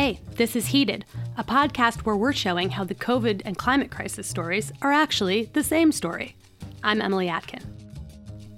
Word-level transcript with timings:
Hey, 0.00 0.18
this 0.36 0.56
is 0.56 0.68
Heated, 0.68 1.04
a 1.36 1.44
podcast 1.44 2.06
where 2.06 2.16
we're 2.16 2.32
showing 2.32 2.70
how 2.70 2.84
the 2.84 2.94
COVID 2.94 3.42
and 3.44 3.58
climate 3.58 3.90
crisis 3.90 4.26
stories 4.26 4.72
are 4.80 4.92
actually 4.92 5.50
the 5.52 5.62
same 5.62 5.92
story. 5.92 6.36
I'm 6.82 7.02
Emily 7.02 7.28
Atkin. 7.28 7.60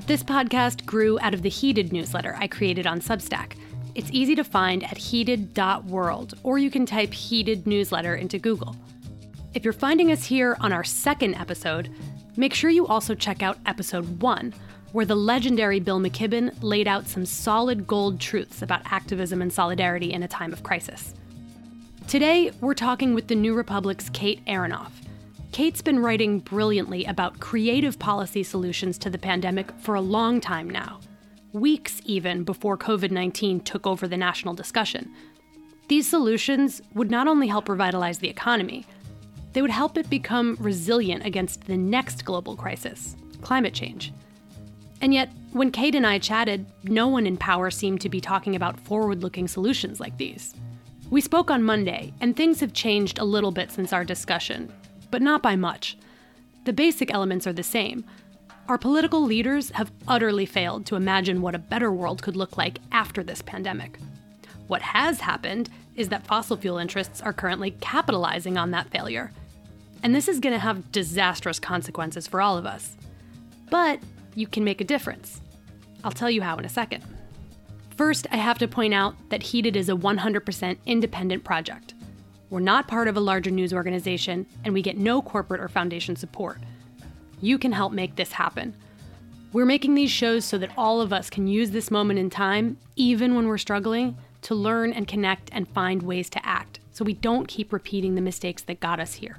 This 0.06 0.22
podcast 0.22 0.86
grew 0.86 1.18
out 1.18 1.34
of 1.34 1.42
the 1.42 1.48
Heated 1.48 1.92
newsletter 1.92 2.36
I 2.38 2.46
created 2.46 2.86
on 2.86 3.00
Substack. 3.00 3.56
It's 3.96 4.12
easy 4.12 4.36
to 4.36 4.44
find 4.44 4.84
at 4.84 4.96
heated.world, 4.96 6.34
or 6.44 6.58
you 6.58 6.70
can 6.70 6.86
type 6.86 7.12
Heated 7.12 7.66
Newsletter 7.66 8.14
into 8.14 8.38
Google. 8.38 8.76
If 9.52 9.64
you're 9.64 9.72
finding 9.72 10.12
us 10.12 10.24
here 10.24 10.56
on 10.60 10.72
our 10.72 10.84
second 10.84 11.34
episode, 11.34 11.90
make 12.36 12.54
sure 12.54 12.70
you 12.70 12.86
also 12.86 13.16
check 13.16 13.42
out 13.42 13.58
episode 13.66 14.22
one, 14.22 14.54
where 14.92 15.06
the 15.06 15.16
legendary 15.16 15.80
Bill 15.80 15.98
McKibben 15.98 16.62
laid 16.62 16.86
out 16.86 17.08
some 17.08 17.26
solid 17.26 17.88
gold 17.88 18.20
truths 18.20 18.62
about 18.62 18.82
activism 18.92 19.42
and 19.42 19.52
solidarity 19.52 20.12
in 20.12 20.22
a 20.22 20.28
time 20.28 20.52
of 20.52 20.62
crisis. 20.62 21.14
Today, 22.08 22.50
we're 22.60 22.74
talking 22.74 23.14
with 23.14 23.28
the 23.28 23.34
New 23.34 23.54
Republic's 23.54 24.10
Kate 24.10 24.44
Aronoff. 24.46 24.90
Kate's 25.52 25.80
been 25.80 25.98
writing 25.98 26.40
brilliantly 26.40 27.04
about 27.06 27.40
creative 27.40 27.98
policy 27.98 28.42
solutions 28.42 28.98
to 28.98 29.08
the 29.08 29.18
pandemic 29.18 29.70
for 29.78 29.94
a 29.94 30.00
long 30.00 30.40
time 30.40 30.68
now, 30.68 31.00
weeks 31.52 32.02
even 32.04 32.44
before 32.44 32.76
COVID 32.76 33.10
19 33.10 33.60
took 33.60 33.86
over 33.86 34.06
the 34.06 34.16
national 34.16 34.52
discussion. 34.52 35.10
These 35.88 36.08
solutions 36.08 36.82
would 36.94 37.10
not 37.10 37.28
only 37.28 37.46
help 37.46 37.68
revitalize 37.68 38.18
the 38.18 38.28
economy, 38.28 38.84
they 39.52 39.62
would 39.62 39.70
help 39.70 39.96
it 39.96 40.10
become 40.10 40.56
resilient 40.60 41.24
against 41.24 41.66
the 41.66 41.76
next 41.76 42.24
global 42.24 42.56
crisis 42.56 43.16
climate 43.40 43.74
change. 43.74 44.12
And 45.00 45.12
yet, 45.12 45.30
when 45.52 45.70
Kate 45.72 45.94
and 45.94 46.06
I 46.06 46.18
chatted, 46.18 46.66
no 46.84 47.08
one 47.08 47.26
in 47.26 47.36
power 47.36 47.70
seemed 47.70 48.00
to 48.02 48.08
be 48.08 48.20
talking 48.20 48.54
about 48.54 48.78
forward 48.80 49.22
looking 49.22 49.48
solutions 49.48 49.98
like 49.98 50.16
these. 50.16 50.54
We 51.12 51.20
spoke 51.20 51.50
on 51.50 51.62
Monday, 51.62 52.14
and 52.22 52.34
things 52.34 52.60
have 52.60 52.72
changed 52.72 53.18
a 53.18 53.24
little 53.26 53.50
bit 53.50 53.70
since 53.70 53.92
our 53.92 54.02
discussion, 54.02 54.72
but 55.10 55.20
not 55.20 55.42
by 55.42 55.56
much. 55.56 55.98
The 56.64 56.72
basic 56.72 57.12
elements 57.12 57.46
are 57.46 57.52
the 57.52 57.62
same. 57.62 58.06
Our 58.66 58.78
political 58.78 59.20
leaders 59.20 59.68
have 59.72 59.92
utterly 60.08 60.46
failed 60.46 60.86
to 60.86 60.96
imagine 60.96 61.42
what 61.42 61.54
a 61.54 61.58
better 61.58 61.92
world 61.92 62.22
could 62.22 62.34
look 62.34 62.56
like 62.56 62.78
after 62.92 63.22
this 63.22 63.42
pandemic. 63.42 63.98
What 64.68 64.80
has 64.80 65.20
happened 65.20 65.68
is 65.96 66.08
that 66.08 66.26
fossil 66.26 66.56
fuel 66.56 66.78
interests 66.78 67.20
are 67.20 67.34
currently 67.34 67.72
capitalizing 67.82 68.56
on 68.56 68.70
that 68.70 68.88
failure. 68.88 69.32
And 70.02 70.14
this 70.14 70.28
is 70.28 70.40
going 70.40 70.54
to 70.54 70.58
have 70.58 70.92
disastrous 70.92 71.60
consequences 71.60 72.26
for 72.26 72.40
all 72.40 72.56
of 72.56 72.64
us. 72.64 72.96
But 73.68 74.00
you 74.34 74.46
can 74.46 74.64
make 74.64 74.80
a 74.80 74.84
difference. 74.84 75.42
I'll 76.04 76.10
tell 76.10 76.30
you 76.30 76.40
how 76.40 76.56
in 76.56 76.64
a 76.64 76.70
second. 76.70 77.04
First, 77.96 78.26
I 78.30 78.36
have 78.36 78.58
to 78.58 78.68
point 78.68 78.94
out 78.94 79.14
that 79.28 79.42
Heated 79.42 79.76
is 79.76 79.88
a 79.88 79.94
100% 79.94 80.76
independent 80.86 81.44
project. 81.44 81.94
We're 82.48 82.60
not 82.60 82.88
part 82.88 83.06
of 83.06 83.16
a 83.16 83.20
larger 83.20 83.50
news 83.50 83.72
organization, 83.72 84.46
and 84.64 84.72
we 84.72 84.82
get 84.82 84.96
no 84.96 85.20
corporate 85.20 85.60
or 85.60 85.68
foundation 85.68 86.16
support. 86.16 86.58
You 87.40 87.58
can 87.58 87.72
help 87.72 87.92
make 87.92 88.16
this 88.16 88.32
happen. 88.32 88.74
We're 89.52 89.66
making 89.66 89.94
these 89.94 90.10
shows 90.10 90.44
so 90.46 90.56
that 90.58 90.72
all 90.76 91.02
of 91.02 91.12
us 91.12 91.28
can 91.28 91.46
use 91.46 91.70
this 91.70 91.90
moment 91.90 92.18
in 92.18 92.30
time, 92.30 92.78
even 92.96 93.34
when 93.34 93.46
we're 93.46 93.58
struggling, 93.58 94.16
to 94.42 94.54
learn 94.54 94.92
and 94.92 95.06
connect 95.06 95.50
and 95.52 95.68
find 95.68 96.02
ways 96.02 96.30
to 96.30 96.46
act 96.46 96.80
so 96.92 97.04
we 97.04 97.14
don't 97.14 97.48
keep 97.48 97.72
repeating 97.72 98.14
the 98.14 98.20
mistakes 98.20 98.62
that 98.62 98.80
got 98.80 99.00
us 99.00 99.14
here. 99.14 99.38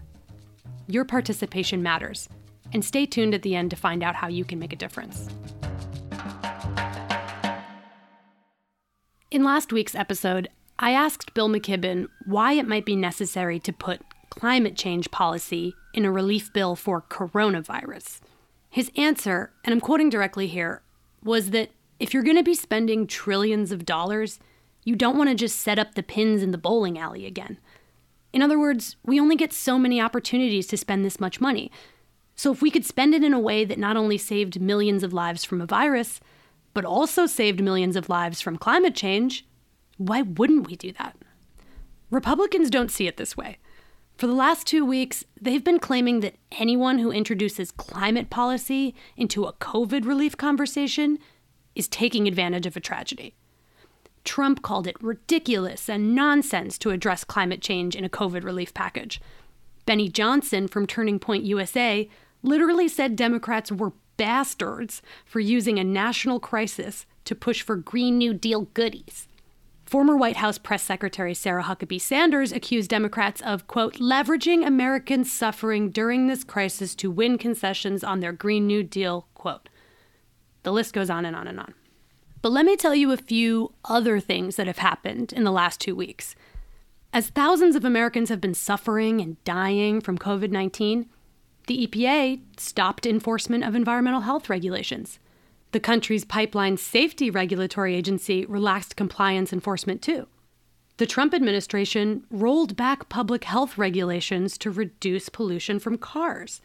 Your 0.88 1.06
participation 1.06 1.82
matters, 1.82 2.30
and 2.72 2.86
stay 2.86 3.06
tuned 3.06 3.34
at 3.34 3.42
the 3.42 3.56
end 3.56 3.72
to 3.72 3.76
find 3.76 4.04
out 4.04 4.16
how 4.16 4.28
you 4.28 4.46
can 4.46 4.60
make 4.60 4.74
a 4.74 4.78
difference. 4.78 5.28
In 9.34 9.44
last 9.44 9.74
week's 9.74 9.96
episode, 9.96 10.48
I 10.78 10.92
asked 10.92 11.34
Bill 11.34 11.50
McKibben 11.50 12.08
why 12.28 12.54
it 12.54 12.68
might 12.68 12.86
be 12.86 12.96
necessary 12.96 13.60
to 13.62 13.74
put 13.74 14.04
climate 14.30 14.76
change 14.76 15.10
policy 15.10 15.74
in 15.92 16.06
a 16.06 16.12
relief 16.12 16.54
bill 16.54 16.76
for 16.76 17.02
coronavirus. 17.02 18.20
His 18.70 18.92
answer, 18.96 19.52
and 19.66 19.74
I'm 19.74 19.82
quoting 19.82 20.12
directly 20.12 20.46
here, 20.46 20.84
was 21.24 21.50
that 21.50 21.72
if 22.00 22.14
you're 22.14 22.22
going 22.22 22.38
to 22.38 22.44
be 22.44 22.54
spending 22.54 23.08
trillions 23.08 23.72
of 23.72 23.86
dollars, 23.88 24.40
you 24.84 24.96
don't 24.96 25.18
want 25.18 25.32
to 25.32 25.36
just 25.36 25.60
set 25.60 25.80
up 25.80 25.96
the 25.96 26.04
pins 26.04 26.44
in 26.44 26.52
the 26.52 26.58
bowling 26.60 27.00
alley 27.00 27.26
again. 27.26 27.58
In 28.34 28.44
other 28.44 28.60
words, 28.60 28.98
we 29.04 29.20
only 29.20 29.36
get 29.36 29.52
so 29.52 29.80
many 29.80 30.00
opportunities 30.00 30.68
to 30.68 30.78
spend 30.78 31.04
this 31.04 31.20
much 31.20 31.42
money. 31.42 31.72
So 32.36 32.52
if 32.52 32.62
we 32.62 32.70
could 32.70 32.86
spend 32.86 33.16
it 33.16 33.24
in 33.24 33.34
a 33.34 33.40
way 33.40 33.66
that 33.66 33.80
not 33.80 33.98
only 33.98 34.20
saved 34.20 34.62
millions 34.62 35.02
of 35.02 35.12
lives 35.12 35.44
from 35.44 35.60
a 35.60 35.66
virus, 35.66 36.20
but 36.74 36.86
also 36.86 37.26
saved 37.26 37.62
millions 37.62 37.96
of 37.96 38.10
lives 38.10 38.42
from 38.42 38.58
climate 38.58 38.96
change, 38.96 39.46
why 39.98 40.22
wouldn't 40.22 40.68
we 40.68 40.76
do 40.76 40.92
that? 40.94 41.16
Republicans 42.10 42.70
don't 42.70 42.92
see 42.92 43.08
it 43.08 43.18
this 43.18 43.38
way. 43.38 43.58
For 44.18 44.28
the 44.28 44.34
last 44.34 44.68
two 44.68 44.86
weeks, 44.86 45.26
they've 45.42 45.64
been 45.64 45.80
claiming 45.80 46.20
that 46.20 46.36
anyone 46.52 47.00
who 47.00 47.12
introduces 47.12 47.72
climate 47.72 48.30
policy 48.30 48.94
into 49.18 49.46
a 49.46 49.54
COVID 49.54 50.06
relief 50.06 50.38
conversation 50.38 51.18
is 51.76 51.88
taking 51.88 52.28
advantage 52.28 52.68
of 52.68 52.78
a 52.78 52.80
tragedy. 52.80 53.36
Trump 54.24 54.62
called 54.62 54.88
it 54.88 55.02
ridiculous 55.02 55.90
and 55.90 56.16
nonsense 56.16 56.78
to 56.78 56.92
address 56.92 57.24
climate 57.24 57.62
change 57.62 57.96
in 57.96 58.06
a 58.06 58.10
COVID 58.10 58.44
relief 58.44 58.74
package. 58.74 59.20
Benny 59.86 60.08
Johnson 60.08 60.68
from 60.68 60.88
Turning 60.88 61.20
Point 61.20 61.44
USA 61.44 62.10
literally 62.42 62.88
said 62.88 63.16
Democrats 63.16 63.72
were 63.72 63.94
bastards 64.18 65.02
for 65.26 65.40
using 65.40 65.80
a 65.80 65.84
national 65.84 66.40
crisis 66.40 67.06
to 67.26 67.36
push 67.36 67.62
for 67.62 67.76
Green 67.76 68.18
New 68.18 68.34
Deal 68.34 68.64
goodies. 68.74 69.28
Former 69.86 70.16
White 70.16 70.38
House 70.38 70.58
Press 70.58 70.82
Secretary 70.82 71.34
Sarah 71.34 71.64
Huckabee 71.64 72.02
Sanders 72.02 72.52
accused 72.52 72.90
Democrats 72.90 73.42
of, 73.42 73.68
quote, 73.68 73.96
leveraging 73.96 74.66
Americans' 74.66 75.32
suffering 75.32 75.90
during 75.92 76.28
this 76.28 76.44
crisis 76.44 76.96
to 76.96 77.12
win 77.12 77.38
concessions 77.38 78.04
on 78.04 78.20
their 78.20 78.32
Green 78.32 78.66
New 78.66 78.84
Deal, 78.84 79.28
quote. 79.36 79.70
The 80.64 80.72
list 80.72 80.94
goes 80.94 81.10
on 81.10 81.26
and 81.26 81.36
on 81.36 81.48
and 81.48 81.60
on. 81.60 81.74
But 82.42 82.52
let 82.52 82.66
me 82.66 82.76
tell 82.76 82.96
you 82.96 83.12
a 83.12 83.18
few 83.18 83.74
other 83.86 84.20
things 84.20 84.56
that 84.56 84.68
have 84.68 84.80
happened 84.80 85.32
in 85.32 85.44
the 85.44 85.52
last 85.52 85.80
two 85.80 85.96
weeks. 85.96 86.36
As 87.14 87.30
thousands 87.30 87.76
of 87.76 87.86
Americans 87.86 88.30
have 88.30 88.42
been 88.42 88.56
suffering 88.56 89.22
and 89.22 89.42
dying 89.44 90.02
from 90.02 90.18
COVID 90.18 90.50
19, 90.50 91.08
the 91.68 91.88
EPA 91.88 92.42
stopped 92.58 93.06
enforcement 93.06 93.64
of 93.64 93.76
environmental 93.76 94.22
health 94.22 94.50
regulations. 94.50 95.20
The 95.72 95.80
country's 95.80 96.26
pipeline 96.26 96.78
safety 96.78 97.30
regulatory 97.30 97.96
agency 97.96 98.46
relaxed 98.46 98.96
compliance 98.96 99.52
enforcement 99.52 100.02
too. 100.02 100.28
The 100.98 101.08
Trump 101.08 101.34
administration 101.34 102.26
rolled 102.30 102.76
back 102.76 103.10
public 103.10 103.46
health 103.46 103.78
regulations 103.78 104.58
to 104.60 104.70
reduce 104.70 105.30
pollution 105.30 105.80
from 105.80 105.98
cars. 105.98 106.62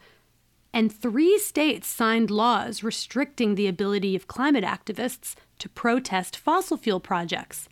And 0.71 0.93
three 0.93 1.39
states 1.39 1.87
signed 1.87 2.29
laws 2.29 2.83
restricting 2.83 3.55
the 3.55 3.67
ability 3.67 4.15
of 4.15 4.27
climate 4.27 4.63
activists 4.63 5.33
to 5.57 5.69
protest 5.69 6.37
fossil 6.37 6.77
fuel 6.77 6.99
projects. 6.99 7.67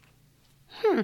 Hmm. 0.81 1.01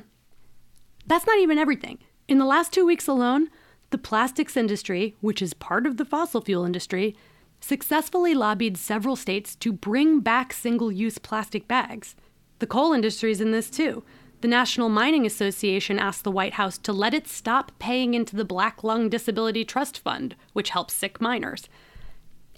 That's 1.05 1.27
not 1.27 1.37
even 1.37 1.59
everything. 1.59 1.99
In 2.27 2.39
the 2.39 2.45
last 2.45 2.73
two 2.73 2.85
weeks 2.85 3.07
alone, 3.07 3.49
the 3.93 3.97
plastics 3.99 4.57
industry, 4.57 5.15
which 5.21 5.39
is 5.39 5.53
part 5.53 5.85
of 5.85 5.97
the 5.97 6.03
fossil 6.03 6.41
fuel 6.41 6.65
industry, 6.65 7.15
successfully 7.61 8.33
lobbied 8.33 8.75
several 8.75 9.15
states 9.15 9.55
to 9.55 9.71
bring 9.71 10.19
back 10.19 10.51
single 10.51 10.91
use 10.91 11.19
plastic 11.19 11.67
bags. 11.67 12.15
The 12.57 12.65
coal 12.65 12.91
industry 12.91 13.29
is 13.29 13.39
in 13.39 13.51
this 13.51 13.69
too. 13.69 14.03
The 14.41 14.47
National 14.47 14.89
Mining 14.89 15.27
Association 15.27 15.99
asked 15.99 16.23
the 16.23 16.31
White 16.31 16.55
House 16.55 16.79
to 16.79 16.91
let 16.91 17.13
it 17.13 17.27
stop 17.27 17.71
paying 17.77 18.15
into 18.15 18.35
the 18.35 18.43
Black 18.43 18.83
Lung 18.83 19.09
Disability 19.09 19.63
Trust 19.63 19.99
Fund, 19.99 20.35
which 20.53 20.71
helps 20.71 20.95
sick 20.95 21.21
miners. 21.21 21.69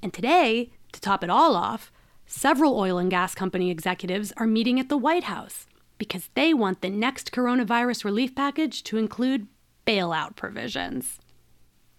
And 0.02 0.14
today, 0.14 0.72
to 0.94 1.02
top 1.02 1.22
it 1.22 1.30
all 1.30 1.58
off, 1.58 1.92
several 2.26 2.80
oil 2.80 2.98
and 2.98 3.12
gas 3.12 3.36
company 3.36 3.70
executives 3.70 4.32
are 4.38 4.48
meeting 4.48 4.80
at 4.80 4.88
the 4.88 4.98
White 4.98 5.26
House 5.26 5.66
because 5.98 6.30
they 6.34 6.54
want 6.54 6.80
the 6.80 6.90
next 6.90 7.34
coronavirus 7.34 8.06
relief 8.06 8.34
package 8.34 8.84
to 8.84 8.98
include 8.98 9.48
bailout 9.86 10.38
provisions. 10.38 11.20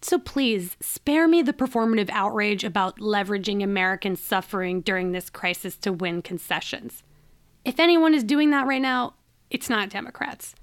So 0.07 0.21
please, 0.21 0.77
spare 0.79 1.27
me 1.27 1.43
the 1.43 1.53
performative 1.53 2.11
outrage 2.11 2.63
about 2.63 3.01
leveraging 3.01 3.61
American 3.61 4.15
suffering 4.15 4.81
during 4.81 5.11
this 5.11 5.29
crisis 5.29 5.77
to 5.79 5.93
win 5.93 6.23
concessions. 6.23 7.03
If 7.65 7.81
anyone 7.81 8.15
is 8.15 8.23
doing 8.23 8.51
that 8.51 8.69
right 8.69 8.81
now, 8.81 9.15
it's 9.51 9.69
not 9.69 9.91
Democrats. 9.91 10.55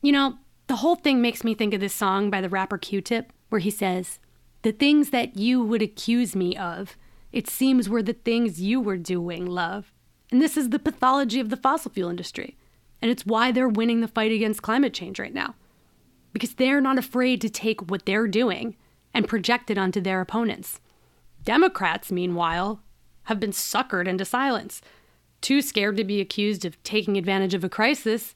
You 0.00 0.12
know, 0.12 0.38
the 0.68 0.76
whole 0.76 0.96
thing 0.96 1.20
makes 1.20 1.44
me 1.44 1.54
think 1.54 1.74
of 1.74 1.80
this 1.80 1.94
song 1.94 2.30
by 2.30 2.40
the 2.40 2.48
rapper 2.48 2.78
Q 2.78 3.02
Tip, 3.02 3.30
where 3.50 3.58
he 3.58 3.70
says, 3.70 4.18
The 4.62 4.72
things 4.72 5.10
that 5.10 5.36
you 5.36 5.62
would 5.62 5.82
accuse 5.82 6.34
me 6.34 6.56
of, 6.56 6.96
it 7.32 7.50
seems 7.50 7.90
were 7.90 8.02
the 8.02 8.14
things 8.14 8.58
you 8.58 8.80
were 8.80 8.96
doing, 8.96 9.44
love. 9.44 9.92
And 10.32 10.40
this 10.40 10.56
is 10.56 10.70
the 10.70 10.78
pathology 10.78 11.40
of 11.40 11.50
the 11.50 11.58
fossil 11.58 11.90
fuel 11.90 12.08
industry. 12.08 12.56
And 13.02 13.10
it's 13.10 13.26
why 13.26 13.52
they're 13.52 13.68
winning 13.68 14.00
the 14.00 14.08
fight 14.08 14.32
against 14.32 14.62
climate 14.62 14.94
change 14.94 15.18
right 15.18 15.34
now 15.34 15.56
because 16.36 16.56
they're 16.56 16.82
not 16.82 16.98
afraid 16.98 17.40
to 17.40 17.48
take 17.48 17.90
what 17.90 18.04
they're 18.04 18.26
doing 18.26 18.76
and 19.14 19.26
project 19.26 19.70
it 19.70 19.78
onto 19.78 20.02
their 20.02 20.20
opponents. 20.20 20.82
Democrats, 21.42 22.12
meanwhile, 22.12 22.82
have 23.22 23.40
been 23.40 23.52
suckered 23.52 24.06
into 24.06 24.22
silence. 24.22 24.82
Too 25.40 25.62
scared 25.62 25.96
to 25.96 26.04
be 26.04 26.20
accused 26.20 26.66
of 26.66 26.82
taking 26.82 27.16
advantage 27.16 27.54
of 27.54 27.64
a 27.64 27.70
crisis, 27.70 28.34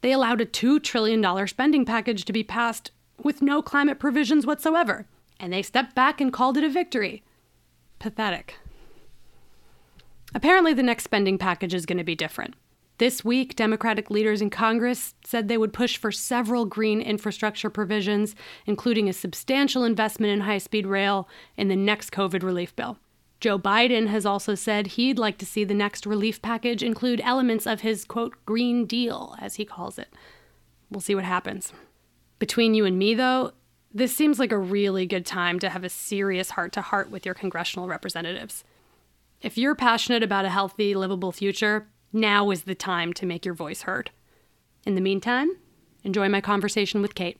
they 0.00 0.10
allowed 0.10 0.40
a 0.40 0.44
$2 0.44 0.82
trillion 0.82 1.46
spending 1.46 1.84
package 1.84 2.24
to 2.24 2.32
be 2.32 2.42
passed 2.42 2.90
with 3.22 3.40
no 3.40 3.62
climate 3.62 4.00
provisions 4.00 4.44
whatsoever, 4.44 5.06
and 5.38 5.52
they 5.52 5.62
stepped 5.62 5.94
back 5.94 6.20
and 6.20 6.32
called 6.32 6.56
it 6.56 6.64
a 6.64 6.68
victory. 6.68 7.22
Pathetic. 8.00 8.56
Apparently, 10.34 10.74
the 10.74 10.82
next 10.82 11.04
spending 11.04 11.38
package 11.38 11.74
is 11.74 11.86
going 11.86 11.98
to 11.98 12.02
be 12.02 12.16
different. 12.16 12.56
This 12.98 13.22
week, 13.22 13.56
Democratic 13.56 14.10
leaders 14.10 14.40
in 14.40 14.48
Congress 14.48 15.14
said 15.22 15.48
they 15.48 15.58
would 15.58 15.74
push 15.74 15.98
for 15.98 16.10
several 16.10 16.64
green 16.64 17.02
infrastructure 17.02 17.68
provisions, 17.68 18.34
including 18.64 19.06
a 19.06 19.12
substantial 19.12 19.84
investment 19.84 20.32
in 20.32 20.40
high 20.40 20.58
speed 20.58 20.86
rail 20.86 21.28
in 21.58 21.68
the 21.68 21.76
next 21.76 22.10
COVID 22.10 22.42
relief 22.42 22.74
bill. 22.74 22.98
Joe 23.38 23.58
Biden 23.58 24.06
has 24.06 24.24
also 24.24 24.54
said 24.54 24.86
he'd 24.86 25.18
like 25.18 25.36
to 25.38 25.46
see 25.46 25.62
the 25.62 25.74
next 25.74 26.06
relief 26.06 26.40
package 26.40 26.82
include 26.82 27.20
elements 27.22 27.66
of 27.66 27.82
his, 27.82 28.06
quote, 28.06 28.34
Green 28.46 28.86
Deal, 28.86 29.36
as 29.38 29.56
he 29.56 29.66
calls 29.66 29.98
it. 29.98 30.08
We'll 30.90 31.02
see 31.02 31.14
what 31.14 31.24
happens. 31.24 31.74
Between 32.38 32.74
you 32.74 32.86
and 32.86 32.98
me, 32.98 33.14
though, 33.14 33.52
this 33.92 34.16
seems 34.16 34.38
like 34.38 34.52
a 34.52 34.58
really 34.58 35.04
good 35.04 35.26
time 35.26 35.58
to 35.58 35.68
have 35.68 35.84
a 35.84 35.90
serious 35.90 36.50
heart 36.50 36.72
to 36.72 36.80
heart 36.80 37.10
with 37.10 37.26
your 37.26 37.34
congressional 37.34 37.88
representatives. 37.88 38.64
If 39.42 39.58
you're 39.58 39.74
passionate 39.74 40.22
about 40.22 40.46
a 40.46 40.50
healthy, 40.50 40.94
livable 40.94 41.32
future, 41.32 41.88
now 42.16 42.50
is 42.50 42.64
the 42.64 42.74
time 42.74 43.12
to 43.14 43.26
make 43.26 43.44
your 43.44 43.54
voice 43.54 43.82
heard. 43.82 44.10
In 44.84 44.94
the 44.94 45.00
meantime, 45.00 45.50
enjoy 46.02 46.28
my 46.28 46.40
conversation 46.40 47.02
with 47.02 47.14
Kate. 47.14 47.38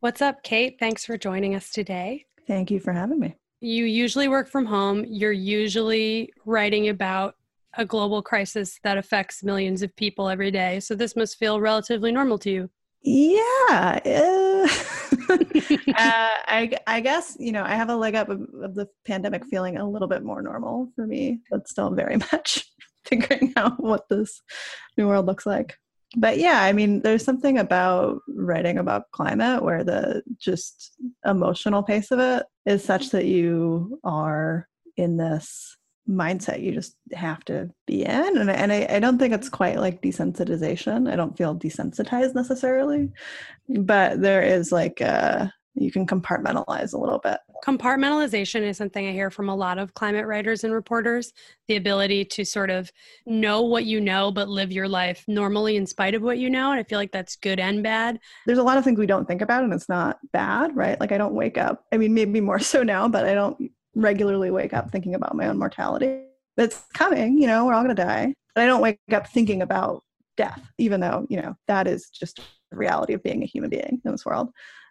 What's 0.00 0.22
up, 0.22 0.42
Kate? 0.42 0.76
Thanks 0.80 1.04
for 1.04 1.18
joining 1.18 1.54
us 1.54 1.70
today. 1.70 2.24
Thank 2.46 2.70
you 2.70 2.80
for 2.80 2.92
having 2.92 3.20
me. 3.20 3.36
You 3.60 3.84
usually 3.84 4.28
work 4.28 4.48
from 4.48 4.64
home. 4.64 5.04
You're 5.06 5.30
usually 5.30 6.32
writing 6.46 6.88
about 6.88 7.34
a 7.74 7.84
global 7.84 8.22
crisis 8.22 8.80
that 8.82 8.96
affects 8.96 9.44
millions 9.44 9.82
of 9.82 9.94
people 9.94 10.28
every 10.28 10.50
day. 10.50 10.80
So 10.80 10.94
this 10.94 11.14
must 11.14 11.38
feel 11.38 11.60
relatively 11.60 12.10
normal 12.10 12.38
to 12.38 12.50
you. 12.50 12.70
Yeah. 13.02 14.00
Uh, 14.04 14.68
uh, 15.30 15.36
I, 15.96 16.72
I 16.86 17.00
guess, 17.00 17.36
you 17.38 17.52
know, 17.52 17.62
I 17.62 17.74
have 17.74 17.88
a 17.88 17.96
leg 17.96 18.14
up 18.14 18.28
of, 18.28 18.42
of, 18.62 18.74
the 18.74 18.88
pandemic 19.06 19.46
feeling 19.46 19.78
a 19.78 19.88
little 19.88 20.08
bit 20.08 20.22
more 20.22 20.42
normal 20.42 20.90
for 20.94 21.06
me, 21.06 21.40
but 21.50 21.68
still 21.68 21.90
very 21.90 22.16
much 22.32 22.69
figuring 23.06 23.52
out 23.56 23.82
what 23.82 24.08
this 24.08 24.40
new 24.96 25.08
world 25.08 25.26
looks 25.26 25.46
like. 25.46 25.76
But 26.16 26.38
yeah, 26.38 26.62
I 26.62 26.72
mean, 26.72 27.02
there's 27.02 27.24
something 27.24 27.58
about 27.58 28.18
writing 28.28 28.78
about 28.78 29.10
climate 29.12 29.62
where 29.62 29.84
the 29.84 30.22
just 30.38 30.96
emotional 31.24 31.84
pace 31.84 32.10
of 32.10 32.18
it 32.18 32.46
is 32.66 32.84
such 32.84 33.10
that 33.10 33.26
you 33.26 34.00
are 34.02 34.66
in 34.96 35.16
this 35.16 35.76
mindset 36.08 36.62
you 36.62 36.72
just 36.72 36.96
have 37.12 37.44
to 37.44 37.70
be 37.86 38.02
in 38.04 38.36
and, 38.36 38.50
and 38.50 38.72
I, 38.72 38.86
I 38.90 38.98
don't 38.98 39.18
think 39.18 39.32
it's 39.32 39.48
quite 39.48 39.78
like 39.78 40.02
desensitization 40.02 41.10
i 41.10 41.14
don't 41.14 41.36
feel 41.36 41.54
desensitized 41.54 42.34
necessarily 42.34 43.10
but 43.68 44.20
there 44.20 44.42
is 44.42 44.72
like 44.72 45.00
uh 45.00 45.46
you 45.80 45.90
can 45.90 46.06
compartmentalize 46.06 46.92
a 46.92 46.98
little 46.98 47.18
bit 47.18 47.38
compartmentalization 47.64 48.62
is 48.62 48.76
something 48.76 49.08
i 49.08 49.12
hear 49.12 49.30
from 49.30 49.48
a 49.48 49.54
lot 49.54 49.78
of 49.78 49.94
climate 49.94 50.26
writers 50.26 50.64
and 50.64 50.72
reporters 50.72 51.32
the 51.68 51.76
ability 51.76 52.24
to 52.24 52.44
sort 52.44 52.70
of 52.70 52.90
know 53.26 53.62
what 53.62 53.84
you 53.84 54.00
know 54.00 54.30
but 54.30 54.48
live 54.48 54.72
your 54.72 54.88
life 54.88 55.24
normally 55.28 55.76
in 55.76 55.86
spite 55.86 56.14
of 56.14 56.22
what 56.22 56.38
you 56.38 56.48
know 56.50 56.70
and 56.70 56.80
i 56.80 56.82
feel 56.82 56.98
like 56.98 57.12
that's 57.12 57.36
good 57.36 57.58
and 57.58 57.82
bad 57.82 58.18
there's 58.46 58.58
a 58.58 58.62
lot 58.62 58.78
of 58.78 58.84
things 58.84 58.98
we 58.98 59.06
don't 59.06 59.26
think 59.26 59.42
about 59.42 59.64
and 59.64 59.72
it's 59.72 59.88
not 59.88 60.18
bad 60.32 60.74
right 60.76 61.00
like 61.00 61.12
i 61.12 61.18
don't 61.18 61.34
wake 61.34 61.58
up 61.58 61.84
i 61.92 61.96
mean 61.96 62.14
maybe 62.14 62.40
more 62.40 62.58
so 62.58 62.82
now 62.82 63.08
but 63.08 63.26
i 63.26 63.34
don't 63.34 63.70
regularly 63.94 64.50
wake 64.50 64.72
up 64.72 64.90
thinking 64.90 65.14
about 65.14 65.36
my 65.36 65.46
own 65.46 65.58
mortality. 65.58 66.22
It's 66.56 66.84
coming, 66.94 67.40
you 67.40 67.46
know, 67.46 67.66
we're 67.66 67.74
all 67.74 67.82
going 67.82 67.94
to 67.94 68.02
die. 68.02 68.34
But 68.54 68.64
I 68.64 68.66
don't 68.66 68.80
wake 68.80 68.98
up 69.12 69.28
thinking 69.28 69.62
about 69.62 70.02
death, 70.36 70.60
even 70.78 71.00
though, 71.00 71.26
you 71.30 71.40
know, 71.40 71.54
that 71.68 71.86
is 71.86 72.10
just 72.10 72.40
the 72.70 72.76
reality 72.76 73.14
of 73.14 73.22
being 73.22 73.42
a 73.42 73.46
human 73.46 73.70
being 73.70 74.00
in 74.04 74.10
this 74.10 74.26
world. 74.26 74.50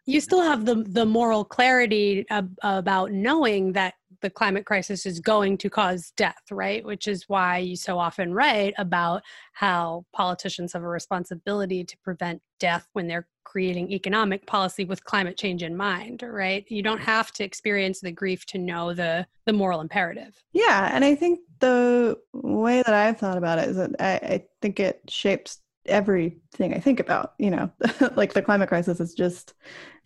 You 0.09 0.21
still 0.21 0.41
have 0.41 0.65
the 0.65 0.75
the 0.75 1.05
moral 1.05 1.43
clarity 1.43 2.25
ab- 2.29 2.57
about 2.63 3.11
knowing 3.11 3.73
that 3.73 3.95
the 4.21 4.29
climate 4.29 4.65
crisis 4.65 5.05
is 5.05 5.19
going 5.19 5.57
to 5.57 5.69
cause 5.69 6.11
death, 6.17 6.41
right? 6.51 6.83
Which 6.83 7.07
is 7.07 7.27
why 7.27 7.59
you 7.59 7.75
so 7.75 7.97
often 7.97 8.33
write 8.33 8.73
about 8.77 9.23
how 9.53 10.05
politicians 10.13 10.73
have 10.73 10.83
a 10.83 10.87
responsibility 10.87 11.83
to 11.83 11.97
prevent 11.99 12.41
death 12.59 12.87
when 12.93 13.07
they're 13.07 13.27
creating 13.43 13.91
economic 13.91 14.45
policy 14.45 14.85
with 14.85 15.03
climate 15.03 15.37
change 15.37 15.63
in 15.63 15.75
mind, 15.75 16.21
right? 16.21 16.65
You 16.69 16.83
don't 16.83 17.01
have 17.01 17.31
to 17.33 17.43
experience 17.43 17.99
the 17.99 18.11
grief 18.11 18.45
to 18.47 18.57
know 18.57 18.93
the 18.93 19.25
the 19.45 19.53
moral 19.53 19.81
imperative. 19.81 20.41
Yeah, 20.53 20.89
and 20.93 21.03
I 21.03 21.15
think 21.15 21.39
the 21.59 22.17
way 22.33 22.81
that 22.83 22.93
I've 22.93 23.17
thought 23.17 23.37
about 23.37 23.59
it 23.59 23.69
is 23.69 23.77
that 23.77 23.91
I, 23.99 24.13
I 24.13 24.45
think 24.61 24.79
it 24.79 25.01
shapes 25.09 25.59
everything 25.85 26.73
I 26.73 26.79
think 26.79 26.99
about. 26.99 27.33
You 27.39 27.51
know, 27.51 27.71
like 28.15 28.33
the 28.33 28.41
climate 28.41 28.69
crisis 28.69 28.99
is 28.99 29.13
just 29.13 29.53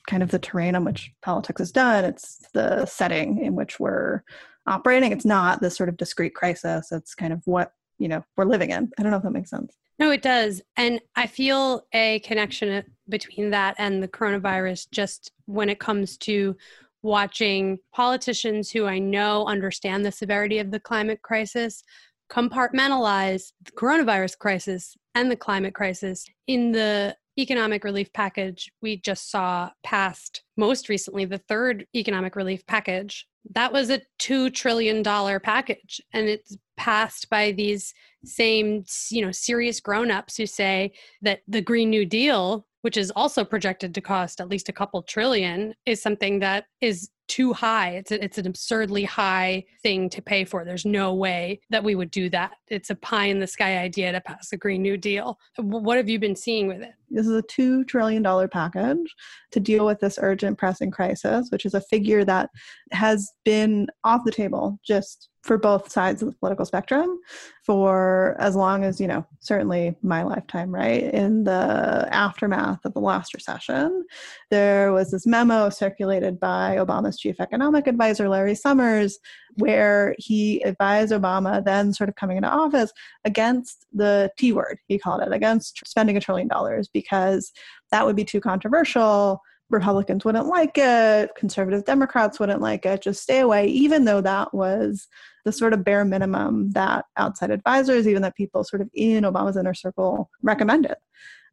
kind 0.08 0.24
of 0.24 0.32
the 0.32 0.40
terrain 0.40 0.76
on 0.76 0.86
which 0.86 1.12
politics 1.22 1.62
is 1.62 1.72
done. 1.72 2.06
It's 2.06 2.48
the 2.54 2.86
setting 2.86 3.44
in 3.44 3.56
which 3.56 3.80
we're 3.80 4.24
operating. 4.68 5.12
It's 5.12 5.26
not 5.26 5.62
this 5.62 5.76
sort 5.76 5.90
of 5.90 5.98
discrete 5.98 6.36
crisis. 6.36 6.92
It's 6.92 7.16
kind 7.16 7.34
of 7.34 7.42
what, 7.46 7.72
you 8.00 8.08
know, 8.08 8.24
we're 8.38 8.46
living 8.46 8.72
in. 8.72 8.92
I 8.98 9.04
don't 9.04 9.12
know 9.12 9.18
if 9.18 9.24
that 9.24 9.32
makes 9.32 9.50
sense. 9.50 9.76
No, 10.00 10.12
it 10.12 10.22
does. 10.22 10.62
And 10.76 11.00
I 11.16 11.28
feel 11.28 11.86
a 11.94 12.20
connection 12.20 12.70
uh, 12.70 12.82
between 13.10 13.52
that 13.52 13.76
and 13.78 14.02
the 14.02 14.08
coronavirus 14.08 14.88
just 14.92 15.32
when 15.46 15.70
it 15.70 15.80
comes 15.80 16.18
to 16.18 16.56
watching 17.04 17.80
politicians 17.94 18.72
who 18.72 18.86
I 18.86 18.98
know 18.98 19.46
understand 19.46 20.06
the 20.06 20.12
severity 20.12 20.60
of 20.60 20.72
the 20.72 20.80
climate 20.80 21.22
crisis 21.22 21.84
compartmentalize 22.32 23.52
the 23.64 23.72
coronavirus 23.74 24.38
crisis 24.38 24.96
and 25.14 25.30
the 25.30 25.36
climate 25.36 25.76
crisis 25.76 26.26
in 26.48 26.72
the 26.72 27.16
economic 27.38 27.84
relief 27.84 28.12
package 28.14 28.72
we 28.82 28.98
just 28.98 29.32
saw 29.32 29.70
passed 29.84 30.44
most 30.58 30.90
recently 30.90 31.26
the 31.26 31.38
third 31.38 31.86
economic 31.96 32.36
relief 32.36 32.66
package 32.68 33.28
that 33.52 33.74
was 33.74 33.90
a 33.90 34.02
$2 34.22 34.54
trillion 34.54 35.04
package 35.04 36.00
and 36.14 36.30
it's 36.30 36.56
passed 36.78 37.30
by 37.30 37.52
these 37.52 37.94
same 38.24 38.84
you 39.10 39.22
know 39.26 39.32
serious 39.32 39.80
grown-ups 39.80 40.38
who 40.38 40.46
say 40.46 40.92
that 41.22 41.42
the 41.48 41.62
green 41.62 41.90
new 41.90 42.06
deal 42.06 42.66
which 42.82 42.98
is 42.98 43.12
also 43.16 43.46
projected 43.46 43.96
to 43.96 44.02
cost 44.02 44.42
at 44.42 44.50
least 44.50 44.70
a 44.70 44.74
couple 44.74 45.02
trillion 45.02 45.74
is 45.86 46.02
something 46.02 46.40
that 46.40 46.66
is 46.82 47.10
too 47.28 47.54
high. 47.54 47.92
It's 47.92 48.12
a, 48.12 48.24
it's 48.24 48.38
an 48.38 48.48
absurdly 48.48 49.04
high 49.04 49.64
thing 49.82 50.10
to 50.10 50.22
pay 50.22 50.44
for. 50.46 50.66
There's 50.66 50.86
no 50.86 51.14
way 51.14 51.62
that 51.70 51.84
we 51.84 51.96
would 51.96 52.12
do 52.12 52.30
that. 52.30 52.52
It's 52.68 52.90
a 52.90 52.96
pie 52.96 53.26
in 53.26 53.40
the 53.40 53.48
sky 53.48 53.78
idea 53.78 54.12
to 54.12 54.22
pass 54.22 54.52
a 54.52 54.58
Green 54.58 54.82
New 54.82 54.98
Deal. 54.98 55.40
What 55.58 55.98
have 55.98 56.10
you 56.10 56.20
been 56.20 56.36
seeing 56.36 56.68
with 56.68 56.82
it? 56.82 56.94
This 57.14 57.28
is 57.28 57.36
a 57.36 57.44
$2 57.44 57.88
trillion 57.88 58.24
package 58.50 59.16
to 59.52 59.60
deal 59.60 59.86
with 59.86 60.00
this 60.00 60.20
urgent 60.22 60.58
pressing 60.58 60.92
crisis, 60.92 61.50
which 61.50 61.66
is 61.66 61.74
a 61.74 61.82
figure 61.82 62.26
that 62.26 62.50
has 62.92 63.32
been 63.46 63.88
off 64.04 64.26
the 64.26 64.32
table 64.32 64.80
just 64.86 65.30
for 65.44 65.58
both 65.58 65.92
sides 65.92 66.22
of 66.22 66.30
the 66.30 66.36
political 66.36 66.66
spectrum 66.66 67.20
for 67.66 68.36
as 68.40 68.56
long 68.56 68.84
as 68.84 69.00
you 69.00 69.08
know 69.08 69.26
certainly 69.42 69.96
my 70.02 70.24
lifetime 70.24 70.74
right? 70.74 71.04
In 71.14 71.44
the 71.44 72.08
aftermath 72.12 72.80
of 72.86 72.94
the 72.94 73.02
last 73.02 73.34
recession 73.34 74.06
there 74.50 74.94
was 74.94 75.12
this 75.12 75.28
memo 75.28 75.70
circulated 75.70 76.40
by 76.40 76.78
obama's 76.78 77.20
chief 77.20 77.40
economic 77.40 77.88
advisor 77.88 78.30
larry 78.30 78.56
summers 78.56 79.20
where 79.56 80.16
he 80.18 80.62
advised 80.64 81.12
obama 81.12 81.64
then 81.64 81.94
sort 81.94 82.10
of 82.10 82.16
coming 82.16 82.38
into 82.38 82.50
office 82.50 82.92
against 83.26 83.86
the 83.92 84.32
t 84.38 84.54
word 84.54 84.78
he 84.88 84.98
called 84.98 85.22
it 85.22 85.34
against 85.34 85.82
spending 85.86 86.16
a 86.16 86.22
trillion 86.22 86.48
dollars 86.48 86.88
because 87.04 87.52
that 87.92 88.06
would 88.06 88.16
be 88.16 88.26
too 88.26 88.40
controversial. 88.40 89.42
Republicans 89.70 90.24
wouldn't 90.24 90.48
like 90.48 90.78
it, 90.78 91.32
conservative 91.36 91.84
Democrats 91.86 92.40
wouldn't 92.40 92.62
like 92.62 92.86
it, 92.86 93.02
just 93.02 93.24
stay 93.24 93.40
away, 93.40 93.66
even 93.68 94.06
though 94.06 94.22
that 94.22 94.54
was 94.54 95.08
the 95.46 95.52
sort 95.52 95.74
of 95.74 95.84
bare 95.84 96.06
minimum 96.06 96.70
that 96.72 97.06
outside 97.18 97.50
advisors, 97.50 98.08
even 98.08 98.22
that 98.22 98.36
people 98.36 98.64
sort 98.64 98.82
of 98.82 98.90
in 98.94 99.24
Obama's 99.24 99.58
inner 99.58 99.74
circle 99.74 100.30
recommended. 100.42 100.96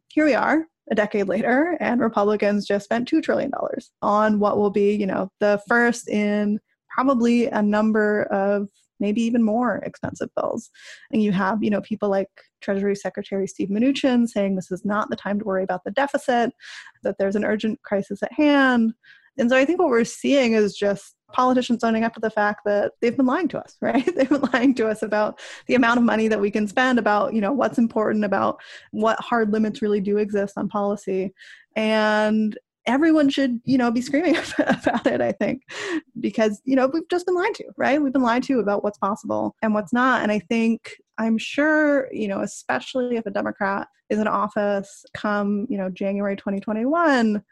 Here 0.09 0.25
we 0.25 0.35
are, 0.35 0.67
a 0.91 0.95
decade 0.95 1.29
later, 1.29 1.77
and 1.81 2.01
Republicans 2.01 2.67
just 2.67 2.85
spent 2.85 3.11
$2 3.11 3.23
trillion 3.23 3.53
on 4.03 4.39
what 4.39 4.59
will 4.59 4.71
be, 4.71 4.95
you 4.95 5.07
know, 5.07 5.31
the 5.41 5.61
first 5.67 6.09
in 6.09 6.61
probably 6.89 7.47
a 7.47 7.63
number 7.63 8.25
of 8.25 8.69
maybe 9.01 9.23
even 9.23 9.43
more 9.43 9.77
expensive 9.79 10.29
bills. 10.37 10.71
And 11.13 11.23
you 11.23 11.33
have, 11.33 11.63
you 11.63 11.71
know, 11.71 11.81
people 11.81 12.09
like 12.09 12.29
Treasury 12.61 12.95
Secretary 12.95 13.47
Steve 13.47 13.69
Mnuchin 13.69 14.29
saying 14.29 14.55
this 14.55 14.71
is 14.71 14.85
not 14.85 15.11
the 15.11 15.17
time 15.17 15.39
to 15.39 15.45
worry 15.45 15.65
about 15.65 15.85
the 15.85 15.91
deficit, 15.91 16.53
that 17.03 17.17
there's 17.19 17.37
an 17.37 17.45
urgent 17.45 17.81
crisis 17.83 18.23
at 18.23 18.33
hand. 18.33 18.95
And 19.39 19.49
so 19.49 19.57
I 19.57 19.65
think 19.65 19.79
what 19.79 19.89
we're 19.89 20.05
seeing 20.05 20.53
is 20.53 20.77
just 20.77 21.15
politicians 21.33 21.85
owning 21.85 22.05
up 22.05 22.13
to 22.15 22.21
the 22.21 22.31
fact 22.31 22.63
that 22.67 22.93
they've 23.01 23.17
been 23.17 23.27
lying 23.27 23.49
to 23.49 23.59
us, 23.59 23.77
right? 23.83 24.05
they've 24.15 24.29
been 24.29 24.49
lying 24.53 24.75
to 24.75 24.89
us 24.89 25.03
about 25.03 25.41
the 25.67 25.75
amount 25.75 25.99
of 25.99 26.05
money 26.05 26.29
that 26.29 26.41
we 26.41 26.51
can 26.51 26.67
spend, 26.67 26.99
about, 26.99 27.35
you 27.35 27.41
know, 27.41 27.53
what's 27.53 27.79
important, 27.79 28.25
about 28.25 28.61
what 28.91 29.21
hard 29.21 29.53
limits 29.53 29.83
really 29.83 30.01
do 30.01 30.19
exist 30.19 30.55
on 30.57 30.69
policy. 30.69 31.33
And 31.77 32.59
everyone 32.91 33.29
should 33.29 33.61
you 33.65 33.79
know 33.79 33.91
be 33.91 34.01
screaming 34.01 34.37
about 34.59 35.07
it 35.07 35.21
i 35.21 35.33
think 35.33 35.63
because 36.19 36.61
you 36.65 36.77
know 36.77 36.87
we've 36.87 37.09
just 37.09 37.27
been 37.27 37.35
lied 37.35 37.55
to 37.55 37.65
right 37.77 38.03
we've 38.03 38.13
been 38.13 38.23
lied 38.23 38.43
to 38.43 38.59
about 38.59 38.83
what's 38.85 38.99
possible 38.99 39.55
and 39.63 39.75
what's 39.75 39.93
not 39.93 40.23
and 40.23 40.33
i 40.33 40.39
think 40.39 40.97
I'm 41.21 41.37
sure, 41.37 42.09
you 42.15 42.29
know, 42.29 42.41
especially 42.41 43.17
if 43.17 43.27
a 43.27 43.31
Democrat 43.31 43.89
is 44.09 44.19
in 44.19 44.27
office 44.27 45.05
come, 45.13 45.67
you 45.69 45.77
know, 45.77 45.91
January 45.91 46.35
2021, 46.35 47.43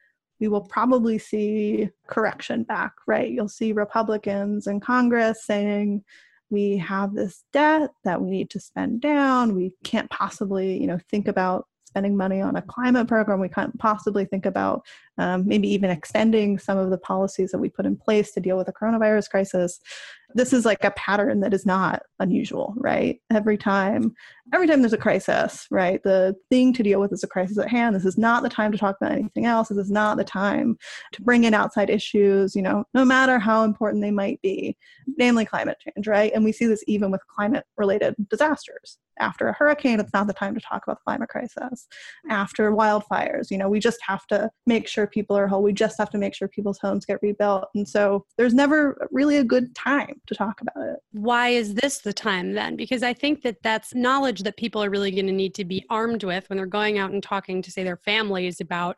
we 0.40 0.48
will 0.48 0.62
probably 0.62 1.18
see 1.18 1.90
correction 2.06 2.62
back, 2.62 2.92
right? 3.06 3.30
You'll 3.30 3.48
see 3.48 3.72
Republicans 3.72 4.66
in 4.66 4.80
Congress 4.80 5.44
saying, 5.44 6.02
we 6.48 6.78
have 6.78 7.14
this 7.14 7.44
debt 7.52 7.90
that 8.04 8.22
we 8.22 8.30
need 8.30 8.48
to 8.50 8.60
spend 8.60 9.02
down. 9.02 9.54
We 9.54 9.74
can't 9.84 10.08
possibly, 10.08 10.80
you 10.80 10.86
know, 10.86 10.98
think 11.10 11.28
about 11.28 11.66
spending 11.84 12.16
money 12.16 12.40
on 12.40 12.56
a 12.56 12.62
climate 12.62 13.06
program. 13.06 13.38
We 13.38 13.50
can't 13.50 13.78
possibly 13.78 14.24
think 14.24 14.46
about 14.46 14.86
um, 15.18 15.46
maybe 15.46 15.68
even 15.68 15.90
extending 15.90 16.58
some 16.58 16.78
of 16.78 16.90
the 16.90 16.98
policies 16.98 17.50
that 17.50 17.58
we 17.58 17.68
put 17.68 17.86
in 17.86 17.96
place 17.96 18.32
to 18.32 18.40
deal 18.40 18.56
with 18.56 18.66
the 18.66 18.72
coronavirus 18.72 19.28
crisis 19.30 19.80
this 20.34 20.52
is 20.52 20.64
like 20.64 20.84
a 20.84 20.90
pattern 20.92 21.40
that 21.40 21.54
is 21.54 21.64
not 21.64 22.02
unusual 22.20 22.74
right? 22.76 23.20
Every 23.30 23.56
time 23.56 24.14
every 24.52 24.66
time 24.66 24.80
there's 24.80 24.92
a 24.92 24.98
crisis 24.98 25.66
right? 25.70 26.02
The 26.02 26.36
thing 26.50 26.72
to 26.74 26.82
deal 26.82 27.00
with 27.00 27.12
is 27.12 27.22
a 27.22 27.28
crisis 27.28 27.58
at 27.58 27.68
hand. 27.68 27.94
This 27.94 28.04
is 28.04 28.18
not 28.18 28.42
the 28.42 28.48
time 28.48 28.72
to 28.72 28.78
talk 28.78 28.96
about 29.00 29.12
anything 29.12 29.46
else. 29.46 29.68
This 29.68 29.78
is 29.78 29.90
not 29.90 30.16
the 30.16 30.24
time 30.24 30.76
to 31.12 31.22
bring 31.22 31.44
in 31.44 31.54
outside 31.54 31.90
issues 31.90 32.54
you 32.54 32.62
know 32.62 32.84
no 32.94 33.04
matter 33.04 33.38
how 33.38 33.64
important 33.64 34.02
they 34.02 34.10
might 34.10 34.40
be. 34.42 34.76
Namely 35.16 35.44
climate 35.44 35.78
change 35.80 36.06
right? 36.06 36.32
And 36.34 36.44
we 36.44 36.52
see 36.52 36.66
this 36.66 36.84
even 36.86 37.10
with 37.10 37.26
climate 37.26 37.64
related 37.76 38.14
disasters. 38.28 38.98
After 39.18 39.48
a 39.48 39.54
hurricane 39.54 39.98
it's 39.98 40.12
not 40.12 40.26
the 40.26 40.34
time 40.34 40.54
to 40.54 40.60
talk 40.60 40.82
about 40.86 40.98
the 40.98 41.04
climate 41.04 41.30
crisis. 41.30 41.86
After 42.28 42.70
wildfires 42.72 43.50
you 43.50 43.56
know 43.56 43.68
we 43.68 43.80
just 43.80 44.00
have 44.06 44.26
to 44.26 44.50
make 44.66 44.88
sure 44.88 45.06
people 45.08 45.36
are 45.36 45.46
whole. 45.46 45.62
We 45.62 45.72
just 45.72 45.98
have 45.98 46.10
to 46.10 46.18
make 46.18 46.34
sure 46.34 46.48
people's 46.48 46.78
homes 46.78 47.04
get 47.04 47.18
rebuilt. 47.22 47.68
And 47.74 47.88
so 47.88 48.24
there's 48.36 48.54
never 48.54 49.08
really 49.10 49.38
a 49.38 49.44
good 49.44 49.74
time 49.74 50.20
to 50.26 50.34
talk 50.34 50.60
about 50.60 50.86
it. 50.86 50.98
Why 51.12 51.48
is 51.48 51.74
this 51.74 51.98
the 51.98 52.12
time 52.12 52.52
then? 52.52 52.76
Because 52.76 53.02
I 53.02 53.12
think 53.14 53.42
that 53.42 53.62
that's 53.62 53.94
knowledge 53.94 54.42
that 54.42 54.56
people 54.56 54.82
are 54.82 54.90
really 54.90 55.10
going 55.10 55.26
to 55.26 55.32
need 55.32 55.54
to 55.54 55.64
be 55.64 55.84
armed 55.90 56.24
with 56.24 56.48
when 56.48 56.56
they're 56.56 56.66
going 56.66 56.98
out 56.98 57.10
and 57.12 57.22
talking 57.22 57.62
to, 57.62 57.70
say, 57.70 57.82
their 57.84 57.96
families 57.96 58.60
about 58.60 58.96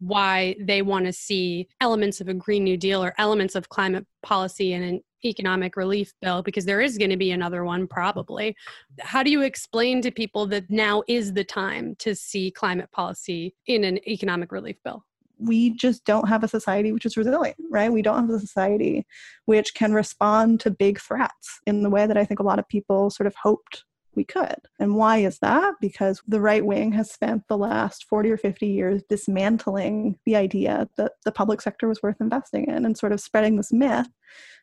why 0.00 0.54
they 0.60 0.80
want 0.80 1.06
to 1.06 1.12
see 1.12 1.66
elements 1.80 2.20
of 2.20 2.28
a 2.28 2.34
Green 2.34 2.62
New 2.62 2.76
Deal 2.76 3.02
or 3.02 3.14
elements 3.18 3.56
of 3.56 3.68
climate 3.68 4.06
policy 4.22 4.72
in 4.72 4.82
an 4.84 5.00
economic 5.24 5.76
relief 5.76 6.12
bill, 6.22 6.40
because 6.40 6.64
there 6.64 6.80
is 6.80 6.96
going 6.96 7.10
to 7.10 7.16
be 7.16 7.32
another 7.32 7.64
one 7.64 7.88
probably. 7.88 8.54
How 9.00 9.24
do 9.24 9.30
you 9.32 9.42
explain 9.42 10.00
to 10.02 10.12
people 10.12 10.46
that 10.46 10.70
now 10.70 11.02
is 11.08 11.32
the 11.32 11.42
time 11.42 11.96
to 11.98 12.14
see 12.14 12.52
climate 12.52 12.92
policy 12.92 13.56
in 13.66 13.82
an 13.82 13.98
economic 14.08 14.52
relief 14.52 14.76
bill? 14.84 15.04
We 15.38 15.70
just 15.70 16.04
don't 16.04 16.28
have 16.28 16.44
a 16.44 16.48
society 16.48 16.92
which 16.92 17.06
is 17.06 17.16
resilient, 17.16 17.56
right? 17.70 17.92
We 17.92 18.02
don't 18.02 18.28
have 18.28 18.30
a 18.30 18.40
society 18.40 19.06
which 19.44 19.74
can 19.74 19.92
respond 19.92 20.60
to 20.60 20.70
big 20.70 21.00
threats 21.00 21.60
in 21.66 21.82
the 21.82 21.90
way 21.90 22.06
that 22.06 22.16
I 22.16 22.24
think 22.24 22.40
a 22.40 22.44
lot 22.44 22.58
of 22.58 22.68
people 22.68 23.10
sort 23.10 23.26
of 23.26 23.34
hoped 23.42 23.84
we 24.14 24.24
could. 24.24 24.56
And 24.80 24.96
why 24.96 25.18
is 25.18 25.38
that? 25.38 25.74
Because 25.80 26.20
the 26.26 26.40
right 26.40 26.64
wing 26.64 26.92
has 26.92 27.12
spent 27.12 27.44
the 27.48 27.56
last 27.56 28.04
40 28.08 28.30
or 28.30 28.36
50 28.36 28.66
years 28.66 29.02
dismantling 29.08 30.18
the 30.26 30.36
idea 30.36 30.88
that 30.96 31.12
the 31.24 31.32
public 31.32 31.60
sector 31.60 31.86
was 31.88 32.02
worth 32.02 32.20
investing 32.20 32.66
in 32.66 32.84
and 32.84 32.98
sort 32.98 33.12
of 33.12 33.20
spreading 33.20 33.56
this 33.56 33.72
myth 33.72 34.08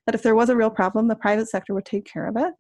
that 0.06 0.16
if 0.16 0.22
there 0.22 0.36
was 0.36 0.50
a 0.50 0.56
real 0.56 0.70
problem, 0.70 1.08
the 1.08 1.16
private 1.16 1.50
sector 1.50 1.74
would 1.74 1.86
take 1.86 2.06
care 2.06 2.28
of 2.28 2.36
it. 2.38 2.54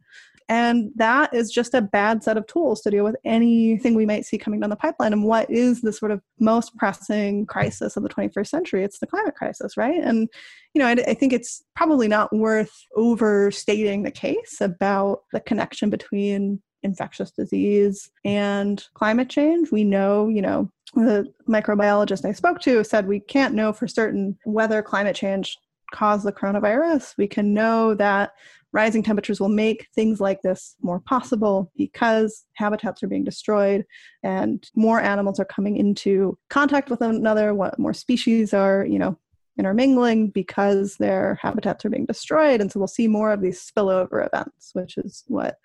And 0.47 0.91
that 0.95 1.33
is 1.33 1.51
just 1.51 1.73
a 1.73 1.81
bad 1.81 2.23
set 2.23 2.37
of 2.37 2.45
tools 2.45 2.81
to 2.81 2.91
deal 2.91 3.03
with 3.03 3.15
anything 3.25 3.95
we 3.95 4.05
might 4.05 4.25
see 4.25 4.37
coming 4.37 4.59
down 4.59 4.69
the 4.69 4.75
pipeline. 4.75 5.11
And 5.11 5.23
what 5.23 5.49
is 5.49 5.81
the 5.81 5.91
sort 5.91 6.11
of 6.11 6.21
most 6.39 6.75
pressing 6.77 7.47
crisis 7.47 7.97
of 7.97 8.03
the 8.03 8.09
21st 8.09 8.47
century? 8.47 8.83
It's 8.83 8.99
the 8.99 9.07
climate 9.07 9.35
crisis, 9.35 9.75
right? 9.75 10.01
And, 10.03 10.29
you 10.73 10.79
know, 10.79 10.87
I, 10.87 10.91
I 11.07 11.13
think 11.15 11.33
it's 11.33 11.63
probably 11.75 12.07
not 12.07 12.31
worth 12.31 12.85
overstating 12.95 14.03
the 14.03 14.11
case 14.11 14.61
about 14.61 15.23
the 15.33 15.39
connection 15.39 15.89
between 15.89 16.61
infectious 16.83 17.31
disease 17.31 18.11
and 18.23 18.85
climate 18.93 19.29
change. 19.29 19.71
We 19.71 19.83
know, 19.83 20.27
you 20.27 20.43
know, 20.43 20.69
the 20.93 21.25
microbiologist 21.49 22.23
I 22.23 22.31
spoke 22.31 22.61
to 22.61 22.83
said 22.83 23.07
we 23.07 23.19
can't 23.19 23.55
know 23.55 23.73
for 23.73 23.87
certain 23.87 24.37
whether 24.45 24.81
climate 24.83 25.15
change 25.15 25.57
caused 25.91 26.25
the 26.25 26.31
coronavirus. 26.31 27.15
We 27.17 27.27
can 27.27 27.53
know 27.53 27.95
that 27.95 28.31
rising 28.75 29.01
temperatures 29.01 29.39
will 29.39 29.47
make 29.47 29.87
things 29.95 30.19
like 30.19 30.41
this 30.41 30.75
more 30.81 30.99
possible 30.99 31.71
because 31.77 32.45
habitats 32.55 33.01
are 33.01 33.07
being 33.07 33.23
destroyed 33.23 33.85
and 34.21 34.69
more 34.75 34.99
animals 34.99 35.39
are 35.39 35.45
coming 35.45 35.77
into 35.77 36.37
contact 36.49 36.89
with 36.89 37.01
another 37.01 37.53
what 37.53 37.79
more 37.79 37.93
species 37.93 38.53
are 38.53 38.85
you 38.85 38.99
know 38.99 39.17
intermingling 39.57 40.27
because 40.27 40.97
their 40.97 41.39
habitats 41.41 41.85
are 41.85 41.89
being 41.89 42.05
destroyed. 42.05 42.59
And 42.59 42.69
so 42.69 42.77
we'll 42.77 42.87
see 42.87 43.07
more 43.07 43.31
of 43.31 43.41
these 43.41 43.71
spillover 43.71 44.27
events 44.27 44.71
which 44.73 44.97
is 44.97 45.23
what 45.27 45.55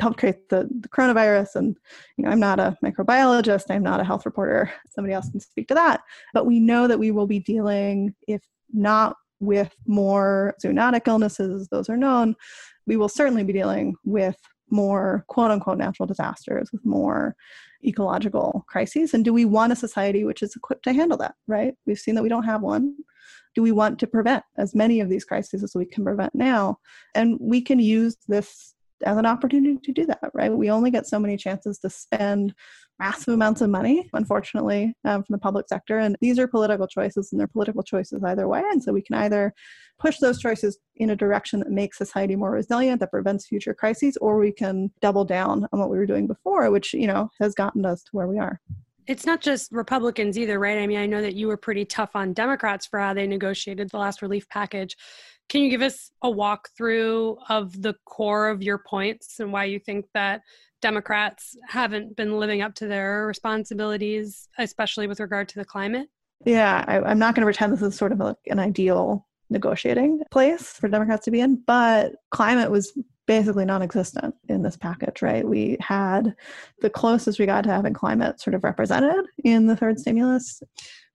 helped 0.00 0.18
create 0.18 0.48
the, 0.48 0.68
the 0.80 0.88
coronavirus. 0.88 1.54
And 1.54 1.76
you 2.16 2.24
know 2.24 2.30
i'm 2.30 2.40
not 2.40 2.58
a 2.58 2.76
microbiologist. 2.84 3.66
I'm 3.70 3.84
not 3.84 4.00
a 4.00 4.04
health 4.04 4.26
reporter. 4.26 4.72
Somebody 4.90 5.14
else 5.14 5.30
can 5.30 5.38
speak 5.38 5.68
to 5.68 5.74
that. 5.74 6.00
But 6.34 6.46
we 6.46 6.58
know 6.58 6.88
that 6.88 6.98
we 6.98 7.12
will 7.12 7.28
be 7.28 7.38
dealing 7.38 8.16
if 8.26 8.42
not 8.72 9.16
with 9.40 9.74
more 9.86 10.54
zoonotic 10.64 11.06
illnesses, 11.06 11.68
those 11.68 11.88
are 11.88 11.96
known, 11.96 12.34
we 12.86 12.96
will 12.96 13.08
certainly 13.08 13.44
be 13.44 13.52
dealing 13.52 13.94
with 14.04 14.36
more 14.70 15.24
quote 15.28 15.50
unquote 15.50 15.78
natural 15.78 16.06
disasters, 16.06 16.70
with 16.72 16.84
more 16.84 17.36
ecological 17.84 18.64
crises. 18.68 19.14
And 19.14 19.24
do 19.24 19.32
we 19.32 19.44
want 19.44 19.72
a 19.72 19.76
society 19.76 20.24
which 20.24 20.42
is 20.42 20.56
equipped 20.56 20.84
to 20.84 20.92
handle 20.92 21.18
that, 21.18 21.34
right? 21.46 21.74
We've 21.86 21.98
seen 21.98 22.14
that 22.16 22.22
we 22.22 22.28
don't 22.28 22.44
have 22.44 22.62
one. 22.62 22.94
Do 23.54 23.62
we 23.62 23.72
want 23.72 23.98
to 24.00 24.06
prevent 24.06 24.44
as 24.58 24.74
many 24.74 25.00
of 25.00 25.08
these 25.08 25.24
crises 25.24 25.62
as 25.62 25.74
we 25.74 25.86
can 25.86 26.04
prevent 26.04 26.34
now? 26.34 26.78
And 27.14 27.38
we 27.40 27.60
can 27.60 27.78
use 27.78 28.16
this 28.28 28.74
as 29.04 29.16
an 29.16 29.26
opportunity 29.26 29.78
to 29.82 29.92
do 29.92 30.06
that, 30.06 30.30
right? 30.34 30.52
We 30.52 30.70
only 30.70 30.90
get 30.90 31.06
so 31.06 31.18
many 31.18 31.36
chances 31.36 31.78
to 31.80 31.90
spend 31.90 32.54
massive 32.98 33.34
amounts 33.34 33.60
of 33.60 33.68
money, 33.68 34.08
unfortunately, 34.14 34.94
um, 35.04 35.22
from 35.22 35.34
the 35.34 35.38
public 35.38 35.68
sector. 35.68 35.98
And 35.98 36.16
these 36.20 36.38
are 36.38 36.48
political 36.48 36.86
choices, 36.86 37.30
and 37.30 37.38
they're 37.38 37.46
political 37.46 37.82
choices 37.82 38.22
either 38.24 38.48
way. 38.48 38.62
And 38.70 38.82
so 38.82 38.92
we 38.92 39.02
can 39.02 39.16
either 39.16 39.52
push 39.98 40.18
those 40.18 40.40
choices 40.40 40.78
in 40.96 41.10
a 41.10 41.16
direction 41.16 41.60
that 41.60 41.70
makes 41.70 41.98
society 41.98 42.36
more 42.36 42.50
resilient, 42.50 43.00
that 43.00 43.10
prevents 43.10 43.46
future 43.46 43.74
crises, 43.74 44.16
or 44.18 44.38
we 44.38 44.52
can 44.52 44.90
double 45.00 45.24
down 45.24 45.66
on 45.72 45.78
what 45.78 45.90
we 45.90 45.98
were 45.98 46.06
doing 46.06 46.26
before, 46.26 46.70
which, 46.70 46.94
you 46.94 47.06
know, 47.06 47.30
has 47.40 47.54
gotten 47.54 47.84
us 47.84 48.02
to 48.02 48.10
where 48.12 48.26
we 48.26 48.38
are. 48.38 48.60
It's 49.06 49.24
not 49.24 49.40
just 49.40 49.70
Republicans 49.72 50.38
either, 50.38 50.58
right? 50.58 50.78
I 50.78 50.86
mean, 50.86 50.98
I 50.98 51.06
know 51.06 51.22
that 51.22 51.34
you 51.34 51.46
were 51.46 51.56
pretty 51.56 51.84
tough 51.84 52.10
on 52.14 52.32
Democrats 52.32 52.86
for 52.86 52.98
how 52.98 53.14
they 53.14 53.26
negotiated 53.26 53.90
the 53.90 53.98
last 53.98 54.22
relief 54.22 54.48
package. 54.48 54.96
Can 55.48 55.62
you 55.62 55.70
give 55.70 55.82
us 55.82 56.10
a 56.22 56.28
walkthrough 56.28 57.36
of 57.48 57.80
the 57.80 57.94
core 58.04 58.48
of 58.48 58.62
your 58.62 58.78
points 58.78 59.38
and 59.38 59.52
why 59.52 59.64
you 59.64 59.78
think 59.78 60.06
that 60.14 60.42
Democrats 60.82 61.56
haven't 61.68 62.16
been 62.16 62.38
living 62.38 62.62
up 62.62 62.74
to 62.74 62.86
their 62.86 63.26
responsibilities, 63.26 64.48
especially 64.58 65.06
with 65.06 65.20
regard 65.20 65.48
to 65.50 65.58
the 65.58 65.64
climate? 65.64 66.08
Yeah, 66.44 66.84
I, 66.86 67.10
am 67.10 67.18
not 67.18 67.34
going 67.34 67.42
to 67.42 67.46
pretend 67.46 67.72
this 67.72 67.82
is 67.82 67.96
sort 67.96 68.12
of 68.12 68.18
like 68.18 68.36
an 68.46 68.58
ideal 68.58 69.26
negotiating 69.50 70.20
place 70.30 70.72
for 70.72 70.88
Democrats 70.88 71.24
to 71.24 71.30
be 71.30 71.40
in, 71.40 71.62
but 71.66 72.12
climate 72.30 72.70
was 72.70 72.92
basically 73.26 73.64
non-existent 73.64 74.34
in 74.48 74.62
this 74.62 74.76
package 74.76 75.20
right 75.22 75.46
we 75.46 75.76
had 75.80 76.34
the 76.80 76.90
closest 76.90 77.38
we 77.38 77.46
got 77.46 77.64
to 77.64 77.70
having 77.70 77.92
climate 77.92 78.40
sort 78.40 78.54
of 78.54 78.64
represented 78.64 79.24
in 79.44 79.66
the 79.66 79.76
third 79.76 79.98
stimulus 79.98 80.62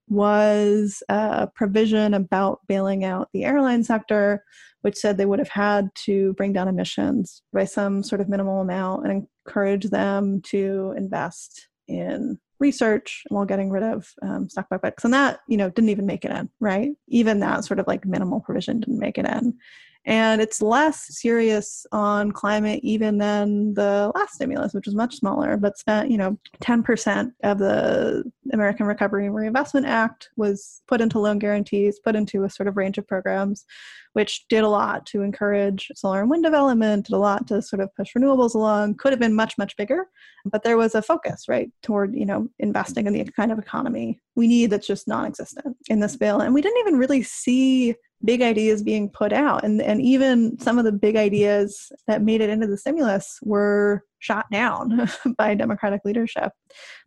was 0.08 1.02
a 1.08 1.48
provision 1.54 2.14
about 2.14 2.60
bailing 2.68 3.04
out 3.04 3.28
the 3.32 3.44
airline 3.44 3.82
sector, 3.82 4.44
which 4.82 4.96
said 4.96 5.16
they 5.16 5.26
would 5.26 5.38
have 5.38 5.48
had 5.48 5.88
to 5.94 6.34
bring 6.34 6.52
down 6.52 6.68
emissions 6.68 7.42
by 7.52 7.64
some 7.64 8.02
sort 8.02 8.20
of 8.20 8.28
minimal 8.28 8.60
amount 8.60 9.06
and 9.06 9.26
encourage 9.46 9.84
them 9.84 10.40
to 10.42 10.94
invest 10.96 11.68
in 11.88 12.38
research 12.58 13.24
while 13.28 13.44
getting 13.44 13.70
rid 13.70 13.82
of 13.82 14.12
um, 14.22 14.48
stock 14.48 14.68
buybacks. 14.70 15.04
And 15.04 15.14
that, 15.14 15.40
you 15.48 15.56
know, 15.56 15.70
didn't 15.70 15.90
even 15.90 16.06
make 16.06 16.24
it 16.24 16.30
in, 16.30 16.48
right? 16.60 16.90
Even 17.08 17.40
that 17.40 17.64
sort 17.64 17.80
of 17.80 17.86
like 17.86 18.04
minimal 18.04 18.40
provision 18.40 18.80
didn't 18.80 18.98
make 18.98 19.18
it 19.18 19.26
in. 19.26 19.54
And 20.04 20.40
it's 20.40 20.60
less 20.60 21.16
serious 21.16 21.86
on 21.92 22.32
climate 22.32 22.80
even 22.82 23.18
than 23.18 23.74
the 23.74 24.10
last 24.16 24.34
stimulus, 24.34 24.74
which 24.74 24.86
was 24.86 24.96
much 24.96 25.16
smaller, 25.16 25.56
but 25.56 25.78
spent, 25.78 26.10
you 26.10 26.18
know, 26.18 26.36
10% 26.60 27.32
of 27.44 27.58
the 27.58 28.24
American 28.52 28.86
Recovery 28.86 29.26
and 29.26 29.34
Reinvestment 29.34 29.86
Act 29.86 30.30
was 30.36 30.82
put 30.88 31.00
into 31.00 31.20
loan 31.20 31.38
guarantees, 31.38 32.00
put 32.00 32.16
into 32.16 32.42
a 32.42 32.50
sort 32.50 32.66
of 32.66 32.76
range 32.76 32.98
of 32.98 33.06
programs, 33.06 33.64
which 34.14 34.46
did 34.48 34.64
a 34.64 34.68
lot 34.68 35.06
to 35.06 35.22
encourage 35.22 35.88
solar 35.94 36.20
and 36.20 36.30
wind 36.30 36.42
development, 36.42 37.06
did 37.06 37.14
a 37.14 37.18
lot 37.18 37.46
to 37.46 37.62
sort 37.62 37.80
of 37.80 37.94
push 37.94 38.12
renewables 38.16 38.54
along, 38.54 38.96
could 38.96 39.12
have 39.12 39.20
been 39.20 39.34
much, 39.34 39.56
much 39.56 39.76
bigger. 39.76 40.08
But 40.44 40.64
there 40.64 40.76
was 40.76 40.96
a 40.96 41.02
focus, 41.02 41.44
right, 41.48 41.70
toward, 41.82 42.14
you 42.14 42.26
know, 42.26 42.48
investing 42.58 43.06
in 43.06 43.12
the 43.12 43.24
kind 43.24 43.52
of 43.52 43.58
economy 43.58 44.20
we 44.34 44.48
need 44.48 44.70
that's 44.70 44.86
just 44.86 45.06
non 45.06 45.26
existent 45.26 45.76
in 45.88 46.00
this 46.00 46.16
bill. 46.16 46.40
And 46.40 46.54
we 46.54 46.62
didn't 46.62 46.80
even 46.80 46.98
really 46.98 47.22
see 47.22 47.94
big 48.24 48.42
ideas 48.42 48.82
being 48.82 49.08
put 49.08 49.32
out. 49.32 49.64
And 49.64 49.80
and 49.80 50.00
even 50.00 50.58
some 50.58 50.78
of 50.78 50.84
the 50.84 50.92
big 50.92 51.16
ideas 51.16 51.90
that 52.06 52.22
made 52.22 52.40
it 52.40 52.50
into 52.50 52.66
the 52.66 52.76
stimulus 52.76 53.38
were 53.42 54.04
shot 54.18 54.46
down 54.50 55.08
by 55.36 55.54
democratic 55.54 56.02
leadership. 56.04 56.52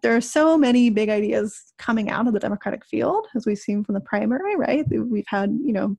There 0.02 0.16
are 0.16 0.22
so 0.22 0.58
many 0.58 0.90
big 0.90 1.10
ideas 1.10 1.74
coming 1.78 2.10
out 2.10 2.28
of 2.28 2.34
the 2.34 2.40
democratic 2.40 2.86
field 2.86 3.28
as 3.36 3.46
we've 3.46 3.58
seen 3.58 3.84
from 3.84 3.96
the 3.96 4.02
primary 4.02 4.56
right? 4.56 4.86
We've 4.90 5.28
had 5.28 5.58
you 5.64 5.74
know 5.74 5.96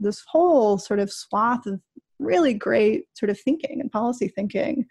this 0.00 0.22
whole 0.26 0.78
sort 0.78 0.98
of 0.98 1.12
swath 1.12 1.66
of 1.66 1.80
really 2.20 2.54
great 2.54 3.04
sort 3.14 3.30
of 3.30 3.40
thinking 3.40 3.80
and 3.80 3.90
policy 3.90 4.28
thinking 4.28 4.86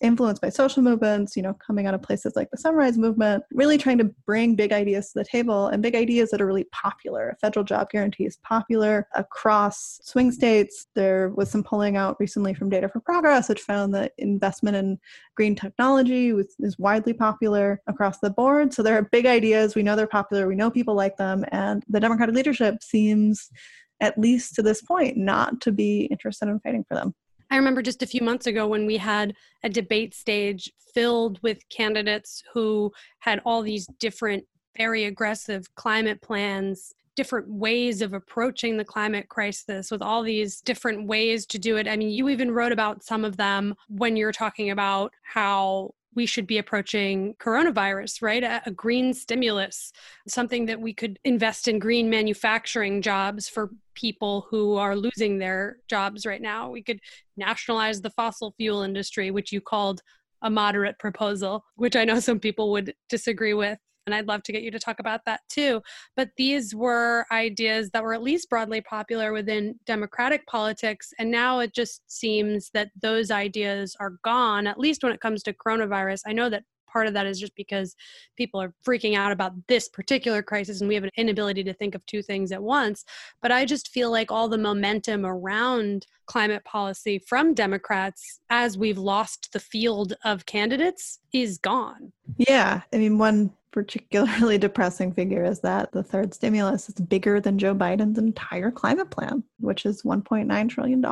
influenced 0.00 0.40
by 0.40 0.48
social 0.48 0.82
movements, 0.82 1.36
you 1.36 1.42
know, 1.42 1.54
coming 1.54 1.86
out 1.86 1.94
of 1.94 2.02
places 2.02 2.34
like 2.34 2.50
the 2.50 2.56
Sunrise 2.56 2.96
Movement, 2.96 3.44
really 3.52 3.78
trying 3.78 3.98
to 3.98 4.10
bring 4.26 4.54
big 4.54 4.72
ideas 4.72 5.12
to 5.12 5.18
the 5.18 5.24
table 5.24 5.68
and 5.68 5.82
big 5.82 5.94
ideas 5.94 6.30
that 6.30 6.40
are 6.40 6.46
really 6.46 6.64
popular. 6.72 7.30
A 7.30 7.36
federal 7.36 7.64
job 7.64 7.90
guarantee 7.90 8.24
is 8.24 8.38
popular 8.38 9.06
across 9.14 10.00
swing 10.02 10.32
states. 10.32 10.86
There 10.94 11.30
was 11.30 11.50
some 11.50 11.62
polling 11.62 11.96
out 11.96 12.16
recently 12.18 12.54
from 12.54 12.70
Data 12.70 12.88
for 12.88 13.00
Progress, 13.00 13.48
which 13.48 13.60
found 13.60 13.94
that 13.94 14.12
investment 14.18 14.76
in 14.76 14.98
green 15.36 15.54
technology 15.54 16.32
was, 16.32 16.54
is 16.60 16.78
widely 16.78 17.12
popular 17.12 17.82
across 17.86 18.18
the 18.20 18.30
board. 18.30 18.72
So 18.72 18.82
there 18.82 18.96
are 18.96 19.08
big 19.12 19.26
ideas. 19.26 19.74
We 19.74 19.82
know 19.82 19.96
they're 19.96 20.06
popular. 20.06 20.48
We 20.48 20.56
know 20.56 20.70
people 20.70 20.94
like 20.94 21.16
them. 21.16 21.44
And 21.52 21.84
the 21.88 22.00
Democratic 22.00 22.34
leadership 22.34 22.82
seems 22.82 23.50
at 24.00 24.18
least 24.18 24.54
to 24.54 24.62
this 24.62 24.82
point, 24.82 25.16
not 25.16 25.60
to 25.62 25.72
be 25.72 26.02
interested 26.04 26.48
in 26.48 26.60
fighting 26.60 26.84
for 26.88 26.94
them. 26.94 27.14
I 27.50 27.56
remember 27.56 27.82
just 27.82 28.02
a 28.02 28.06
few 28.06 28.22
months 28.22 28.46
ago 28.46 28.66
when 28.66 28.86
we 28.86 28.96
had 28.96 29.34
a 29.64 29.68
debate 29.68 30.14
stage 30.14 30.70
filled 30.94 31.40
with 31.42 31.68
candidates 31.68 32.42
who 32.52 32.92
had 33.18 33.40
all 33.44 33.62
these 33.62 33.86
different, 33.98 34.44
very 34.76 35.04
aggressive 35.04 35.74
climate 35.74 36.22
plans, 36.22 36.94
different 37.16 37.48
ways 37.48 38.02
of 38.02 38.12
approaching 38.12 38.76
the 38.76 38.84
climate 38.84 39.28
crisis 39.28 39.90
with 39.90 40.00
all 40.00 40.22
these 40.22 40.60
different 40.60 41.06
ways 41.06 41.44
to 41.46 41.58
do 41.58 41.76
it. 41.76 41.88
I 41.88 41.96
mean, 41.96 42.10
you 42.10 42.28
even 42.28 42.52
wrote 42.52 42.72
about 42.72 43.02
some 43.02 43.24
of 43.24 43.36
them 43.36 43.74
when 43.88 44.16
you're 44.16 44.32
talking 44.32 44.70
about 44.70 45.12
how 45.22 45.90
we 46.14 46.26
should 46.26 46.46
be 46.46 46.58
approaching 46.58 47.34
coronavirus, 47.38 48.22
right? 48.22 48.42
A, 48.42 48.62
a, 48.66 48.70
green 48.70 49.14
stimulus, 49.14 49.92
something 50.26 50.66
that 50.66 50.80
we 50.80 50.92
could 50.92 51.18
invest 51.24 51.68
in 51.68 51.78
green 51.78 52.10
manufacturing 52.10 53.00
jobs 53.02 53.48
for 53.48 53.70
people 53.94 54.46
who 54.50 54.76
are 54.76 54.96
losing 54.96 55.38
their 55.38 55.78
jobs 55.88 56.26
right 56.26 56.42
now. 56.42 56.70
We 56.70 56.82
could 56.82 57.00
nationalize 57.36 58.00
the 58.00 58.10
fossil 58.10 58.54
fuel 58.56 58.82
industry, 58.82 59.30
which 59.30 59.52
you 59.52 59.60
called 59.60 60.02
a 60.42 60.50
moderate 60.50 60.98
proposal, 60.98 61.64
which 61.76 61.96
I 61.96 62.04
know 62.04 62.18
some 62.18 62.40
people 62.40 62.72
would 62.72 62.94
disagree 63.08 63.54
with 63.54 63.78
and 64.10 64.14
I'd 64.16 64.28
love 64.28 64.42
to 64.44 64.52
get 64.52 64.62
you 64.62 64.70
to 64.72 64.78
talk 64.78 64.98
about 64.98 65.20
that 65.26 65.40
too. 65.48 65.82
But 66.16 66.30
these 66.36 66.74
were 66.74 67.26
ideas 67.30 67.90
that 67.90 68.02
were 68.02 68.14
at 68.14 68.22
least 68.22 68.50
broadly 68.50 68.80
popular 68.80 69.32
within 69.32 69.76
Democratic 69.86 70.46
politics. 70.46 71.12
And 71.18 71.30
now 71.30 71.60
it 71.60 71.72
just 71.72 72.02
seems 72.10 72.70
that 72.74 72.90
those 73.00 73.30
ideas 73.30 73.96
are 74.00 74.14
gone, 74.24 74.66
at 74.66 74.78
least 74.78 75.02
when 75.04 75.12
it 75.12 75.20
comes 75.20 75.42
to 75.44 75.52
coronavirus. 75.52 76.22
I 76.26 76.32
know 76.32 76.50
that 76.50 76.64
part 76.92 77.06
of 77.06 77.14
that 77.14 77.26
is 77.26 77.38
just 77.38 77.54
because 77.54 77.94
people 78.36 78.60
are 78.60 78.74
freaking 78.86 79.16
out 79.16 79.32
about 79.32 79.52
this 79.68 79.88
particular 79.88 80.42
crisis 80.42 80.80
and 80.80 80.88
we 80.88 80.94
have 80.94 81.04
an 81.04 81.10
inability 81.16 81.62
to 81.64 81.72
think 81.72 81.94
of 81.94 82.04
two 82.06 82.22
things 82.22 82.52
at 82.52 82.62
once. 82.62 83.04
But 83.40 83.52
I 83.52 83.64
just 83.64 83.88
feel 83.88 84.10
like 84.10 84.30
all 84.30 84.48
the 84.48 84.58
momentum 84.58 85.24
around 85.24 86.06
climate 86.26 86.64
policy 86.64 87.18
from 87.18 87.54
Democrats 87.54 88.40
as 88.50 88.78
we've 88.78 88.98
lost 88.98 89.52
the 89.52 89.60
field 89.60 90.14
of 90.24 90.46
candidates 90.46 91.18
is 91.32 91.58
gone. 91.58 92.12
Yeah. 92.36 92.82
I 92.92 92.96
mean, 92.98 93.18
one 93.18 93.52
particularly 93.72 94.58
depressing 94.58 95.12
figure 95.12 95.44
is 95.44 95.60
that 95.60 95.92
the 95.92 96.02
third 96.02 96.34
stimulus 96.34 96.88
is 96.88 96.94
bigger 96.94 97.40
than 97.40 97.58
Joe 97.58 97.74
Biden's 97.74 98.18
entire 98.18 98.70
climate 98.70 99.10
plan, 99.10 99.42
which 99.58 99.86
is 99.86 100.02
$1.9 100.02 100.68
trillion. 100.68 101.04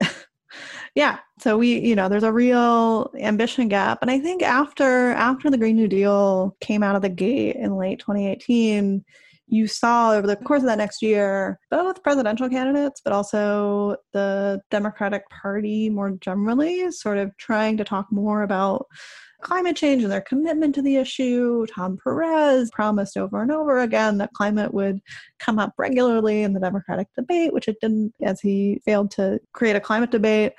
yeah 0.94 1.18
so 1.38 1.56
we 1.56 1.78
you 1.80 1.96
know 1.96 2.08
there's 2.08 2.22
a 2.22 2.32
real 2.32 3.10
ambition 3.18 3.68
gap 3.68 3.98
and 4.02 4.10
i 4.10 4.18
think 4.18 4.42
after 4.42 5.12
after 5.12 5.50
the 5.50 5.56
green 5.56 5.76
new 5.76 5.88
deal 5.88 6.54
came 6.60 6.82
out 6.82 6.96
of 6.96 7.02
the 7.02 7.08
gate 7.08 7.56
in 7.56 7.76
late 7.76 7.98
2018 7.98 9.02
you 9.52 9.66
saw 9.66 10.12
over 10.12 10.26
the 10.26 10.36
course 10.36 10.62
of 10.62 10.66
that 10.66 10.78
next 10.78 11.02
year 11.02 11.58
both 11.70 12.02
presidential 12.02 12.48
candidates 12.48 13.00
but 13.04 13.12
also 13.12 13.96
the 14.12 14.60
democratic 14.70 15.28
party 15.28 15.90
more 15.90 16.12
generally 16.20 16.90
sort 16.90 17.18
of 17.18 17.30
trying 17.36 17.76
to 17.76 17.84
talk 17.84 18.06
more 18.10 18.42
about 18.42 18.86
climate 19.42 19.76
change 19.76 20.02
and 20.02 20.10
their 20.10 20.20
commitment 20.20 20.74
to 20.74 20.82
the 20.82 20.96
issue. 20.96 21.66
Tom 21.66 21.98
Perez 22.02 22.70
promised 22.70 23.16
over 23.16 23.42
and 23.42 23.50
over 23.50 23.80
again 23.80 24.18
that 24.18 24.32
climate 24.32 24.72
would 24.72 25.00
come 25.38 25.58
up 25.58 25.74
regularly 25.76 26.42
in 26.42 26.52
the 26.52 26.60
Democratic 26.60 27.08
debate, 27.16 27.52
which 27.52 27.68
it 27.68 27.76
didn't, 27.80 28.14
as 28.22 28.40
he 28.40 28.80
failed 28.84 29.10
to 29.10 29.40
create 29.52 29.76
a 29.76 29.80
climate 29.80 30.10
debate. 30.10 30.52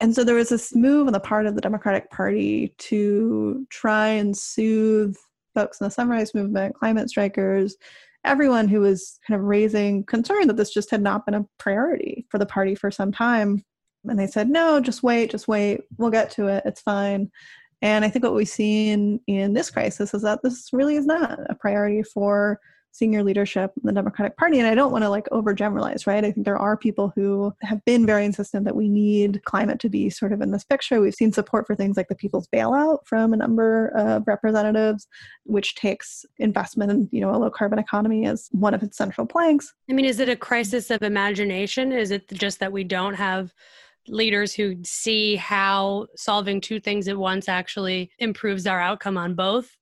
And 0.00 0.14
so 0.14 0.22
there 0.22 0.36
was 0.36 0.50
this 0.50 0.76
move 0.76 1.08
on 1.08 1.12
the 1.12 1.20
part 1.20 1.46
of 1.46 1.54
the 1.56 1.60
Democratic 1.60 2.10
Party 2.10 2.74
to 2.78 3.66
try 3.70 4.08
and 4.08 4.36
soothe 4.36 5.16
folks 5.54 5.80
in 5.80 5.86
the 5.86 5.90
Sunrise 5.90 6.34
Movement, 6.34 6.76
climate 6.76 7.10
strikers, 7.10 7.76
everyone 8.24 8.68
who 8.68 8.80
was 8.80 9.18
kind 9.26 9.38
of 9.38 9.46
raising 9.46 10.04
concern 10.04 10.46
that 10.48 10.56
this 10.56 10.72
just 10.72 10.90
had 10.90 11.02
not 11.02 11.24
been 11.24 11.34
a 11.34 11.46
priority 11.58 12.26
for 12.30 12.38
the 12.38 12.46
party 12.46 12.74
for 12.74 12.90
some 12.90 13.12
time. 13.12 13.64
And 14.04 14.18
they 14.18 14.26
said, 14.26 14.48
no, 14.48 14.80
just 14.80 15.02
wait, 15.02 15.30
just 15.30 15.48
wait. 15.48 15.80
We'll 15.96 16.10
get 16.10 16.30
to 16.32 16.46
it. 16.48 16.62
It's 16.66 16.80
fine. 16.80 17.30
And 17.82 18.04
I 18.04 18.10
think 18.10 18.24
what 18.24 18.34
we've 18.34 18.48
seen 18.48 19.20
in 19.26 19.52
this 19.52 19.70
crisis 19.70 20.14
is 20.14 20.22
that 20.22 20.40
this 20.42 20.70
really 20.72 20.96
is 20.96 21.06
not 21.06 21.38
a 21.48 21.54
priority 21.54 22.02
for 22.02 22.58
senior 22.98 23.22
leadership 23.22 23.70
in 23.76 23.86
the 23.86 23.92
Democratic 23.92 24.36
Party. 24.36 24.58
And 24.58 24.66
I 24.66 24.74
don't 24.74 24.92
want 24.92 25.04
to 25.04 25.08
like 25.08 25.26
overgeneralize, 25.30 26.06
right? 26.06 26.24
I 26.24 26.32
think 26.32 26.44
there 26.44 26.58
are 26.58 26.76
people 26.76 27.12
who 27.14 27.54
have 27.62 27.84
been 27.84 28.04
very 28.04 28.24
insistent 28.24 28.64
that 28.64 28.76
we 28.76 28.88
need 28.88 29.42
climate 29.44 29.78
to 29.80 29.88
be 29.88 30.10
sort 30.10 30.32
of 30.32 30.40
in 30.40 30.50
this 30.50 30.64
picture. 30.64 31.00
We've 31.00 31.14
seen 31.14 31.32
support 31.32 31.66
for 31.66 31.74
things 31.74 31.96
like 31.96 32.08
the 32.08 32.14
people's 32.14 32.48
bailout 32.48 32.98
from 33.06 33.32
a 33.32 33.36
number 33.36 33.88
of 33.96 34.24
representatives, 34.26 35.06
which 35.44 35.76
takes 35.76 36.26
investment 36.38 36.90
in, 36.90 37.08
you 37.12 37.20
know, 37.20 37.30
a 37.30 37.38
low 37.38 37.50
carbon 37.50 37.78
economy 37.78 38.26
as 38.26 38.48
one 38.50 38.74
of 38.74 38.82
its 38.82 38.96
central 38.96 39.26
planks. 39.26 39.72
I 39.88 39.92
mean, 39.92 40.04
is 40.04 40.20
it 40.20 40.28
a 40.28 40.36
crisis 40.36 40.90
of 40.90 41.02
imagination? 41.02 41.92
Is 41.92 42.10
it 42.10 42.28
just 42.28 42.58
that 42.60 42.72
we 42.72 42.84
don't 42.84 43.14
have 43.14 43.54
leaders 44.08 44.54
who 44.54 44.76
see 44.84 45.36
how 45.36 46.06
solving 46.16 46.60
two 46.60 46.80
things 46.80 47.08
at 47.08 47.16
once 47.16 47.48
actually 47.48 48.10
improves 48.18 48.66
our 48.66 48.80
outcome 48.80 49.16
on 49.16 49.34
both 49.34 49.76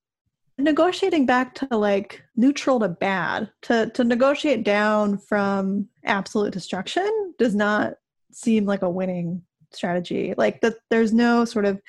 negotiating 0.59 1.27
back 1.27 1.55
to 1.55 1.77
like 1.77 2.23
neutral 2.35 2.81
to 2.81 2.89
bad 2.89 3.51
to 3.63 3.91
to 3.91 4.05
negotiate 4.05 4.65
down 4.65 5.19
from 5.19 5.89
absolute 6.05 6.53
destruction 6.53 7.35
does 7.39 7.55
not 7.55 7.95
seem 8.33 8.65
like 8.65 8.83
a 8.83 8.91
winning 8.91 9.43
strategy. 9.77 10.35
Like 10.37 10.61
that 10.61 10.77
there's 10.91 11.13
no 11.13 11.45
sort 11.45 11.65
of 11.65 11.81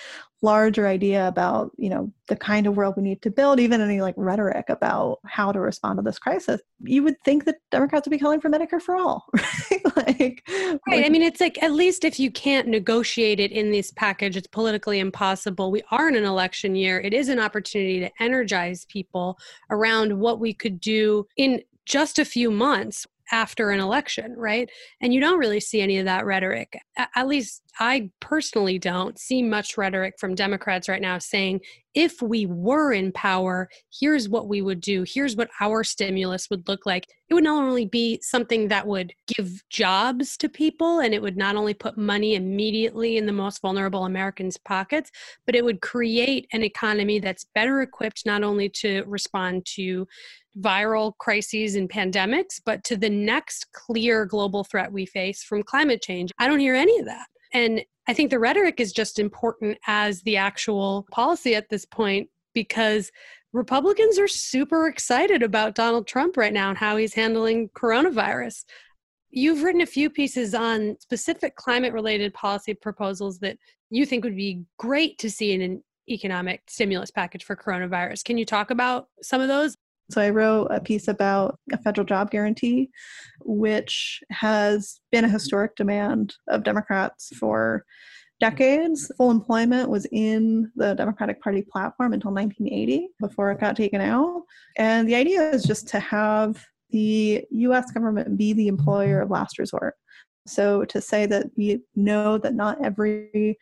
larger 0.43 0.85
idea 0.85 1.27
about 1.27 1.71
you 1.77 1.89
know 1.89 2.11
the 2.27 2.35
kind 2.35 2.67
of 2.67 2.77
world 2.77 2.93
we 2.95 3.01
need 3.01 3.21
to 3.23 3.31
build 3.31 3.59
even 3.59 3.81
any 3.81 4.01
like 4.01 4.13
rhetoric 4.17 4.69
about 4.69 5.17
how 5.25 5.51
to 5.51 5.59
respond 5.59 5.97
to 5.97 6.03
this 6.03 6.19
crisis. 6.19 6.61
You 6.83 7.01
would 7.03 7.19
think 7.23 7.45
that 7.45 7.55
democrats 7.71 8.05
would 8.05 8.11
be 8.11 8.19
calling 8.19 8.39
for 8.39 8.49
medicare 8.49 8.81
for 8.81 8.95
all 8.95 9.25
right? 9.33 9.81
Like 9.95 10.43
right 10.87 11.05
i 11.05 11.09
mean 11.09 11.23
it's 11.23 11.41
like 11.41 11.61
at 11.63 11.71
least 11.71 12.05
if 12.05 12.19
you 12.19 12.29
can't 12.29 12.67
negotiate 12.67 13.39
it 13.39 13.51
in 13.51 13.71
this 13.71 13.91
package 13.91 14.37
it's 14.37 14.47
politically 14.47 14.99
impossible. 14.99 15.71
We 15.71 15.81
are 15.91 16.07
in 16.07 16.15
an 16.15 16.25
election 16.25 16.75
year. 16.75 16.99
It 16.99 17.13
is 17.13 17.29
an 17.29 17.39
opportunity 17.39 17.99
to 18.01 18.11
energize 18.19 18.85
people 18.85 19.37
around 19.71 20.19
what 20.19 20.39
we 20.39 20.53
could 20.53 20.79
do 20.79 21.25
in 21.37 21.61
just 21.85 22.19
a 22.19 22.25
few 22.25 22.51
months 22.51 23.07
after 23.31 23.71
an 23.71 23.79
election, 23.79 24.33
right? 24.37 24.69
And 25.01 25.13
you 25.13 25.19
don't 25.19 25.39
really 25.39 25.59
see 25.59 25.81
any 25.81 25.97
of 25.97 26.05
that 26.05 26.25
rhetoric. 26.25 26.79
At 27.15 27.27
least 27.27 27.63
I 27.79 28.09
personally 28.19 28.79
don't 28.79 29.19
see 29.19 29.43
much 29.43 29.77
rhetoric 29.77 30.15
from 30.19 30.35
Democrats 30.35 30.89
right 30.89 31.01
now 31.01 31.19
saying, 31.19 31.61
if 31.93 32.21
we 32.21 32.45
were 32.45 32.93
in 32.93 33.11
power, 33.11 33.69
here's 33.91 34.29
what 34.29 34.47
we 34.47 34.61
would 34.61 34.81
do, 34.81 35.03
here's 35.07 35.35
what 35.35 35.49
our 35.59 35.83
stimulus 35.83 36.47
would 36.49 36.67
look 36.67 36.85
like. 36.85 37.07
It 37.29 37.33
would 37.33 37.43
not 37.43 37.63
only 37.63 37.85
be 37.85 38.19
something 38.21 38.67
that 38.67 38.85
would 38.85 39.13
give 39.35 39.63
jobs 39.69 40.37
to 40.37 40.49
people 40.49 40.99
and 40.99 41.13
it 41.13 41.21
would 41.21 41.37
not 41.37 41.55
only 41.55 41.73
put 41.73 41.97
money 41.97 42.35
immediately 42.35 43.17
in 43.17 43.25
the 43.25 43.31
most 43.31 43.61
vulnerable 43.61 44.05
Americans' 44.05 44.57
pockets, 44.57 45.11
but 45.45 45.55
it 45.55 45.65
would 45.65 45.81
create 45.81 46.47
an 46.53 46.63
economy 46.63 47.19
that's 47.19 47.45
better 47.55 47.81
equipped 47.81 48.25
not 48.25 48.43
only 48.43 48.69
to 48.69 49.03
respond 49.07 49.65
to 49.75 50.07
viral 50.59 51.13
crises 51.17 51.75
and 51.75 51.89
pandemics, 51.89 52.59
but 52.65 52.83
to 52.85 52.97
the 52.97 53.09
next 53.09 53.71
clear 53.73 54.25
global 54.25 54.63
threat 54.63 54.91
we 54.91 55.05
face 55.05 55.43
from 55.43 55.63
climate 55.63 56.01
change. 56.01 56.31
I 56.39 56.47
don't 56.47 56.59
hear 56.59 56.75
any 56.75 56.97
of 56.99 57.05
that. 57.05 57.27
And 57.53 57.81
I 58.07 58.13
think 58.13 58.29
the 58.29 58.39
rhetoric 58.39 58.79
is 58.79 58.91
just 58.91 59.19
important 59.19 59.77
as 59.87 60.21
the 60.21 60.37
actual 60.37 61.05
policy 61.11 61.55
at 61.55 61.69
this 61.69 61.85
point 61.85 62.29
because 62.53 63.11
Republicans 63.53 64.19
are 64.19 64.27
super 64.27 64.87
excited 64.87 65.43
about 65.43 65.75
Donald 65.75 66.07
Trump 66.07 66.37
right 66.37 66.53
now 66.53 66.69
and 66.69 66.77
how 66.77 66.97
he's 66.97 67.13
handling 67.13 67.69
coronavirus. 67.69 68.65
You've 69.29 69.63
written 69.63 69.81
a 69.81 69.85
few 69.85 70.09
pieces 70.09 70.53
on 70.53 70.97
specific 70.99 71.55
climate 71.55 71.93
related 71.93 72.33
policy 72.33 72.73
proposals 72.73 73.39
that 73.39 73.57
you 73.89 74.05
think 74.05 74.23
would 74.23 74.35
be 74.35 74.63
great 74.77 75.17
to 75.19 75.29
see 75.29 75.53
in 75.53 75.61
an 75.61 75.83
economic 76.09 76.61
stimulus 76.67 77.11
package 77.11 77.43
for 77.43 77.55
coronavirus. 77.55 78.23
Can 78.23 78.37
you 78.37 78.45
talk 78.45 78.71
about 78.71 79.07
some 79.21 79.41
of 79.41 79.47
those? 79.47 79.76
So 80.09 80.21
I 80.21 80.29
wrote 80.29 80.67
a 80.71 80.79
piece 80.79 81.07
about 81.07 81.59
a 81.71 81.77
federal 81.77 82.05
job 82.05 82.31
guarantee, 82.31 82.89
which 83.41 84.21
has 84.31 84.99
been 85.11 85.25
a 85.25 85.29
historic 85.29 85.75
demand 85.75 86.35
of 86.47 86.63
Democrats 86.63 87.35
for 87.37 87.83
decades. 88.39 89.11
Full 89.17 89.31
employment 89.31 89.89
was 89.89 90.05
in 90.11 90.71
the 90.75 90.93
Democratic 90.93 91.41
Party 91.41 91.61
platform 91.61 92.13
until 92.13 92.31
1980 92.31 93.09
before 93.19 93.51
it 93.51 93.59
got 93.59 93.75
taken 93.75 93.99
out. 93.99 94.43
And 94.77 95.07
the 95.07 95.15
idea 95.15 95.49
is 95.49 95.63
just 95.63 95.87
to 95.89 95.99
have 95.99 96.63
the 96.91 97.43
US 97.49 97.91
government 97.91 98.37
be 98.37 98.53
the 98.53 98.67
employer 98.67 99.21
of 99.21 99.29
last 99.29 99.59
resort. 99.59 99.95
So 100.47 100.85
to 100.85 101.01
say 101.01 101.25
that 101.25 101.47
we 101.57 101.81
know 101.95 102.37
that 102.37 102.55
not 102.55 102.83
every 102.83 103.57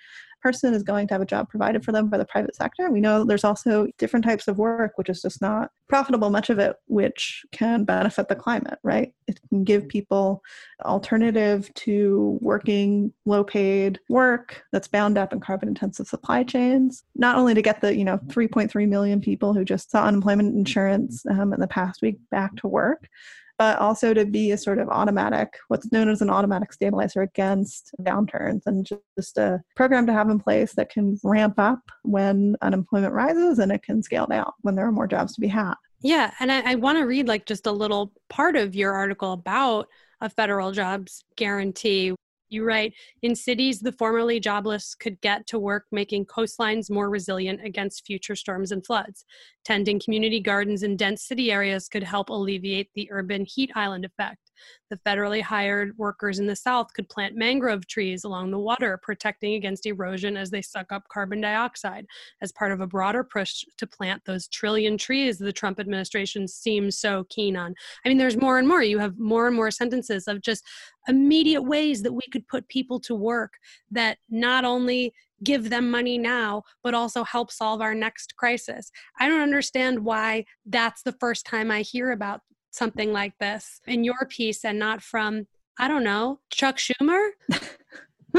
person 0.45 0.75
is 0.75 0.83
going 0.83 1.07
to 1.07 1.13
have 1.15 1.23
a 1.23 1.25
job 1.25 1.49
provided 1.49 1.83
for 1.83 1.91
them 1.91 2.07
by 2.07 2.19
the 2.19 2.25
private 2.25 2.55
sector. 2.55 2.91
We 2.91 3.01
know 3.01 3.23
there's 3.23 3.43
also 3.43 3.87
different 3.97 4.23
types 4.23 4.47
of 4.47 4.59
work 4.59 4.95
which 4.95 5.09
is 5.09 5.23
just 5.23 5.41
not 5.41 5.71
profitable, 5.87 6.29
much 6.29 6.51
of 6.51 6.59
it 6.59 6.75
which 6.85 7.43
can 7.51 7.83
benefit 7.83 8.27
the 8.27 8.35
climate, 8.35 8.77
right? 8.83 9.11
It 9.27 9.39
can 9.49 9.63
give 9.63 9.87
people 9.87 10.43
alternative 10.83 11.73
to 11.85 12.37
working 12.41 13.11
low 13.25 13.43
paid 13.43 13.99
work 14.07 14.61
that's 14.71 14.87
bound 14.87 15.17
up 15.17 15.33
in 15.33 15.39
carbon 15.39 15.67
intensive 15.67 16.05
supply 16.05 16.43
chains, 16.43 17.03
not 17.15 17.37
only 17.39 17.55
to 17.55 17.63
get 17.63 17.81
the, 17.81 17.95
you 17.95 18.05
know, 18.05 18.19
3.3 18.27 18.87
million 18.87 19.21
people 19.21 19.55
who 19.55 19.65
just 19.65 19.89
saw 19.89 20.05
unemployment 20.05 20.55
insurance 20.55 21.25
um, 21.25 21.53
in 21.53 21.59
the 21.59 21.67
past 21.67 22.03
week 22.03 22.17
back 22.29 22.55
to 22.57 22.67
work, 22.67 23.09
but 23.57 23.79
also 23.79 24.13
to 24.13 24.25
be 24.25 24.51
a 24.51 24.57
sort 24.57 24.79
of 24.79 24.89
automatic, 24.89 25.57
what's 25.67 25.91
known 25.91 26.09
as 26.09 26.21
an 26.21 26.29
automatic 26.29 26.73
stabilizer 26.73 27.21
against 27.21 27.91
downturns, 28.01 28.61
and 28.65 28.89
just 29.17 29.37
a 29.37 29.61
program 29.75 30.05
to 30.07 30.13
have 30.13 30.29
in 30.29 30.39
place 30.39 30.73
that 30.73 30.89
can 30.89 31.17
ramp 31.23 31.55
up 31.57 31.79
when 32.03 32.55
unemployment 32.61 33.13
rises 33.13 33.59
and 33.59 33.71
it 33.71 33.83
can 33.83 34.03
scale 34.03 34.27
down 34.27 34.51
when 34.61 34.75
there 34.75 34.87
are 34.87 34.91
more 34.91 35.07
jobs 35.07 35.35
to 35.35 35.41
be 35.41 35.47
had. 35.47 35.75
Yeah, 36.01 36.31
and 36.39 36.51
I, 36.51 36.71
I 36.71 36.75
want 36.75 36.97
to 36.99 37.05
read 37.05 37.27
like 37.27 37.45
just 37.45 37.65
a 37.65 37.71
little 37.71 38.11
part 38.29 38.55
of 38.55 38.75
your 38.75 38.93
article 38.93 39.31
about 39.31 39.87
a 40.21 40.29
federal 40.29 40.71
jobs 40.71 41.23
guarantee 41.35 42.13
you 42.55 42.63
write 42.65 42.93
In 43.21 43.35
cities, 43.35 43.79
the 43.79 43.91
formerly 43.91 44.39
jobless 44.39 44.95
could 44.95 45.21
get 45.21 45.45
to 45.47 45.59
work 45.59 45.85
making 45.91 46.25
coastlines 46.25 46.89
more 46.89 47.09
resilient 47.09 47.63
against 47.63 48.05
future 48.05 48.35
storms 48.35 48.71
and 48.71 48.83
floods. 48.85 49.25
Tending 49.63 49.99
community 49.99 50.39
gardens 50.39 50.81
in 50.81 50.97
dense 50.97 51.23
city 51.23 51.51
areas 51.51 51.87
could 51.87 52.03
help 52.03 52.29
alleviate 52.29 52.89
the 52.95 53.09
urban 53.11 53.45
heat 53.45 53.71
island 53.75 54.05
effect. 54.05 54.44
The 54.89 54.97
federally 54.97 55.41
hired 55.41 55.97
workers 55.97 56.39
in 56.39 56.47
the 56.47 56.55
South 56.55 56.93
could 56.93 57.09
plant 57.09 57.35
mangrove 57.35 57.87
trees 57.87 58.23
along 58.23 58.51
the 58.51 58.59
water, 58.59 58.99
protecting 59.01 59.55
against 59.55 59.85
erosion 59.85 60.37
as 60.37 60.49
they 60.49 60.61
suck 60.61 60.91
up 60.91 61.07
carbon 61.07 61.41
dioxide, 61.41 62.05
as 62.41 62.51
part 62.51 62.71
of 62.71 62.81
a 62.81 62.87
broader 62.87 63.23
push 63.23 63.63
to 63.77 63.87
plant 63.87 64.21
those 64.25 64.47
trillion 64.47 64.97
trees 64.97 65.37
the 65.37 65.53
Trump 65.53 65.79
administration 65.79 66.47
seems 66.47 66.97
so 66.97 67.25
keen 67.29 67.55
on. 67.55 67.73
I 68.05 68.09
mean, 68.09 68.17
there's 68.17 68.37
more 68.37 68.59
and 68.59 68.67
more. 68.67 68.83
You 68.83 68.99
have 68.99 69.17
more 69.17 69.47
and 69.47 69.55
more 69.55 69.71
sentences 69.71 70.27
of 70.27 70.41
just 70.41 70.65
immediate 71.07 71.61
ways 71.61 72.01
that 72.03 72.13
we 72.13 72.23
could 72.31 72.47
put 72.47 72.67
people 72.67 72.99
to 73.01 73.15
work 73.15 73.53
that 73.91 74.17
not 74.29 74.65
only 74.65 75.13
give 75.43 75.69
them 75.69 75.91
money 75.91 76.17
now, 76.17 76.63
but 76.83 76.93
also 76.93 77.23
help 77.23 77.51
solve 77.51 77.81
our 77.81 77.93
next 77.93 78.35
crisis. 78.35 78.91
I 79.19 79.27
don't 79.27 79.41
understand 79.41 79.99
why 79.99 80.45
that's 80.65 81.03
the 81.03 81.15
first 81.19 81.45
time 81.45 81.71
I 81.71 81.81
hear 81.81 82.11
about 82.11 82.41
something 82.75 83.13
like 83.13 83.37
this 83.39 83.81
in 83.87 84.03
your 84.03 84.27
piece 84.29 84.65
and 84.65 84.77
not 84.77 85.01
from, 85.01 85.47
I 85.79 85.87
don't 85.87 86.03
know, 86.03 86.39
Chuck 86.49 86.77
Schumer? 86.77 87.29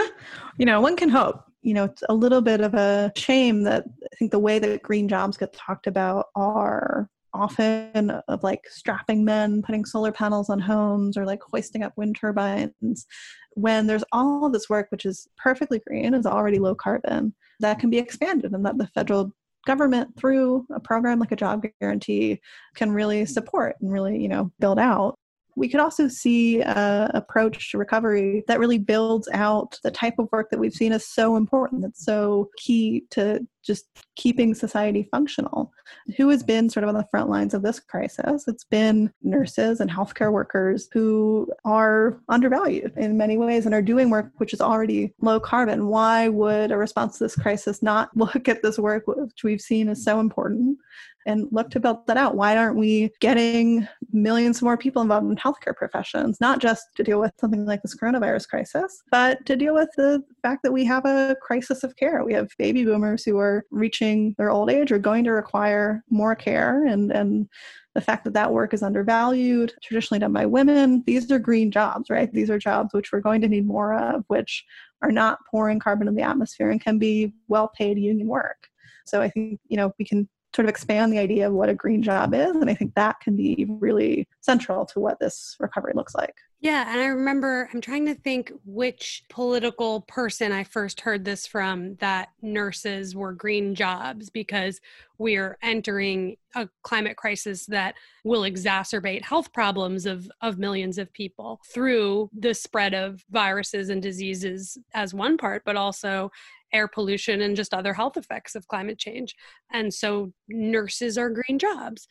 you 0.58 0.66
know, 0.66 0.80
one 0.80 0.96
can 0.96 1.08
hope. 1.08 1.42
You 1.62 1.74
know, 1.74 1.84
it's 1.84 2.02
a 2.08 2.14
little 2.14 2.42
bit 2.42 2.60
of 2.60 2.74
a 2.74 3.12
shame 3.16 3.62
that 3.64 3.84
I 3.86 4.16
think 4.16 4.30
the 4.30 4.38
way 4.38 4.58
that 4.58 4.82
green 4.82 5.08
jobs 5.08 5.36
get 5.36 5.52
talked 5.52 5.86
about 5.86 6.26
are 6.36 7.08
often 7.34 8.10
of 8.28 8.42
like 8.42 8.62
strapping 8.68 9.24
men 9.24 9.62
putting 9.62 9.84
solar 9.84 10.12
panels 10.12 10.48
on 10.48 10.58
homes 10.58 11.16
or 11.16 11.26
like 11.26 11.40
hoisting 11.42 11.82
up 11.82 11.92
wind 11.96 12.16
turbines 12.18 13.06
when 13.50 13.86
there's 13.86 14.04
all 14.12 14.48
this 14.48 14.68
work 14.68 14.86
which 14.90 15.04
is 15.04 15.28
perfectly 15.36 15.80
green 15.86 16.14
is 16.14 16.24
already 16.24 16.58
low 16.58 16.74
carbon 16.74 17.34
that 17.60 17.78
can 17.78 17.90
be 17.90 17.98
expanded 17.98 18.52
and 18.52 18.64
that 18.64 18.78
the 18.78 18.86
federal 18.88 19.32
government 19.66 20.16
through 20.16 20.64
a 20.72 20.80
program 20.80 21.18
like 21.18 21.32
a 21.32 21.36
job 21.36 21.62
guarantee 21.80 22.40
can 22.74 22.90
really 22.90 23.26
support 23.26 23.76
and 23.80 23.92
really 23.92 24.18
you 24.18 24.28
know 24.28 24.50
build 24.58 24.78
out 24.78 25.18
we 25.56 25.68
could 25.68 25.80
also 25.80 26.06
see 26.06 26.60
an 26.62 27.10
approach 27.14 27.70
to 27.70 27.78
recovery 27.78 28.44
that 28.46 28.60
really 28.60 28.78
builds 28.78 29.28
out 29.32 29.78
the 29.82 29.90
type 29.90 30.18
of 30.18 30.28
work 30.30 30.50
that 30.50 30.58
we've 30.58 30.74
seen 30.74 30.92
is 30.92 31.08
so 31.08 31.36
important 31.36 31.82
that's 31.82 32.04
so 32.04 32.50
key 32.58 33.04
to 33.10 33.44
just 33.64 33.86
keeping 34.14 34.54
society 34.54 35.08
functional. 35.10 35.72
Who 36.16 36.28
has 36.28 36.42
been 36.42 36.70
sort 36.70 36.84
of 36.84 36.88
on 36.88 36.94
the 36.94 37.06
front 37.10 37.28
lines 37.28 37.52
of 37.52 37.62
this 37.62 37.80
crisis? 37.80 38.46
It's 38.46 38.64
been 38.64 39.12
nurses 39.22 39.80
and 39.80 39.90
healthcare 39.90 40.30
workers 40.30 40.88
who 40.92 41.48
are 41.64 42.20
undervalued 42.28 42.92
in 42.96 43.16
many 43.16 43.36
ways 43.36 43.66
and 43.66 43.74
are 43.74 43.82
doing 43.82 44.08
work 44.08 44.30
which 44.36 44.52
is 44.52 44.60
already 44.60 45.12
low 45.20 45.40
carbon. 45.40 45.88
Why 45.88 46.28
would 46.28 46.70
a 46.70 46.76
response 46.76 47.18
to 47.18 47.24
this 47.24 47.34
crisis 47.34 47.82
not 47.82 48.10
look 48.16 48.48
at 48.48 48.62
this 48.62 48.78
work 48.78 49.04
which 49.06 49.42
we've 49.42 49.60
seen 49.60 49.88
is 49.88 50.04
so 50.04 50.20
important 50.20 50.78
and 51.26 51.48
look 51.50 51.70
to 51.70 51.80
build 51.80 52.06
that 52.06 52.16
out. 52.16 52.36
Why 52.36 52.56
aren't 52.56 52.78
we 52.78 53.10
getting 53.20 53.86
millions 54.12 54.62
more 54.62 54.76
people 54.76 55.02
involved 55.02 55.28
in 55.28 55.36
healthcare 55.36 55.76
professions, 55.76 56.40
not 56.40 56.60
just 56.60 56.86
to 56.96 57.02
deal 57.02 57.20
with 57.20 57.32
something 57.40 57.66
like 57.66 57.82
this 57.82 57.96
coronavirus 57.96 58.48
crisis, 58.48 59.02
but 59.10 59.44
to 59.46 59.56
deal 59.56 59.74
with 59.74 59.90
the 59.96 60.22
fact 60.42 60.62
that 60.62 60.72
we 60.72 60.84
have 60.84 61.04
a 61.04 61.36
crisis 61.42 61.84
of 61.84 61.96
care? 61.96 62.24
We 62.24 62.32
have 62.32 62.48
baby 62.58 62.84
boomers 62.84 63.24
who 63.24 63.38
are 63.38 63.64
reaching 63.70 64.34
their 64.38 64.50
old 64.50 64.70
age 64.70 64.92
or 64.92 64.98
going 64.98 65.24
to 65.24 65.32
require 65.32 66.02
more 66.08 66.34
care 66.34 66.86
and, 66.86 67.12
and 67.12 67.48
the 67.94 68.00
fact 68.02 68.24
that 68.24 68.34
that 68.34 68.52
work 68.52 68.74
is 68.74 68.82
undervalued, 68.82 69.72
traditionally 69.82 70.18
done 70.18 70.32
by 70.32 70.44
women. 70.44 71.02
These 71.06 71.30
are 71.32 71.38
green 71.38 71.70
jobs, 71.70 72.10
right? 72.10 72.30
These 72.30 72.50
are 72.50 72.58
jobs 72.58 72.92
which 72.92 73.10
we're 73.10 73.20
going 73.20 73.40
to 73.40 73.48
need 73.48 73.66
more 73.66 73.94
of, 73.94 74.22
which 74.28 74.64
are 75.02 75.10
not 75.10 75.38
pouring 75.50 75.78
carbon 75.78 76.06
in 76.06 76.14
the 76.14 76.22
atmosphere 76.22 76.70
and 76.70 76.80
can 76.80 76.98
be 76.98 77.32
well 77.48 77.68
paid 77.68 77.98
union 77.98 78.28
work. 78.28 78.68
So 79.06 79.22
I 79.22 79.30
think, 79.30 79.60
you 79.68 79.78
know, 79.78 79.92
we 79.98 80.04
can 80.04 80.28
sort 80.56 80.64
of 80.64 80.70
expand 80.70 81.12
the 81.12 81.18
idea 81.18 81.46
of 81.46 81.52
what 81.52 81.68
a 81.68 81.74
green 81.74 82.02
job 82.02 82.32
is. 82.32 82.56
And 82.56 82.70
I 82.70 82.74
think 82.74 82.94
that 82.94 83.20
can 83.20 83.36
be 83.36 83.66
really 83.68 84.26
central 84.40 84.86
to 84.86 85.00
what 85.00 85.20
this 85.20 85.54
recovery 85.60 85.92
looks 85.94 86.14
like. 86.14 86.34
Yeah. 86.60 86.90
And 86.90 87.00
I 87.00 87.06
remember, 87.06 87.68
I'm 87.72 87.82
trying 87.82 88.06
to 88.06 88.14
think 88.14 88.50
which 88.64 89.22
political 89.28 90.00
person 90.02 90.52
I 90.52 90.64
first 90.64 91.02
heard 91.02 91.24
this 91.24 91.46
from 91.46 91.96
that 91.96 92.30
nurses 92.40 93.14
were 93.14 93.34
green 93.34 93.74
jobs 93.74 94.30
because 94.30 94.80
we're 95.18 95.58
entering 95.62 96.36
a 96.54 96.68
climate 96.82 97.18
crisis 97.18 97.66
that 97.66 97.94
will 98.24 98.42
exacerbate 98.42 99.22
health 99.22 99.52
problems 99.52 100.06
of, 100.06 100.30
of 100.40 100.58
millions 100.58 100.96
of 100.96 101.12
people 101.12 101.60
through 101.72 102.30
the 102.36 102.54
spread 102.54 102.94
of 102.94 103.22
viruses 103.30 103.90
and 103.90 104.02
diseases 104.02 104.78
as 104.94 105.12
one 105.12 105.36
part, 105.36 105.62
but 105.66 105.76
also 105.76 106.30
air 106.72 106.88
pollution 106.88 107.42
and 107.42 107.54
just 107.54 107.74
other 107.74 107.94
health 107.94 108.16
effects 108.16 108.54
of 108.54 108.66
climate 108.68 108.98
change. 108.98 109.36
And 109.72 109.92
so 109.92 110.32
nurses 110.48 111.16
are 111.18 111.30
green 111.30 111.58
jobs. 111.58 112.08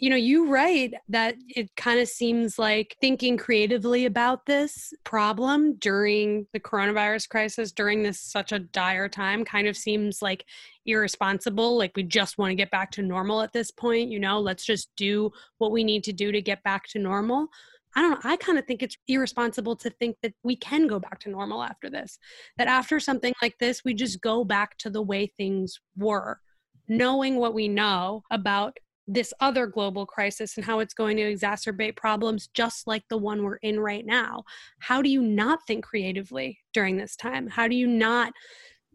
You 0.00 0.10
know, 0.10 0.16
you 0.16 0.48
write 0.48 0.94
that 1.08 1.34
it 1.48 1.74
kind 1.74 1.98
of 1.98 2.06
seems 2.06 2.56
like 2.56 2.96
thinking 3.00 3.36
creatively 3.36 4.06
about 4.06 4.46
this 4.46 4.92
problem 5.02 5.74
during 5.80 6.46
the 6.52 6.60
coronavirus 6.60 7.28
crisis, 7.28 7.72
during 7.72 8.04
this 8.04 8.20
such 8.20 8.52
a 8.52 8.60
dire 8.60 9.08
time, 9.08 9.44
kind 9.44 9.66
of 9.66 9.76
seems 9.76 10.22
like 10.22 10.44
irresponsible. 10.86 11.76
Like 11.76 11.96
we 11.96 12.04
just 12.04 12.38
want 12.38 12.52
to 12.52 12.54
get 12.54 12.70
back 12.70 12.92
to 12.92 13.02
normal 13.02 13.42
at 13.42 13.52
this 13.52 13.72
point, 13.72 14.08
you 14.08 14.20
know, 14.20 14.38
let's 14.38 14.64
just 14.64 14.90
do 14.96 15.32
what 15.58 15.72
we 15.72 15.82
need 15.82 16.04
to 16.04 16.12
do 16.12 16.30
to 16.30 16.40
get 16.40 16.62
back 16.62 16.86
to 16.90 17.00
normal. 17.00 17.48
I 17.96 18.02
don't 18.02 18.12
know. 18.12 18.30
I 18.30 18.36
kind 18.36 18.56
of 18.56 18.66
think 18.66 18.84
it's 18.84 18.96
irresponsible 19.08 19.74
to 19.76 19.90
think 19.90 20.16
that 20.22 20.34
we 20.44 20.54
can 20.54 20.86
go 20.86 21.00
back 21.00 21.18
to 21.20 21.30
normal 21.30 21.60
after 21.60 21.90
this. 21.90 22.20
That 22.56 22.68
after 22.68 23.00
something 23.00 23.34
like 23.42 23.58
this, 23.58 23.82
we 23.84 23.94
just 23.94 24.20
go 24.20 24.44
back 24.44 24.78
to 24.78 24.90
the 24.90 25.02
way 25.02 25.32
things 25.36 25.80
were, 25.96 26.38
knowing 26.86 27.34
what 27.34 27.52
we 27.52 27.66
know 27.66 28.22
about 28.30 28.78
this 29.08 29.32
other 29.40 29.66
global 29.66 30.04
crisis 30.04 30.56
and 30.56 30.64
how 30.64 30.80
it's 30.80 30.94
going 30.94 31.16
to 31.16 31.34
exacerbate 31.34 31.96
problems 31.96 32.48
just 32.48 32.86
like 32.86 33.02
the 33.08 33.16
one 33.16 33.42
we're 33.42 33.56
in 33.56 33.80
right 33.80 34.04
now. 34.04 34.44
How 34.78 35.00
do 35.00 35.08
you 35.08 35.22
not 35.22 35.66
think 35.66 35.82
creatively 35.82 36.58
during 36.74 36.98
this 36.98 37.16
time? 37.16 37.48
How 37.48 37.66
do 37.66 37.74
you 37.74 37.86
not 37.86 38.32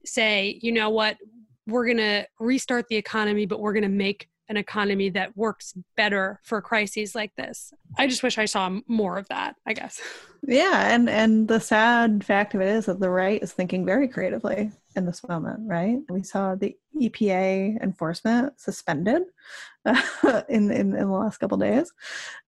say, 0.06 0.60
you 0.62 0.72
know 0.72 0.92
what, 0.92 1.18
we're 1.66 1.86
going 1.86 1.98
to 1.98 2.28
restart 2.40 2.88
the 2.90 2.96
economy, 2.96 3.46
but 3.48 3.60
we're 3.60 3.74
going 3.74 3.84
to 3.84 3.90
make 3.90 4.30
an 4.50 4.58
economy 4.58 5.10
that 5.10 5.36
works 5.36 5.74
better 5.96 6.40
for 6.44 6.62
crises 6.62 7.16
like 7.16 7.34
this. 7.36 7.74
I 7.98 8.08
just 8.08 8.24
wish 8.24 8.38
I 8.38 8.46
saw 8.46 8.80
more 8.88 9.18
of 9.18 9.28
that, 9.30 9.56
I 9.66 9.74
guess. 9.74 10.00
Yeah, 10.46 10.94
and 10.94 11.10
and 11.10 11.48
the 11.48 11.62
sad 11.62 12.26
fact 12.26 12.54
of 12.54 12.60
it 12.60 12.68
is 12.68 12.88
that 12.88 13.00
the 13.00 13.10
right 13.10 13.42
is 13.42 13.54
thinking 13.54 13.86
very 13.86 14.10
creatively 14.10 14.74
in 14.94 15.06
this 15.06 15.26
moment, 15.26 15.62
right? 15.66 16.00
We 16.10 16.22
saw 16.22 16.56
the 16.56 16.76
EPA 17.10 17.82
enforcement 17.82 18.60
suspended 18.60 19.24
in, 19.86 20.72
in, 20.72 20.72
in 20.72 20.90
the 20.92 21.08
last 21.08 21.38
couple 21.38 21.58
days. 21.58 21.92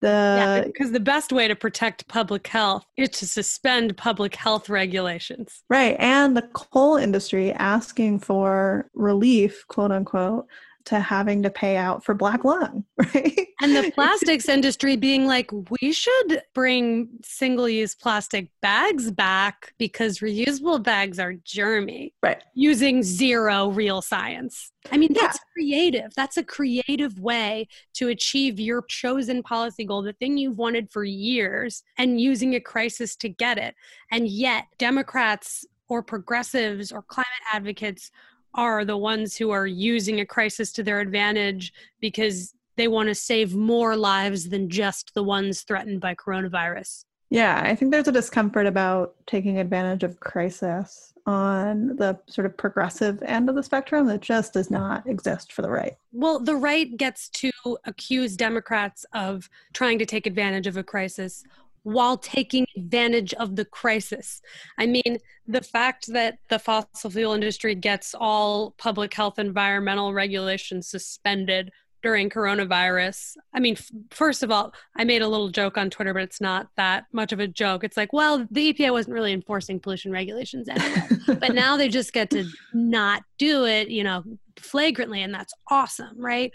The 0.00 0.08
yeah, 0.08 0.62
because 0.64 0.92
the 0.92 1.00
best 1.00 1.32
way 1.32 1.48
to 1.48 1.54
protect 1.54 2.08
public 2.08 2.46
health 2.46 2.86
is 2.96 3.10
to 3.10 3.26
suspend 3.26 3.96
public 3.96 4.34
health 4.34 4.68
regulations. 4.68 5.62
Right, 5.68 5.96
and 5.98 6.36
the 6.36 6.42
coal 6.42 6.96
industry 6.96 7.52
asking 7.52 8.20
for 8.20 8.90
relief, 8.94 9.64
quote 9.68 9.92
unquote, 9.92 10.46
to 10.86 11.00
having 11.00 11.42
to 11.42 11.50
pay 11.50 11.76
out 11.76 12.04
for 12.04 12.14
black 12.14 12.44
lung, 12.44 12.84
right? 12.96 13.48
And 13.60 13.74
the 13.74 13.90
plastics 13.94 14.48
industry 14.48 14.96
being 14.96 15.26
like, 15.26 15.50
we 15.80 15.92
should 15.92 16.42
bring 16.54 17.08
single 17.24 17.68
use 17.68 17.94
plastic 17.94 18.48
bags 18.62 19.10
back 19.10 19.74
because 19.78 20.20
reusable 20.20 20.82
bags 20.82 21.18
are 21.18 21.34
germy. 21.34 22.12
Right. 22.22 22.42
Using 22.54 23.02
zero 23.02 23.68
real 23.68 24.00
science. 24.00 24.72
I 24.92 24.96
mean, 24.96 25.12
that's 25.12 25.38
yeah. 25.38 25.52
creative. 25.52 26.14
That's 26.14 26.36
a 26.36 26.44
creative 26.44 27.18
way 27.18 27.66
to 27.94 28.08
achieve 28.08 28.60
your 28.60 28.82
chosen 28.82 29.42
policy 29.42 29.84
goal, 29.84 30.02
the 30.02 30.12
thing 30.12 30.38
you've 30.38 30.58
wanted 30.58 30.90
for 30.92 31.02
years, 31.02 31.82
and 31.98 32.20
using 32.20 32.54
a 32.54 32.60
crisis 32.60 33.16
to 33.16 33.28
get 33.28 33.58
it. 33.58 33.74
And 34.12 34.28
yet, 34.28 34.66
Democrats 34.78 35.66
or 35.88 36.02
progressives 36.02 36.92
or 36.92 37.02
climate 37.02 37.26
advocates 37.52 38.10
are 38.56 38.84
the 38.84 38.96
ones 38.96 39.36
who 39.36 39.50
are 39.50 39.66
using 39.66 40.20
a 40.20 40.26
crisis 40.26 40.72
to 40.72 40.82
their 40.82 41.00
advantage 41.00 41.72
because 42.00 42.54
they 42.76 42.88
want 42.88 43.08
to 43.08 43.14
save 43.14 43.54
more 43.54 43.96
lives 43.96 44.48
than 44.48 44.68
just 44.68 45.14
the 45.14 45.22
ones 45.22 45.62
threatened 45.62 46.00
by 46.00 46.14
coronavirus. 46.14 47.04
Yeah, 47.30 47.60
I 47.64 47.74
think 47.74 47.90
there's 47.90 48.08
a 48.08 48.12
discomfort 48.12 48.66
about 48.66 49.14
taking 49.26 49.58
advantage 49.58 50.04
of 50.04 50.20
crisis 50.20 51.12
on 51.26 51.96
the 51.96 52.16
sort 52.28 52.46
of 52.46 52.56
progressive 52.56 53.20
end 53.24 53.48
of 53.48 53.56
the 53.56 53.62
spectrum 53.62 54.06
that 54.06 54.20
just 54.20 54.52
does 54.52 54.70
not 54.70 55.04
exist 55.08 55.52
for 55.52 55.62
the 55.62 55.70
right. 55.70 55.96
Well, 56.12 56.38
the 56.38 56.54
right 56.54 56.96
gets 56.96 57.28
to 57.30 57.50
accuse 57.84 58.36
Democrats 58.36 59.04
of 59.12 59.50
trying 59.72 59.98
to 59.98 60.06
take 60.06 60.26
advantage 60.26 60.68
of 60.68 60.76
a 60.76 60.84
crisis 60.84 61.42
while 61.86 62.18
taking 62.18 62.66
advantage 62.76 63.32
of 63.34 63.54
the 63.54 63.64
crisis. 63.64 64.42
I 64.76 64.86
mean, 64.86 65.18
the 65.46 65.62
fact 65.62 66.08
that 66.08 66.38
the 66.48 66.58
fossil 66.58 67.10
fuel 67.10 67.32
industry 67.32 67.76
gets 67.76 68.12
all 68.12 68.72
public 68.72 69.14
health 69.14 69.38
environmental 69.38 70.12
regulations 70.12 70.88
suspended 70.88 71.70
during 72.02 72.28
coronavirus. 72.28 73.36
I 73.54 73.60
mean, 73.60 73.74
f- 73.74 73.88
first 74.10 74.42
of 74.42 74.50
all, 74.50 74.74
I 74.96 75.04
made 75.04 75.22
a 75.22 75.28
little 75.28 75.48
joke 75.48 75.78
on 75.78 75.88
Twitter, 75.88 76.12
but 76.12 76.24
it's 76.24 76.40
not 76.40 76.66
that 76.76 77.04
much 77.12 77.30
of 77.30 77.38
a 77.38 77.46
joke. 77.46 77.84
It's 77.84 77.96
like, 77.96 78.12
well, 78.12 78.48
the 78.50 78.72
EPA 78.72 78.90
wasn't 78.90 79.14
really 79.14 79.32
enforcing 79.32 79.78
pollution 79.78 80.10
regulations 80.10 80.68
anyway, 80.68 81.06
but 81.38 81.54
now 81.54 81.76
they 81.76 81.88
just 81.88 82.12
get 82.12 82.30
to 82.30 82.48
not 82.74 83.22
do 83.38 83.64
it, 83.64 83.90
you 83.90 84.02
know, 84.02 84.24
flagrantly, 84.58 85.22
and 85.22 85.32
that's 85.32 85.54
awesome, 85.70 86.20
right? 86.20 86.50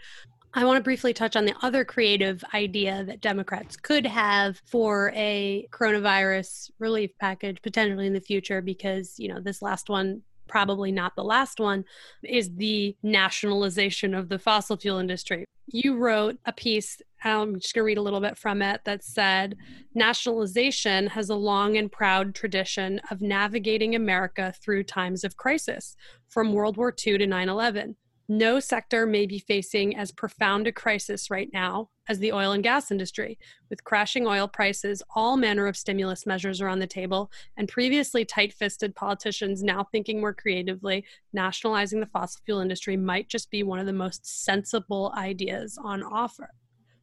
I 0.53 0.65
want 0.65 0.77
to 0.77 0.83
briefly 0.83 1.13
touch 1.13 1.35
on 1.35 1.45
the 1.45 1.55
other 1.61 1.85
creative 1.85 2.43
idea 2.53 3.03
that 3.05 3.21
Democrats 3.21 3.77
could 3.77 4.05
have 4.05 4.61
for 4.65 5.13
a 5.15 5.67
coronavirus 5.71 6.71
relief 6.77 7.11
package 7.19 7.61
potentially 7.61 8.07
in 8.07 8.13
the 8.13 8.19
future 8.19 8.61
because, 8.61 9.15
you 9.17 9.29
know, 9.29 9.39
this 9.39 9.61
last 9.61 9.89
one 9.89 10.23
probably 10.51 10.91
not 10.91 11.15
the 11.15 11.23
last 11.23 11.59
one, 11.59 11.85
is 12.23 12.53
the 12.57 12.95
nationalization 13.01 14.13
of 14.13 14.27
the 14.27 14.37
fossil 14.37 14.75
fuel 14.75 14.99
industry. 14.99 15.45
You 15.67 15.95
wrote 15.95 16.37
a 16.45 16.51
piece, 16.51 17.01
um, 17.23 17.31
I'm 17.31 17.59
just 17.59 17.73
going 17.73 17.83
to 17.83 17.85
read 17.85 17.97
a 17.97 18.01
little 18.01 18.19
bit 18.19 18.37
from 18.37 18.61
it, 18.61 18.81
that 18.83 19.03
said 19.03 19.55
Nationalization 19.95 21.07
has 21.07 21.29
a 21.29 21.35
long 21.35 21.77
and 21.77 21.89
proud 21.89 22.35
tradition 22.35 22.99
of 23.09 23.21
navigating 23.21 23.95
America 23.95 24.53
through 24.61 24.83
times 24.83 25.23
of 25.23 25.37
crisis, 25.37 25.95
from 26.27 26.53
World 26.53 26.75
War 26.75 26.93
II 27.05 27.17
to 27.19 27.27
9 27.27 27.49
11. 27.49 27.95
No 28.31 28.61
sector 28.61 29.05
may 29.05 29.25
be 29.25 29.39
facing 29.39 29.97
as 29.97 30.13
profound 30.13 30.65
a 30.65 30.71
crisis 30.71 31.29
right 31.29 31.49
now 31.51 31.89
as 32.07 32.19
the 32.19 32.31
oil 32.31 32.53
and 32.53 32.63
gas 32.63 32.89
industry. 32.89 33.37
With 33.69 33.83
crashing 33.83 34.25
oil 34.25 34.47
prices, 34.47 35.03
all 35.13 35.35
manner 35.35 35.67
of 35.67 35.75
stimulus 35.75 36.25
measures 36.25 36.61
are 36.61 36.69
on 36.69 36.79
the 36.79 36.87
table, 36.87 37.29
and 37.57 37.67
previously 37.67 38.23
tight 38.23 38.53
fisted 38.53 38.95
politicians 38.95 39.63
now 39.63 39.83
thinking 39.83 40.21
more 40.21 40.33
creatively, 40.33 41.03
nationalizing 41.33 41.99
the 41.99 42.05
fossil 42.05 42.39
fuel 42.45 42.61
industry 42.61 42.95
might 42.95 43.27
just 43.27 43.51
be 43.51 43.63
one 43.63 43.79
of 43.79 43.85
the 43.85 43.91
most 43.91 44.25
sensible 44.45 45.13
ideas 45.17 45.77
on 45.83 46.01
offer. 46.01 46.51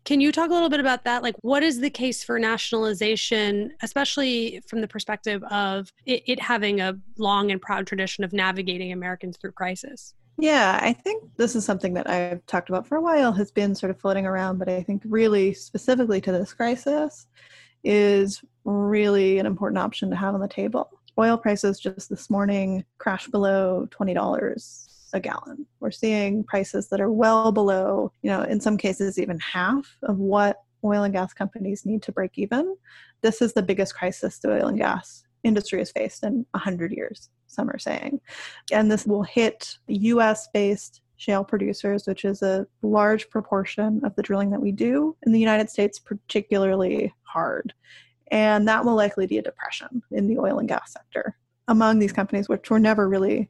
Can 0.06 0.22
you 0.22 0.32
talk 0.32 0.48
a 0.48 0.54
little 0.54 0.70
bit 0.70 0.80
about 0.80 1.04
that? 1.04 1.22
Like, 1.22 1.34
what 1.42 1.62
is 1.62 1.78
the 1.78 1.90
case 1.90 2.24
for 2.24 2.38
nationalization, 2.38 3.74
especially 3.82 4.62
from 4.66 4.80
the 4.80 4.88
perspective 4.88 5.44
of 5.50 5.92
it, 6.06 6.22
it 6.26 6.40
having 6.40 6.80
a 6.80 6.96
long 7.18 7.50
and 7.50 7.60
proud 7.60 7.86
tradition 7.86 8.24
of 8.24 8.32
navigating 8.32 8.92
Americans 8.92 9.36
through 9.36 9.52
crisis? 9.52 10.14
Yeah, 10.40 10.78
I 10.80 10.92
think 10.92 11.24
this 11.36 11.56
is 11.56 11.64
something 11.64 11.94
that 11.94 12.08
I've 12.08 12.46
talked 12.46 12.68
about 12.68 12.86
for 12.86 12.96
a 12.96 13.00
while, 13.00 13.32
has 13.32 13.50
been 13.50 13.74
sort 13.74 13.90
of 13.90 14.00
floating 14.00 14.24
around, 14.24 14.58
but 14.58 14.68
I 14.68 14.84
think 14.84 15.02
really 15.04 15.52
specifically 15.52 16.20
to 16.20 16.30
this 16.30 16.54
crisis 16.54 17.26
is 17.82 18.44
really 18.64 19.38
an 19.40 19.46
important 19.46 19.78
option 19.78 20.10
to 20.10 20.16
have 20.16 20.34
on 20.34 20.40
the 20.40 20.46
table. 20.46 20.90
Oil 21.18 21.36
prices 21.36 21.80
just 21.80 22.08
this 22.08 22.30
morning 22.30 22.84
crashed 22.98 23.32
below 23.32 23.88
$20 23.90 24.88
a 25.12 25.20
gallon. 25.20 25.66
We're 25.80 25.90
seeing 25.90 26.44
prices 26.44 26.88
that 26.90 27.00
are 27.00 27.10
well 27.10 27.50
below, 27.50 28.12
you 28.22 28.30
know, 28.30 28.42
in 28.42 28.60
some 28.60 28.76
cases 28.76 29.18
even 29.18 29.40
half 29.40 29.96
of 30.04 30.18
what 30.18 30.58
oil 30.84 31.02
and 31.02 31.12
gas 31.12 31.32
companies 31.32 31.84
need 31.84 32.02
to 32.04 32.12
break 32.12 32.38
even. 32.38 32.76
This 33.22 33.42
is 33.42 33.54
the 33.54 33.62
biggest 33.62 33.96
crisis 33.96 34.38
to 34.40 34.52
oil 34.52 34.68
and 34.68 34.78
gas 34.78 35.24
industry 35.44 35.78
has 35.78 35.90
faced 35.90 36.24
in 36.24 36.46
100 36.52 36.92
years 36.92 37.30
some 37.48 37.70
are 37.70 37.78
saying. 37.78 38.20
And 38.72 38.90
this 38.90 39.06
will 39.06 39.24
hit 39.24 39.78
US 39.88 40.48
based 40.54 41.02
shale 41.16 41.42
producers, 41.42 42.06
which 42.06 42.24
is 42.24 42.42
a 42.42 42.66
large 42.82 43.28
proportion 43.28 44.00
of 44.04 44.14
the 44.14 44.22
drilling 44.22 44.50
that 44.50 44.60
we 44.60 44.70
do 44.70 45.16
in 45.26 45.32
the 45.32 45.40
United 45.40 45.68
States, 45.68 45.98
particularly 45.98 47.12
hard. 47.22 47.74
And 48.30 48.68
that 48.68 48.84
will 48.84 48.94
likely 48.94 49.26
be 49.26 49.38
a 49.38 49.42
depression 49.42 50.02
in 50.12 50.28
the 50.28 50.38
oil 50.38 50.58
and 50.58 50.68
gas 50.68 50.92
sector 50.92 51.36
among 51.66 51.98
these 51.98 52.12
companies, 52.12 52.48
which 52.48 52.70
were 52.70 52.78
never 52.78 53.08
really 53.08 53.48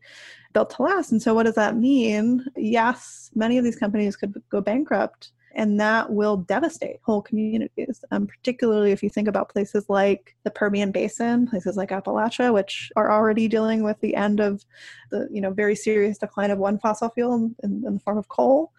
built 0.54 0.70
to 0.70 0.82
last. 0.82 1.12
And 1.12 1.20
so, 1.20 1.34
what 1.34 1.44
does 1.44 1.56
that 1.56 1.76
mean? 1.76 2.46
Yes, 2.56 3.30
many 3.34 3.58
of 3.58 3.64
these 3.64 3.76
companies 3.76 4.16
could 4.16 4.40
go 4.50 4.60
bankrupt 4.60 5.32
and 5.54 5.80
that 5.80 6.10
will 6.10 6.36
devastate 6.36 7.00
whole 7.02 7.22
communities. 7.22 8.04
Um, 8.10 8.26
particularly 8.26 8.92
if 8.92 9.02
you 9.02 9.08
think 9.08 9.28
about 9.28 9.48
places 9.48 9.86
like 9.88 10.36
the 10.44 10.50
Permian 10.50 10.92
Basin, 10.92 11.46
places 11.48 11.76
like 11.76 11.90
Appalachia, 11.90 12.52
which 12.52 12.92
are 12.96 13.10
already 13.10 13.48
dealing 13.48 13.82
with 13.82 14.00
the 14.00 14.14
end 14.14 14.40
of 14.40 14.64
the 15.10 15.28
you 15.30 15.40
know 15.40 15.50
very 15.50 15.74
serious 15.74 16.18
decline 16.18 16.50
of 16.50 16.58
one 16.58 16.78
fossil 16.78 17.10
fuel 17.10 17.34
in, 17.34 17.56
in 17.62 17.94
the 17.94 18.00
form 18.00 18.18
of 18.18 18.28
coal. 18.28 18.72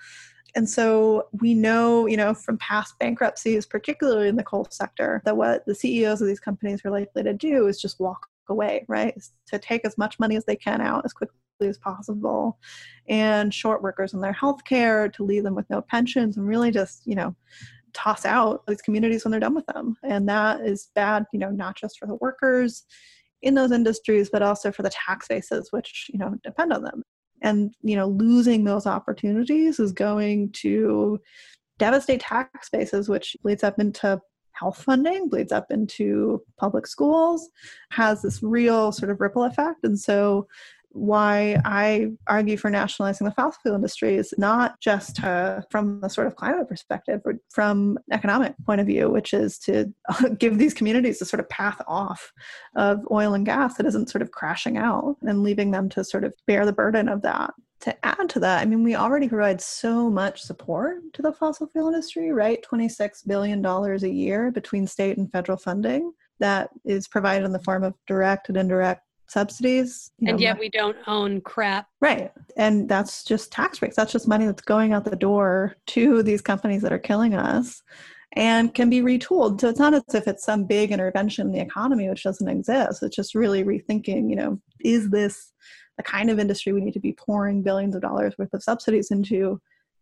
And 0.56 0.68
so 0.68 1.28
we 1.34 1.54
know, 1.54 2.08
you 2.08 2.18
know, 2.18 2.34
from 2.34 2.58
past 2.58 2.98
bankruptcies, 3.00 3.68
particularly 3.68 4.28
in 4.28 4.36
the 4.36 4.44
coal 4.44 4.68
sector, 4.72 5.22
that 5.26 5.38
what 5.38 5.64
the 5.68 5.76
CEOs 5.76 6.22
of 6.22 6.28
these 6.28 6.40
companies 6.40 6.82
are 6.84 6.90
likely 6.90 7.22
to 7.22 7.34
do 7.34 7.68
is 7.68 7.80
just 7.80 8.00
walk 8.00 8.28
away, 8.48 8.84
right? 8.88 9.16
to 9.46 9.60
take 9.60 9.86
as 9.86 9.98
much 9.98 10.20
money 10.20 10.36
as 10.36 10.46
they 10.46 10.56
can 10.56 10.82
out 10.82 11.06
as 11.06 11.14
quickly 11.14 11.38
as 11.68 11.78
possible. 11.78 12.58
And 13.08 13.54
short 13.54 13.82
workers 13.82 14.14
in 14.14 14.22
their 14.22 14.34
health 14.34 14.64
care 14.64 15.10
to 15.10 15.24
leave 15.24 15.44
them 15.44 15.56
with 15.56 15.70
no 15.70 15.82
pensions 15.82 16.38
and 16.38 16.48
really 16.48 16.72
just 16.72 17.06
you 17.06 17.16
know 17.16 17.36
toss 17.94 18.24
out 18.24 18.64
these 18.68 18.82
communities 18.82 19.24
when 19.24 19.32
they're 19.32 19.40
done 19.40 19.56
with 19.56 19.66
them. 19.68 19.96
And 20.04 20.30
that 20.30 20.62
is 20.62 20.90
bad 20.96 21.26
you 21.34 21.40
know 21.40 21.52
not 21.52 21.76
just 21.76 22.00
for 22.00 22.06
the 22.08 22.16
workers 22.16 22.84
in 23.42 23.56
those 23.56 23.72
industries 23.72 24.30
but 24.30 24.42
also 24.42 24.72
for 24.72 24.84
the 24.84 24.90
tax 24.90 25.28
bases 25.28 25.70
which 25.72 26.08
you 26.12 26.20
know 26.20 26.36
depend 26.44 26.74
on 26.74 26.84
them. 26.84 27.04
And 27.42 27.74
you 27.82 27.96
know 27.96 28.08
losing 28.08 28.64
those 28.64 28.86
opportunities 28.86 29.80
is 29.80 29.92
going 29.92 30.52
to 30.54 31.20
devastate 31.78 32.20
tax 32.22 32.70
bases 32.70 33.10
which 33.10 33.36
leads 33.44 33.64
up 33.64 33.80
into 33.80 34.22
health 34.60 34.84
funding 34.84 35.30
bleeds 35.30 35.52
up 35.52 35.68
into 35.70 36.42
public 36.58 36.86
schools 36.86 37.50
has 37.92 38.22
this 38.22 38.44
real 38.44 38.92
sort 38.92 39.10
of 39.10 39.22
ripple 39.22 39.44
effect. 39.44 39.80
And 39.84 39.98
so 39.98 40.48
why 40.92 41.58
I 41.66 42.08
argue 42.28 42.58
for 42.58 42.70
nationalizing 42.70 43.26
the 43.26 43.32
fossil 43.32 43.60
fuel 43.62 43.76
industry 43.76 44.16
is 44.16 44.34
not 44.38 44.80
just 44.80 45.24
uh, 45.24 45.62
from 45.70 46.02
the 46.02 46.10
sort 46.10 46.28
of 46.28 46.36
climate 46.36 46.68
perspective, 46.68 47.22
but 47.24 47.36
from 47.50 47.98
economic 48.12 48.56
point 48.66 48.82
of 48.82 48.88
view, 48.88 49.10
which 49.10 49.34
is 49.34 49.60
to 49.60 49.94
give 50.40 50.58
these 50.58 50.74
communities 50.74 51.22
a 51.22 51.26
sort 51.26 51.40
of 51.40 51.50
path 51.50 51.82
off 51.88 52.32
of 52.76 53.00
oil 53.12 53.34
and 53.34 53.46
gas 53.46 53.76
that 53.76 53.86
isn't 53.86 54.10
sort 54.10 54.22
of 54.22 54.32
crashing 54.32 54.78
out 54.78 55.18
and 55.22 55.44
leaving 55.44 55.72
them 55.72 55.90
to 55.90 56.04
sort 56.04 56.24
of 56.24 56.34
bear 56.48 56.66
the 56.66 56.74
burden 56.74 57.08
of 57.08 57.22
that. 57.22 57.54
To 57.82 58.06
add 58.06 58.28
to 58.32 58.42
that, 58.42 58.62
I 58.62 58.66
mean, 58.66 58.84
we 58.84 58.96
already 58.96 59.30
provide 59.30 59.62
so 59.62 60.10
much 60.10 60.42
support 60.42 60.98
to 61.14 61.22
the 61.22 61.32
fossil 61.32 61.68
fuel 61.68 61.88
industry, 61.88 62.34
right? 62.34 62.64
$26 62.70 63.26
billion 63.26 63.66
a 63.66 63.96
year 64.08 64.52
between 64.52 64.86
state 64.86 65.18
and 65.18 65.32
federal 65.32 65.58
funding 65.58 66.12
that 66.40 66.72
is 66.84 67.08
provided 67.08 67.46
in 67.46 67.54
the 67.54 67.60
form 67.60 67.84
of 67.86 67.94
direct 68.06 68.50
and 68.50 68.58
indirect 68.58 69.04
subsidies. 69.30 70.12
and 70.20 70.32
know, 70.32 70.38
yet 70.38 70.60
we 70.60 70.70
don't 70.70 70.98
own 71.08 71.42
crap. 71.42 71.88
Right. 72.02 72.32
And 72.58 72.90
that's 72.90 73.24
just 73.24 73.52
tax 73.52 73.80
breaks. 73.80 73.96
That's 73.96 74.12
just 74.12 74.28
money 74.28 74.46
that's 74.46 74.62
going 74.62 74.94
out 74.94 75.06
the 75.06 75.16
door 75.16 75.76
to 75.88 76.24
these 76.24 76.42
companies 76.42 76.82
that 76.82 76.94
are 76.94 77.00
killing 77.00 77.34
us 77.34 77.84
and 78.34 78.74
can 78.74 78.90
be 78.90 79.02
retooled. 79.02 79.62
So 79.62 79.70
it's 79.70 79.80
not 79.80 79.94
as 79.94 80.04
if 80.14 80.28
it's 80.28 80.44
some 80.44 80.66
big 80.66 80.92
intervention 80.92 81.48
in 81.48 81.54
the 81.54 81.62
economy 81.62 82.10
which 82.10 82.24
doesn't 82.24 82.48
exist. 82.48 83.04
It's 83.04 83.16
just 83.16 83.36
really 83.36 83.64
rethinking, 83.64 84.30
you 84.30 84.36
know, 84.36 84.60
is 84.82 85.10
this 85.10 85.52
the 85.98 86.04
kind 86.04 86.30
of 86.30 86.40
industry 86.40 86.72
we 86.72 86.82
need 86.82 86.94
to 86.94 87.00
be 87.00 87.14
pouring 87.14 87.62
billions 87.62 87.96
of 87.96 88.02
dollars 88.02 88.36
worth 88.38 88.54
of 88.54 88.64
subsidies 88.64 89.12
into 89.12 89.60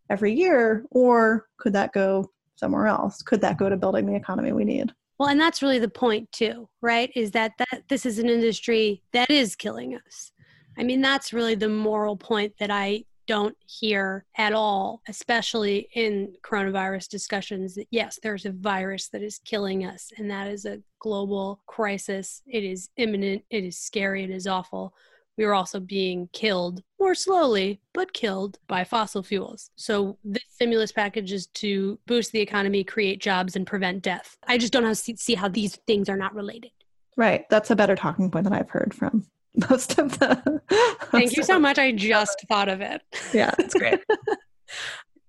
every 0.10 0.34
year? 0.34 0.86
Or 0.92 1.48
could 1.58 1.74
that 1.74 1.94
go 1.94 2.30
somewhere 2.56 2.88
else? 2.88 3.22
Could 3.22 3.42
that 3.42 3.58
go 3.58 3.70
to 3.70 3.78
building 3.78 4.06
the 4.06 4.16
economy 4.16 4.52
we 4.52 4.66
need? 4.66 4.94
Well, 5.18 5.30
and 5.30 5.40
that's 5.40 5.62
really 5.62 5.80
the 5.80 5.90
point 5.90 6.32
too, 6.32 6.70
right? 6.82 7.12
Is 7.16 7.32
that 7.32 7.54
that 7.58 7.84
this 7.90 8.06
is 8.06 8.20
an 8.20 8.30
industry 8.30 9.02
that 9.14 9.30
is 9.30 9.56
killing 9.56 9.96
us. 9.96 10.32
I 10.78 10.84
mean, 10.84 11.02
that's 11.02 11.34
really 11.34 11.56
the 11.56 11.70
moral 11.70 12.16
point 12.16 12.54
that 12.60 12.70
I 12.70 13.06
don't 13.26 13.58
hear 13.66 14.26
at 14.38 14.54
all, 14.54 15.02
especially 15.08 15.90
in 15.94 16.34
coronavirus 16.44 17.10
discussions, 17.10 17.76
that 17.76 17.88
yes, 17.92 18.20
there's 18.24 18.46
a 18.46 18.52
virus 18.52 19.10
that 19.10 19.22
is 19.22 19.40
killing 19.40 19.86
us, 19.86 20.12
and 20.18 20.32
that 20.32 20.48
is 20.48 20.66
a 20.66 20.82
global 21.00 21.62
crisis. 21.68 22.42
It 22.48 22.64
is 22.64 22.90
imminent, 22.98 23.44
it 23.50 23.64
is 23.64 23.78
scary, 23.78 24.24
it 24.24 24.30
is 24.30 24.48
awful. 24.48 24.94
We 25.38 25.44
are 25.44 25.54
also 25.54 25.80
being 25.80 26.30
killed 26.34 26.82
more 27.00 27.14
slowly, 27.14 27.80
but 27.94 28.14
killed 28.14 28.58
by 28.68 28.84
fossil 28.84 29.22
fuels. 29.22 29.70
So, 29.76 30.18
this 30.24 30.44
stimulus 30.50 30.92
package 30.92 31.32
is 31.32 31.48
to 31.48 32.00
boost 32.08 32.32
the 32.32 32.42
economy, 32.42 32.84
create 32.84 33.22
jobs, 33.22 33.56
and 33.56 33.68
prevent 33.68 34.02
death. 34.02 34.36
I 34.48 34.58
just 34.58 34.74
don't 34.74 34.96
see 34.96 35.36
how 35.36 35.48
these 35.48 35.76
things 35.88 36.10
are 36.10 36.18
not 36.18 36.34
related. 36.34 36.72
Right. 37.16 37.50
That's 37.50 37.72
a 37.72 37.76
better 37.76 37.96
talking 37.96 38.32
point 38.32 38.46
than 38.46 38.54
I've 38.54 38.70
heard 38.70 38.94
from 38.94 39.26
most 39.70 39.98
of 40.00 40.18
the. 40.20 40.62
Thank 41.12 41.36
you 41.36 41.44
so 41.44 41.60
much. 41.60 41.78
I 41.78 41.92
just 41.92 42.46
thought 42.48 42.70
of 42.70 42.82
it. 42.82 43.02
Yeah, 43.34 43.54
it's 43.60 43.74
great. 43.74 44.00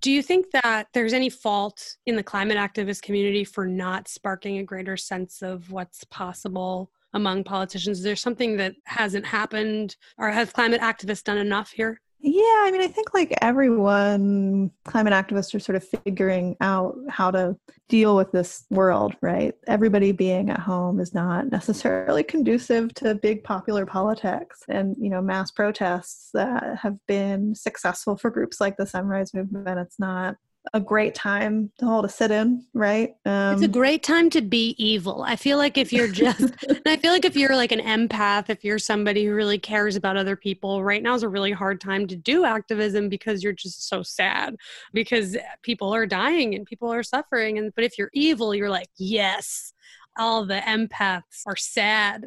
Do 0.00 0.12
you 0.12 0.22
think 0.22 0.50
that 0.52 0.86
there's 0.94 1.12
any 1.12 1.28
fault 1.28 1.96
in 2.06 2.14
the 2.14 2.22
climate 2.22 2.56
activist 2.56 3.02
community 3.02 3.42
for 3.42 3.66
not 3.66 4.06
sparking 4.06 4.58
a 4.58 4.62
greater 4.62 4.96
sense 4.96 5.42
of 5.42 5.72
what's 5.72 6.04
possible 6.04 6.92
among 7.14 7.44
politicians? 7.44 7.98
Is 7.98 8.04
there 8.04 8.16
something 8.16 8.56
that 8.56 8.74
hasn't 8.84 9.26
happened, 9.26 9.96
or 10.18 10.30
has 10.30 10.52
climate 10.52 10.80
activists 10.80 11.24
done 11.24 11.38
enough 11.38 11.70
here? 11.70 12.00
Yeah, 12.20 12.42
I 12.42 12.70
mean, 12.72 12.80
I 12.80 12.88
think 12.88 13.14
like 13.14 13.32
everyone, 13.42 14.72
climate 14.84 15.12
activists 15.12 15.54
are 15.54 15.60
sort 15.60 15.76
of 15.76 15.86
figuring 16.04 16.56
out 16.60 16.96
how 17.08 17.30
to 17.30 17.56
deal 17.88 18.16
with 18.16 18.32
this 18.32 18.64
world, 18.70 19.14
right? 19.22 19.54
Everybody 19.68 20.10
being 20.10 20.50
at 20.50 20.58
home 20.58 20.98
is 20.98 21.14
not 21.14 21.52
necessarily 21.52 22.22
conducive 22.24 22.92
to 22.94 23.14
big 23.14 23.44
popular 23.44 23.86
politics. 23.86 24.64
And, 24.68 24.96
you 24.98 25.10
know, 25.10 25.22
mass 25.22 25.52
protests 25.52 26.30
that 26.34 26.78
have 26.82 26.96
been 27.06 27.54
successful 27.54 28.16
for 28.16 28.30
groups 28.30 28.60
like 28.60 28.76
the 28.76 28.86
Sunrise 28.86 29.32
Movement, 29.32 29.78
it's 29.78 30.00
not 30.00 30.36
a 30.74 30.80
great 30.80 31.14
time 31.14 31.70
to 31.78 31.86
hold 31.86 32.04
a 32.04 32.08
sit 32.08 32.30
in, 32.30 32.64
right? 32.74 33.14
Um, 33.24 33.54
it's 33.54 33.62
a 33.62 33.66
um, 33.66 33.72
great 33.72 34.02
time 34.02 34.30
to 34.30 34.40
be 34.40 34.74
evil. 34.78 35.22
I 35.22 35.36
feel 35.36 35.58
like 35.58 35.78
if 35.78 35.92
you're 35.92 36.08
just, 36.08 36.54
I 36.86 36.96
feel 36.96 37.12
like 37.12 37.24
if 37.24 37.36
you're 37.36 37.56
like 37.56 37.72
an 37.72 37.80
empath, 37.80 38.50
if 38.50 38.64
you're 38.64 38.78
somebody 38.78 39.24
who 39.24 39.34
really 39.34 39.58
cares 39.58 39.96
about 39.96 40.16
other 40.16 40.36
people, 40.36 40.82
right 40.82 41.02
now 41.02 41.14
is 41.14 41.22
a 41.22 41.28
really 41.28 41.52
hard 41.52 41.80
time 41.80 42.06
to 42.08 42.16
do 42.16 42.44
activism 42.44 43.08
because 43.08 43.42
you're 43.42 43.52
just 43.52 43.88
so 43.88 44.02
sad 44.02 44.56
because 44.92 45.36
people 45.62 45.94
are 45.94 46.06
dying 46.06 46.54
and 46.54 46.66
people 46.66 46.92
are 46.92 47.02
suffering. 47.02 47.58
And 47.58 47.74
but 47.74 47.84
if 47.84 47.98
you're 47.98 48.10
evil, 48.12 48.54
you're 48.54 48.70
like, 48.70 48.88
yes, 48.96 49.72
all 50.18 50.44
the 50.44 50.60
empaths 50.60 51.42
are 51.46 51.56
sad. 51.56 52.26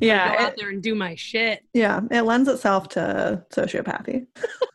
yeah, 0.00 0.36
go 0.36 0.44
out 0.44 0.54
there 0.56 0.70
and 0.70 0.82
do 0.82 0.94
my 0.94 1.14
shit. 1.14 1.64
Yeah, 1.72 2.00
it 2.10 2.22
lends 2.22 2.48
itself 2.48 2.88
to 2.90 3.44
sociopathy. 3.50 4.26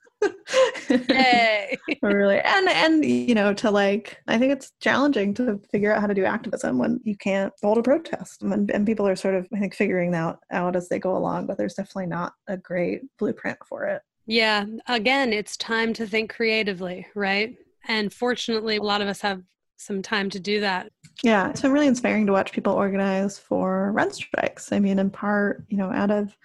Yay. 0.90 1.78
really 2.02 2.40
and 2.40 2.68
and 2.70 3.06
you 3.06 3.36
know 3.36 3.54
to 3.54 3.72
like 3.72 4.18
i 4.28 4.38
think 4.38 4.52
it's 4.52 4.72
challenging 4.82 5.34
to 5.34 5.60
figure 5.72 5.94
out 5.94 6.02
how 6.02 6.08
to 6.08 6.14
do 6.14 6.26
activism 6.26 6.78
when 6.78 7.00
you 7.04 7.16
can't 7.16 7.54
hold 7.62 7.78
a 7.78 7.84
protest 7.84 8.42
and, 8.42 8.70
and 8.72 8.86
people 8.86 9.08
are 9.08 9.16
sort 9.16 9.36
of 9.36 9.48
i 9.54 9.60
think 9.60 9.74
figuring 9.76 10.12
that 10.12 10.38
out 10.52 10.76
as 10.76 10.90
they 10.90 11.00
go 11.00 11.16
along 11.16 11.46
but 11.46 11.58
there's 11.58 11.76
definitely 11.76 12.08
not 12.08 12.34
a 12.48 12.58
great 12.58 13.02
blueprint 13.18 13.58
for 13.68 13.86
it 13.86 14.02
yeah 14.26 14.66
again 14.88 15.32
it's 15.32 15.56
time 15.58 15.94
to 15.94 16.06
think 16.06 16.34
creatively 16.34 17.06
right 17.16 17.56
and 17.88 18.12
fortunately 18.12 18.78
a 18.78 18.84
lot 18.84 19.02
of 19.02 19.08
us 19.08 19.22
have 19.22 19.42
some 19.80 20.02
time 20.02 20.30
to 20.30 20.40
do 20.40 20.60
that. 20.60 20.92
Yeah, 21.24 21.50
it's 21.50 21.62
been 21.62 21.74
really 21.74 21.88
inspiring 21.88 22.26
to 22.28 22.32
watch 22.32 22.54
people 22.54 22.74
organize 22.74 23.38
for 23.38 23.92
rent 23.92 24.16
strikes. 24.16 24.72
I 24.72 24.80
mean, 24.80 25.00
in 25.00 25.10
part, 25.10 25.66
you 25.68 25.76
know, 25.76 25.92
out 25.92 26.12
of 26.12 26.36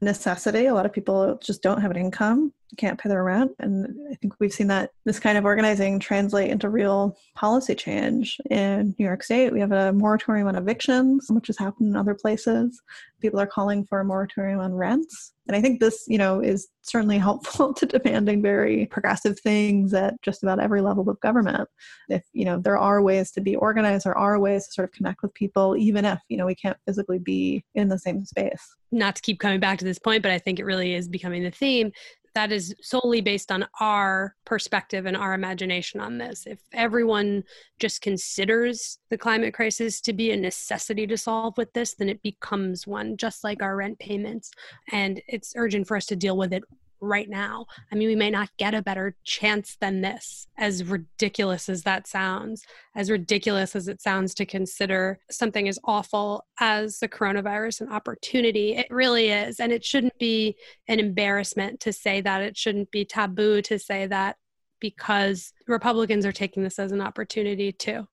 necessity, 0.00 0.66
a 0.66 0.74
lot 0.74 0.86
of 0.86 0.92
people 0.92 1.38
just 1.42 1.62
don't 1.62 1.82
have 1.82 1.90
an 1.90 1.98
income, 1.98 2.50
can't 2.78 2.98
pay 2.98 3.10
their 3.10 3.24
rent. 3.24 3.52
And 3.58 3.94
I 4.10 4.14
think 4.14 4.34
we've 4.38 4.52
seen 4.52 4.68
that 4.68 4.92
this 5.04 5.20
kind 5.20 5.36
of 5.36 5.44
organizing 5.44 5.98
translate 5.98 6.50
into 6.50 6.70
real 6.70 7.18
policy 7.34 7.74
change. 7.74 8.40
In 8.48 8.94
New 8.98 9.04
York 9.04 9.22
State, 9.22 9.52
we 9.52 9.60
have 9.60 9.72
a 9.72 9.92
moratorium 9.92 10.48
on 10.48 10.56
evictions, 10.56 11.26
which 11.28 11.48
has 11.48 11.58
happened 11.58 11.90
in 11.90 11.96
other 11.96 12.14
places. 12.14 12.80
People 13.20 13.38
are 13.38 13.46
calling 13.46 13.84
for 13.84 14.00
a 14.00 14.04
moratorium 14.04 14.60
on 14.60 14.72
rents. 14.72 15.34
And 15.52 15.58
I 15.58 15.60
think 15.60 15.80
this, 15.80 16.04
you 16.08 16.16
know, 16.16 16.40
is 16.40 16.68
certainly 16.80 17.18
helpful 17.18 17.74
to 17.78 17.84
demanding 17.84 18.40
very 18.40 18.86
progressive 18.86 19.38
things 19.38 19.92
at 19.92 20.14
just 20.22 20.42
about 20.42 20.60
every 20.60 20.80
level 20.80 21.08
of 21.10 21.20
government. 21.20 21.68
If, 22.08 22.22
you 22.32 22.46
know, 22.46 22.58
there 22.58 22.78
are 22.78 23.02
ways 23.02 23.30
to 23.32 23.42
be 23.42 23.54
organized, 23.54 24.06
there 24.06 24.16
are 24.16 24.38
ways 24.38 24.66
to 24.66 24.72
sort 24.72 24.88
of 24.88 24.92
connect 24.92 25.20
with 25.20 25.34
people, 25.34 25.76
even 25.76 26.06
if, 26.06 26.20
you 26.30 26.38
know, 26.38 26.46
we 26.46 26.54
can't 26.54 26.78
physically 26.86 27.18
be 27.18 27.66
in 27.74 27.88
the 27.88 27.98
same 27.98 28.24
space. 28.24 28.76
Not 28.92 29.16
to 29.16 29.22
keep 29.22 29.40
coming 29.40 29.60
back 29.60 29.78
to 29.80 29.84
this 29.84 29.98
point, 29.98 30.22
but 30.22 30.32
I 30.32 30.38
think 30.38 30.58
it 30.58 30.64
really 30.64 30.94
is 30.94 31.06
becoming 31.06 31.42
the 31.42 31.50
theme 31.50 31.92
that 32.34 32.52
is 32.52 32.74
solely 32.80 33.20
based 33.20 33.52
on 33.52 33.66
our 33.80 34.34
perspective 34.44 35.06
and 35.06 35.16
our 35.16 35.34
imagination 35.34 36.00
on 36.00 36.18
this. 36.18 36.46
If 36.46 36.58
everyone 36.72 37.44
just 37.78 38.00
considers 38.00 38.98
the 39.10 39.18
climate 39.18 39.54
crisis 39.54 40.00
to 40.02 40.12
be 40.12 40.30
a 40.30 40.36
necessity 40.36 41.06
to 41.06 41.16
solve 41.16 41.56
with 41.56 41.72
this, 41.72 41.94
then 41.94 42.08
it 42.08 42.22
becomes 42.22 42.86
one, 42.86 43.16
just 43.16 43.44
like 43.44 43.62
our 43.62 43.76
rent 43.76 43.98
payments. 43.98 44.50
And 44.90 45.20
it's 45.28 45.54
urgent 45.56 45.86
for 45.86 45.96
us 45.96 46.06
to 46.06 46.16
deal 46.16 46.36
with 46.36 46.52
it 46.52 46.64
right 47.02 47.28
now. 47.28 47.66
I 47.90 47.96
mean, 47.96 48.08
we 48.08 48.16
may 48.16 48.30
not 48.30 48.48
get 48.56 48.74
a 48.74 48.80
better 48.80 49.16
chance 49.24 49.76
than 49.80 50.00
this, 50.00 50.46
as 50.56 50.84
ridiculous 50.84 51.68
as 51.68 51.82
that 51.82 52.06
sounds, 52.06 52.62
as 52.94 53.10
ridiculous 53.10 53.76
as 53.76 53.88
it 53.88 54.00
sounds 54.00 54.34
to 54.34 54.46
consider 54.46 55.18
something 55.30 55.68
as 55.68 55.78
awful 55.84 56.46
as 56.60 57.00
the 57.00 57.08
coronavirus 57.08 57.82
an 57.82 57.92
opportunity. 57.92 58.76
It 58.76 58.86
really 58.88 59.30
is. 59.30 59.60
And 59.60 59.72
it 59.72 59.84
shouldn't 59.84 60.18
be 60.18 60.56
an 60.88 61.00
embarrassment 61.00 61.80
to 61.80 61.92
say 61.92 62.20
that. 62.20 62.40
It 62.40 62.56
shouldn't 62.56 62.90
be 62.90 63.04
taboo 63.04 63.60
to 63.62 63.78
say 63.78 64.06
that 64.06 64.36
because 64.80 65.52
Republicans 65.66 66.24
are 66.24 66.32
taking 66.32 66.62
this 66.62 66.78
as 66.78 66.92
an 66.92 67.00
opportunity 67.00 67.72
too. 67.72 68.06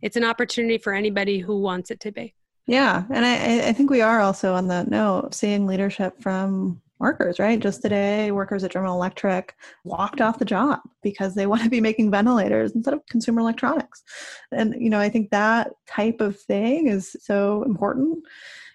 It's 0.00 0.16
an 0.16 0.24
opportunity 0.24 0.78
for 0.78 0.92
anybody 0.92 1.38
who 1.38 1.60
wants 1.60 1.90
it 1.90 2.00
to 2.00 2.12
be. 2.12 2.34
Yeah. 2.66 3.04
And 3.10 3.24
I, 3.24 3.68
I 3.68 3.72
think 3.72 3.90
we 3.90 4.02
are 4.02 4.20
also 4.20 4.54
on 4.54 4.68
that 4.68 4.88
note 4.88 5.34
seeing 5.34 5.66
leadership 5.66 6.20
from 6.20 6.80
workers, 6.98 7.38
right? 7.38 7.60
Just 7.60 7.82
today, 7.82 8.30
workers 8.30 8.64
at 8.64 8.72
General 8.72 8.94
Electric 8.94 9.54
walked 9.84 10.20
off 10.20 10.38
the 10.38 10.44
job 10.44 10.80
because 11.02 11.34
they 11.34 11.46
want 11.52 11.62
to 11.62 11.70
be 11.70 11.80
making 11.80 12.10
ventilators 12.10 12.72
instead 12.72 12.94
of 12.94 13.06
consumer 13.06 13.40
electronics. 13.40 14.02
And, 14.52 14.74
you 14.78 14.90
know, 14.90 15.00
I 15.00 15.08
think 15.08 15.30
that 15.30 15.70
type 15.86 16.20
of 16.20 16.40
thing 16.40 16.88
is 16.88 17.16
so 17.20 17.62
important 17.64 18.24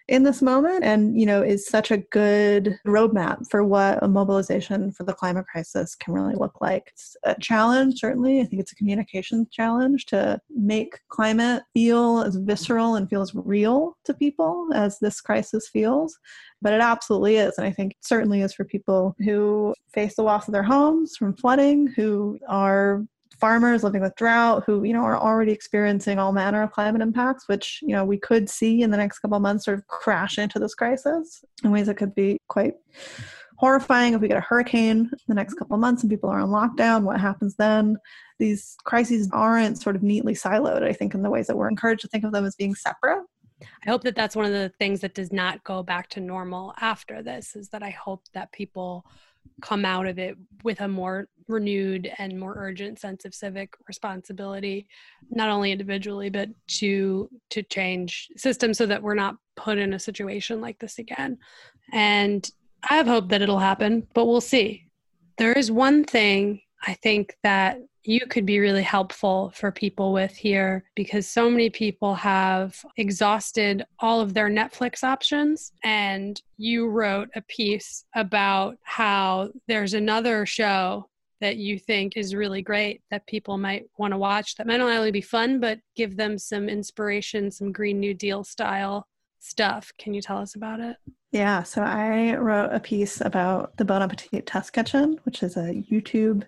in 0.08 0.24
this 0.24 0.42
moment 0.42 0.84
and 0.84 1.18
you 1.20 1.26
know 1.26 1.42
is 1.42 1.66
such 1.66 1.90
a 1.90 1.98
good 1.98 2.78
roadmap 2.86 3.50
for 3.50 3.64
what 3.64 4.04
a 4.04 4.08
mobilization 4.08 4.92
for 4.92 5.04
the 5.04 5.14
climate 5.14 5.46
crisis 5.48 5.96
can 5.96 6.14
really 6.14 6.36
look 6.36 6.60
like. 6.62 6.90
It's 6.92 7.16
a 7.24 7.36
challenge 7.40 8.00
certainly. 8.00 8.42
I 8.42 8.46
think 8.46 8.62
it's 8.62 8.72
a 8.72 8.76
communication 8.76 9.48
challenge 9.52 10.06
to 10.08 10.40
make 10.50 11.00
climate 11.10 11.64
feel 11.74 12.22
as 12.22 12.36
visceral 12.36 12.96
and 12.96 13.10
feel 13.10 13.22
as 13.22 13.34
real 13.34 13.98
to 14.06 14.14
people 14.14 14.68
as 14.74 15.00
this 15.00 15.22
crisis 15.22 15.70
feels 15.70 16.18
but 16.62 16.74
it 16.74 16.82
absolutely 16.82 17.36
is. 17.36 17.58
And 17.58 17.68
i 17.68 17.72
think 17.72 17.96
certainly 18.02 18.42
is 18.42 18.54
for 18.54 18.64
people 18.66 19.16
who 19.20 19.74
face 19.94 20.16
the 20.16 20.24
loss 20.24 20.48
of 20.48 20.54
their 20.54 20.64
homes 20.64 21.16
from 21.18 21.36
flooding 21.36 21.88
who 21.88 22.40
are 22.48 23.06
farmers 23.40 23.84
living 23.84 24.02
with 24.02 24.16
drought 24.16 24.64
who 24.66 24.84
you 24.84 24.94
know 24.94 25.02
are 25.02 25.18
already 25.18 25.52
experiencing 25.52 26.20
all 26.20 26.32
manner 26.32 26.62
of 26.62 26.72
climate 26.72 27.02
impacts 27.02 27.48
which 27.48 27.80
you 27.82 27.90
know 27.90 28.06
we 28.06 28.18
could 28.18 28.50
see 28.50 28.82
in 28.82 28.92
the 28.92 28.98
next 28.98 29.20
couple 29.20 29.40
months 29.40 29.66
sort 29.66 29.78
of 29.78 29.88
crash 29.88 30.38
into 30.38 30.60
this 30.60 30.76
crisis 30.76 31.44
in 31.64 31.72
ways 31.72 31.88
that 31.88 31.98
could 31.98 32.14
be 32.16 32.38
quite 32.48 32.74
horrifying 33.58 34.14
if 34.14 34.22
we 34.22 34.28
get 34.28 34.38
a 34.38 34.42
hurricane 34.42 35.10
in 35.12 35.28
the 35.28 35.36
next 35.36 35.54
couple 35.56 35.78
months 35.78 36.04
and 36.04 36.10
people 36.10 36.30
are 36.30 36.40
on 36.40 36.50
lockdown 36.50 37.04
what 37.04 37.20
happens 37.20 37.56
then? 37.56 37.96
These 38.40 38.76
crises 38.84 39.30
aren't 39.32 39.82
sort 39.82 39.96
of 39.96 40.04
neatly 40.04 40.34
siloed 40.34 40.84
i 40.84 40.92
think 40.92 41.14
in 41.14 41.24
the 41.24 41.30
ways 41.30 41.48
that 41.48 41.56
we're 41.56 41.70
encouraged 41.70 42.02
to 42.02 42.08
think 42.08 42.24
of 42.24 42.34
them 42.34 42.46
as 42.46 42.56
being 42.56 42.76
separate. 42.76 43.24
I 43.86 43.90
hope 43.90 44.04
that 44.04 44.16
that's 44.16 44.36
one 44.36 44.46
of 44.46 44.52
the 44.52 44.74
things 44.80 45.00
that 45.02 45.14
does 45.14 45.32
not 45.32 45.64
go 45.64 45.84
back 45.84 46.10
to 46.10 46.20
normal 46.20 46.74
after 46.82 47.22
this 47.24 47.56
is 47.56 47.70
that 47.70 47.84
I 47.84 47.92
hope 47.92 48.24
that 48.34 48.52
people 48.52 49.06
come 49.62 49.86
out 49.86 50.08
of 50.08 50.20
it 50.20 50.38
with 50.64 50.82
a 50.82 50.88
more 50.88 51.28
renewed 51.48 52.12
and 52.18 52.40
more 52.40 52.56
urgent 52.58 53.00
sense 53.00 53.26
of 53.26 53.34
civic 53.34 53.74
responsibility 53.88 54.88
not 55.30 55.50
only 55.50 55.72
individually 55.72 56.30
but 56.30 56.50
to 56.68 57.30
to 57.50 57.62
change 57.64 58.30
systems 58.38 58.78
so 58.78 58.86
that 58.86 59.02
we're 59.02 59.14
not 59.14 59.36
put 59.56 59.78
in 59.78 59.94
a 59.94 60.00
situation 60.00 60.62
like 60.62 60.80
this 60.80 61.00
again. 61.00 61.38
And 61.92 62.50
i 62.90 62.96
have 62.96 63.08
hope 63.08 63.30
that 63.30 63.42
it'll 63.42 63.60
happen 63.60 64.08
but 64.14 64.26
we'll 64.26 64.42
see. 64.42 64.88
There 65.38 65.54
is 65.54 65.72
one 65.72 66.04
thing 66.04 66.62
i 66.84 66.94
think 66.94 67.36
that 67.44 67.80
you 68.06 68.26
could 68.26 68.46
be 68.46 68.60
really 68.60 68.84
helpful 68.84 69.52
for 69.56 69.72
people 69.72 70.12
with 70.12 70.36
here 70.36 70.84
because 70.96 71.28
so 71.28 71.50
many 71.50 71.70
people 71.70 72.16
have 72.16 72.84
exhausted 72.98 73.86
all 74.00 74.20
of 74.20 74.34
their 74.34 74.50
Netflix 74.50 75.04
options. 75.04 75.72
And 75.84 76.42
you 76.58 76.90
wrote 76.90 77.30
a 77.36 77.42
piece 77.44 78.04
about 78.14 78.78
how 78.84 79.50
there's 79.68 79.94
another 79.94 80.46
show 80.46 81.08
that 81.40 81.58
you 81.58 81.80
think 81.80 82.16
is 82.16 82.36
really 82.36 82.62
great 82.62 83.02
that 83.10 83.28
people 83.28 83.58
might 83.58 83.86
want 83.98 84.12
to 84.12 84.18
watch 84.18 84.56
that 84.56 84.68
might 84.68 84.78
not 84.78 84.92
only 84.92 85.12
be 85.12 85.22
fun, 85.22 85.60
but 85.60 85.80
give 85.96 86.16
them 86.16 86.38
some 86.38 86.70
inspiration, 86.70 87.52
some 87.52 87.72
Green 87.72 88.00
New 88.00 88.14
Deal 88.14 88.44
style 88.44 89.08
stuff. 89.40 89.92
Can 89.98 90.14
you 90.14 90.22
tell 90.22 90.38
us 90.38 90.56
about 90.56 90.80
it? 90.80 90.96
Yeah, 91.34 91.64
so 91.64 91.82
I 91.82 92.36
wrote 92.36 92.70
a 92.72 92.80
piece 92.80 93.20
about 93.20 93.76
the 93.78 93.86
Bon 93.86 94.04
Appetit 94.04 94.46
Test 94.46 94.72
Kitchen, 94.72 95.20
which 95.24 95.42
is 95.42 95.58
a 95.58 95.84
YouTube 95.92 96.44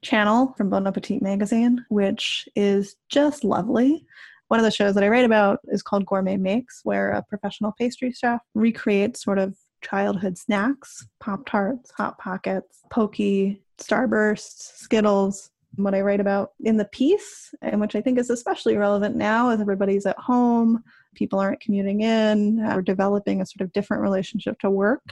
channel 0.00 0.54
from 0.56 0.70
Bon 0.70 0.86
Appetit 0.86 1.20
magazine, 1.20 1.84
which 1.90 2.48
is 2.56 2.96
just 3.10 3.44
lovely. 3.44 4.06
One 4.48 4.58
of 4.58 4.64
the 4.64 4.70
shows 4.70 4.94
that 4.94 5.04
I 5.04 5.10
write 5.10 5.26
about 5.26 5.60
is 5.64 5.82
called 5.82 6.06
Gourmet 6.06 6.38
Makes, 6.38 6.80
where 6.82 7.10
a 7.10 7.22
professional 7.22 7.74
pastry 7.78 8.10
chef 8.10 8.40
recreates 8.54 9.22
sort 9.22 9.38
of 9.38 9.54
childhood 9.82 10.38
snacks, 10.38 11.06
Pop 11.20 11.44
Tarts, 11.44 11.90
Hot 11.98 12.16
Pockets, 12.16 12.80
Pocky, 12.88 13.62
Starbursts, 13.76 14.78
Skittles. 14.78 15.50
What 15.76 15.94
I 15.94 16.00
write 16.00 16.20
about 16.20 16.52
in 16.64 16.78
the 16.78 16.86
piece, 16.86 17.54
and 17.60 17.82
which 17.82 17.94
I 17.94 18.00
think 18.00 18.18
is 18.18 18.30
especially 18.30 18.78
relevant 18.78 19.14
now 19.14 19.50
as 19.50 19.60
everybody's 19.60 20.06
at 20.06 20.18
home, 20.18 20.82
people 21.14 21.38
aren't 21.38 21.60
commuting 21.60 22.00
in, 22.00 22.56
we're 22.56 22.82
developing 22.82 23.40
a 23.40 23.46
sort 23.46 23.62
of 23.62 23.72
different 23.72 24.02
relationship 24.02 24.58
to 24.60 24.70
work, 24.70 25.02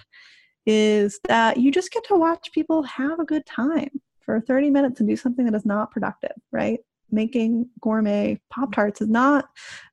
is 0.67 1.21
that 1.29 1.57
you 1.57 1.71
just 1.71 1.91
get 1.93 2.05
to 2.05 2.17
watch 2.17 2.53
people 2.53 2.83
have 2.83 3.19
a 3.19 3.25
good 3.25 3.45
time 3.47 3.91
for 4.21 4.41
30 4.41 4.71
minutes 4.71 5.01
and 5.01 5.09
do 5.09 5.17
something 5.17 5.47
that 5.47 5.55
is 5.55 5.67
not 5.67 5.91
productive, 5.91 6.37
right? 6.53 6.81
Making 7.11 7.69
gourmet 7.81 8.41
Pop 8.51 8.73
Tarts 8.73 9.01
is 9.01 9.09
not 9.09 9.47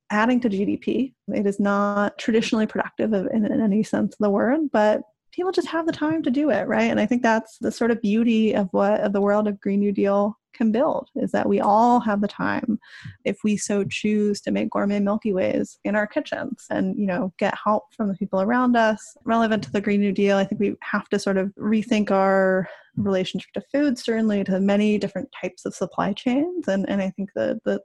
adding 0.09 0.39
to 0.41 0.49
GDP. 0.49 1.13
It 1.33 1.45
is 1.45 1.59
not 1.59 2.17
traditionally 2.17 2.67
productive 2.67 3.13
in, 3.13 3.45
in 3.45 3.61
any 3.61 3.83
sense 3.83 4.13
of 4.13 4.19
the 4.19 4.29
word, 4.29 4.59
but 4.71 5.01
people 5.31 5.51
just 5.51 5.67
have 5.67 5.85
the 5.85 5.91
time 5.91 6.23
to 6.23 6.31
do 6.31 6.49
it, 6.49 6.67
right? 6.67 6.89
And 6.89 6.99
I 6.99 7.05
think 7.05 7.23
that's 7.23 7.57
the 7.59 7.71
sort 7.71 7.91
of 7.91 8.01
beauty 8.01 8.53
of 8.53 8.67
what 8.71 9.01
of 9.01 9.13
the 9.13 9.21
world 9.21 9.47
of 9.47 9.59
Green 9.59 9.79
New 9.79 9.91
Deal 9.91 10.36
can 10.53 10.71
build 10.71 11.09
is 11.15 11.31
that 11.31 11.47
we 11.47 11.59
all 11.59 11.99
have 11.99 12.21
the 12.21 12.27
time 12.27 12.79
if 13.25 13.37
we 13.43 13.57
so 13.57 13.83
choose 13.83 14.41
to 14.41 14.51
make 14.51 14.69
gourmet 14.69 14.99
milky 14.99 15.33
ways 15.33 15.79
in 15.83 15.95
our 15.95 16.07
kitchens 16.07 16.65
and 16.69 16.97
you 16.97 17.05
know 17.05 17.33
get 17.37 17.53
help 17.63 17.83
from 17.95 18.07
the 18.07 18.15
people 18.15 18.41
around 18.41 18.75
us. 18.75 19.15
Relevant 19.23 19.63
to 19.63 19.71
the 19.71 19.81
green 19.81 20.01
new 20.01 20.11
deal 20.11 20.37
i 20.37 20.43
think 20.43 20.59
we 20.59 20.75
have 20.81 21.07
to 21.09 21.19
sort 21.19 21.37
of 21.37 21.51
rethink 21.59 22.11
our 22.11 22.67
relationship 22.95 23.51
to 23.53 23.61
food 23.71 23.97
certainly 23.97 24.43
to 24.43 24.59
many 24.59 24.97
different 24.97 25.29
types 25.39 25.65
of 25.65 25.75
supply 25.75 26.13
chains. 26.13 26.67
And, 26.67 26.89
and 26.89 27.01
i 27.01 27.09
think 27.11 27.29
the, 27.35 27.59
the 27.65 27.79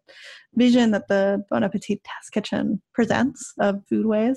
vision 0.55 0.91
that 0.93 1.09
the 1.09 1.45
bon 1.51 1.65
appetit 1.65 2.03
test 2.05 2.33
kitchen 2.33 2.81
presents 2.95 3.53
of 3.59 3.83
foodways 3.91 4.37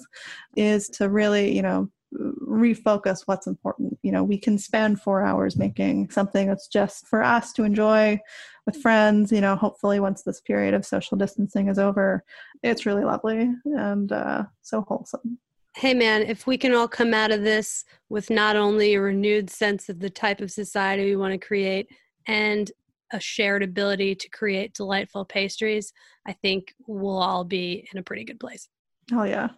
is 0.56 0.88
to 0.90 1.10
really 1.10 1.56
you 1.56 1.62
know 1.62 1.90
refocus 2.16 3.24
what's 3.26 3.48
important. 3.48 3.98
You 4.02 4.12
know, 4.12 4.24
we 4.24 4.38
can 4.38 4.58
spend 4.58 5.02
four 5.02 5.24
hours 5.24 5.58
making 5.58 6.10
something 6.10 6.48
that's 6.48 6.68
just 6.68 7.08
for 7.08 7.24
us 7.24 7.54
to 7.54 7.64
enjoy 7.64 8.20
with 8.66 8.78
friends. 8.78 9.32
You 9.32 9.42
know, 9.42 9.56
hopefully 9.56 10.00
once 10.00 10.24
this 10.24 10.42
period 10.42 10.74
of 10.74 10.86
social 10.86 11.18
distancing 11.18 11.68
is 11.68 11.80
over, 11.80 12.24
it's 12.64 12.86
really 12.86 13.04
lovely 13.04 13.50
and 13.66 14.12
uh, 14.12 14.44
so 14.62 14.82
wholesome. 14.82 15.40
Hey 15.76 15.94
man, 15.94 16.22
if 16.22 16.48
we 16.48 16.58
can 16.58 16.74
all 16.74 16.88
come 16.88 17.14
out 17.14 17.32
of 17.32 17.42
this 17.42 17.84
with 18.08 18.30
not 18.30 18.56
only 18.56 18.94
a 18.94 19.02
renewed 19.02 19.50
sense 19.50 19.90
of 19.90 20.00
the 20.00 20.10
type 20.10 20.40
of 20.40 20.50
society 20.50 21.04
we 21.04 21.18
want 21.18 21.34
to 21.34 21.48
create 21.48 21.88
and 22.28 22.72
a 23.12 23.20
shared 23.20 23.62
ability 23.62 24.16
to 24.16 24.30
create 24.30 24.74
delightful 24.74 25.26
pastries, 25.26 25.92
I 26.26 26.34
think 26.34 26.74
we'll 26.88 27.18
all 27.18 27.44
be 27.44 27.88
in 27.92 28.00
a 28.00 28.04
pretty 28.04 28.24
good 28.24 28.40
place. 28.40 28.70
Oh, 29.12 29.24
yeah. 29.24 29.50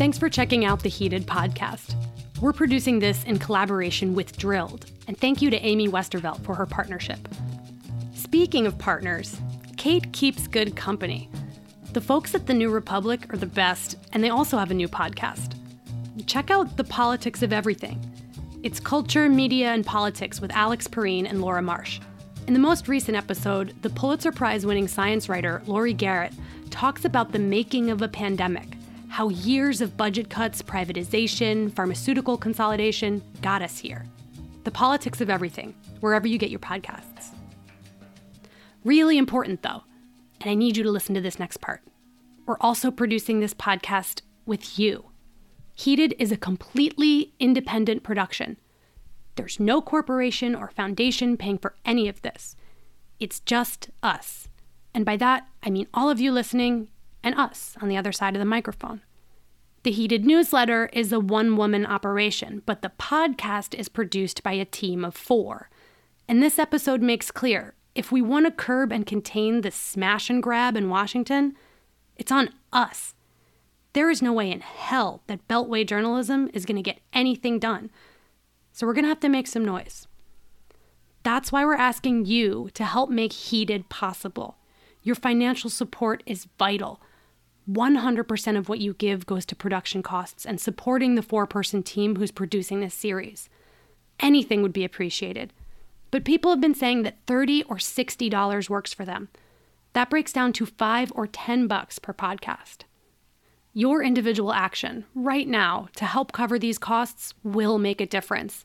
Thanks 0.00 0.16
for 0.16 0.30
checking 0.30 0.64
out 0.64 0.82
the 0.82 0.88
Heated 0.88 1.26
podcast. 1.26 1.94
We're 2.40 2.54
producing 2.54 3.00
this 3.00 3.22
in 3.24 3.38
collaboration 3.38 4.14
with 4.14 4.38
Drilled, 4.38 4.90
and 5.06 5.14
thank 5.18 5.42
you 5.42 5.50
to 5.50 5.58
Amy 5.58 5.88
Westervelt 5.88 6.42
for 6.42 6.54
her 6.54 6.64
partnership. 6.64 7.28
Speaking 8.14 8.66
of 8.66 8.78
partners, 8.78 9.38
Kate 9.76 10.10
keeps 10.14 10.48
good 10.48 10.74
company. 10.74 11.28
The 11.92 12.00
folks 12.00 12.34
at 12.34 12.46
the 12.46 12.54
New 12.54 12.70
Republic 12.70 13.30
are 13.30 13.36
the 13.36 13.44
best, 13.44 13.96
and 14.14 14.24
they 14.24 14.30
also 14.30 14.56
have 14.56 14.70
a 14.70 14.74
new 14.74 14.88
podcast. 14.88 15.52
Check 16.24 16.50
out 16.50 16.78
The 16.78 16.84
Politics 16.84 17.42
of 17.42 17.52
Everything. 17.52 18.02
It's 18.62 18.80
culture, 18.80 19.28
media, 19.28 19.68
and 19.68 19.84
politics 19.84 20.40
with 20.40 20.50
Alex 20.52 20.88
Pareene 20.88 21.28
and 21.28 21.42
Laura 21.42 21.60
Marsh. 21.60 22.00
In 22.46 22.54
the 22.54 22.58
most 22.58 22.88
recent 22.88 23.18
episode, 23.18 23.74
the 23.82 23.90
Pulitzer 23.90 24.32
Prize 24.32 24.64
winning 24.64 24.88
science 24.88 25.28
writer 25.28 25.60
Laurie 25.66 25.92
Garrett 25.92 26.32
talks 26.70 27.04
about 27.04 27.32
the 27.32 27.38
making 27.38 27.90
of 27.90 28.00
a 28.00 28.08
pandemic 28.08 28.78
how 29.10 29.28
years 29.28 29.80
of 29.80 29.96
budget 29.96 30.30
cuts, 30.30 30.62
privatization, 30.62 31.74
pharmaceutical 31.74 32.38
consolidation 32.38 33.20
got 33.42 33.60
us 33.60 33.76
here. 33.76 34.06
The 34.62 34.70
politics 34.70 35.20
of 35.20 35.28
everything, 35.28 35.74
wherever 35.98 36.28
you 36.28 36.38
get 36.38 36.48
your 36.48 36.60
podcasts. 36.60 37.34
Really 38.84 39.18
important 39.18 39.62
though, 39.62 39.82
and 40.40 40.48
I 40.48 40.54
need 40.54 40.76
you 40.76 40.84
to 40.84 40.90
listen 40.92 41.16
to 41.16 41.20
this 41.20 41.40
next 41.40 41.60
part. 41.60 41.82
We're 42.46 42.56
also 42.60 42.92
producing 42.92 43.40
this 43.40 43.52
podcast 43.52 44.22
with 44.46 44.78
you. 44.78 45.06
Heated 45.74 46.14
is 46.20 46.30
a 46.30 46.36
completely 46.36 47.34
independent 47.40 48.04
production. 48.04 48.58
There's 49.34 49.58
no 49.58 49.82
corporation 49.82 50.54
or 50.54 50.70
foundation 50.70 51.36
paying 51.36 51.58
for 51.58 51.74
any 51.84 52.06
of 52.06 52.22
this. 52.22 52.54
It's 53.18 53.40
just 53.40 53.90
us. 54.04 54.48
And 54.94 55.04
by 55.04 55.16
that, 55.16 55.48
I 55.64 55.70
mean 55.70 55.88
all 55.92 56.10
of 56.10 56.20
you 56.20 56.30
listening 56.30 56.90
and 57.22 57.34
us 57.34 57.76
on 57.80 57.88
the 57.88 57.96
other 57.96 58.12
side 58.12 58.34
of 58.34 58.40
the 58.40 58.44
microphone. 58.44 59.02
The 59.82 59.90
Heated 59.90 60.26
newsletter 60.26 60.90
is 60.92 61.12
a 61.12 61.20
one 61.20 61.56
woman 61.56 61.86
operation, 61.86 62.62
but 62.66 62.82
the 62.82 62.92
podcast 62.98 63.74
is 63.74 63.88
produced 63.88 64.42
by 64.42 64.52
a 64.52 64.64
team 64.64 65.04
of 65.04 65.14
four. 65.14 65.70
And 66.28 66.42
this 66.42 66.58
episode 66.58 67.00
makes 67.00 67.30
clear 67.30 67.74
if 67.94 68.12
we 68.12 68.22
want 68.22 68.46
to 68.46 68.52
curb 68.52 68.92
and 68.92 69.06
contain 69.06 69.62
the 69.62 69.70
smash 69.70 70.30
and 70.30 70.42
grab 70.42 70.76
in 70.76 70.90
Washington, 70.90 71.56
it's 72.16 72.30
on 72.30 72.50
us. 72.72 73.14
There 73.92 74.10
is 74.10 74.22
no 74.22 74.32
way 74.32 74.50
in 74.50 74.60
hell 74.60 75.22
that 75.26 75.48
Beltway 75.48 75.86
journalism 75.86 76.48
is 76.54 76.64
going 76.64 76.76
to 76.76 76.82
get 76.82 77.00
anything 77.12 77.58
done. 77.58 77.90
So 78.72 78.86
we're 78.86 78.94
going 78.94 79.04
to 79.04 79.08
have 79.08 79.20
to 79.20 79.28
make 79.28 79.46
some 79.46 79.64
noise. 79.64 80.06
That's 81.22 81.50
why 81.50 81.64
we're 81.64 81.74
asking 81.74 82.26
you 82.26 82.70
to 82.74 82.84
help 82.84 83.10
make 83.10 83.32
Heated 83.32 83.88
possible. 83.88 84.56
Your 85.02 85.16
financial 85.16 85.68
support 85.68 86.22
is 86.26 86.46
vital. 86.58 87.00
100% 87.70 88.56
of 88.56 88.68
what 88.68 88.80
you 88.80 88.94
give 88.94 89.26
goes 89.26 89.46
to 89.46 89.54
production 89.54 90.02
costs 90.02 90.44
and 90.44 90.60
supporting 90.60 91.14
the 91.14 91.22
four 91.22 91.46
person 91.46 91.82
team 91.82 92.16
who's 92.16 92.30
producing 92.30 92.80
this 92.80 92.94
series. 92.94 93.48
Anything 94.18 94.62
would 94.62 94.72
be 94.72 94.84
appreciated. 94.84 95.52
But 96.10 96.24
people 96.24 96.50
have 96.50 96.60
been 96.60 96.74
saying 96.74 97.04
that 97.04 97.18
30 97.26 97.62
or 97.64 97.76
$60 97.76 98.68
works 98.68 98.92
for 98.92 99.04
them. 99.04 99.28
That 99.92 100.10
breaks 100.10 100.32
down 100.32 100.52
to 100.54 100.66
5 100.66 101.12
or 101.14 101.26
10 101.26 101.68
bucks 101.68 101.98
per 101.98 102.12
podcast. 102.12 102.82
Your 103.72 104.02
individual 104.02 104.52
action 104.52 105.04
right 105.14 105.46
now 105.46 105.88
to 105.94 106.04
help 106.04 106.32
cover 106.32 106.58
these 106.58 106.78
costs 106.78 107.34
will 107.44 107.78
make 107.78 108.00
a 108.00 108.06
difference. 108.06 108.64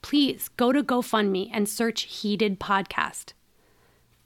Please 0.00 0.48
go 0.56 0.70
to 0.70 0.84
GoFundMe 0.84 1.50
and 1.52 1.68
search 1.68 2.02
Heated 2.02 2.60
Podcast. 2.60 3.32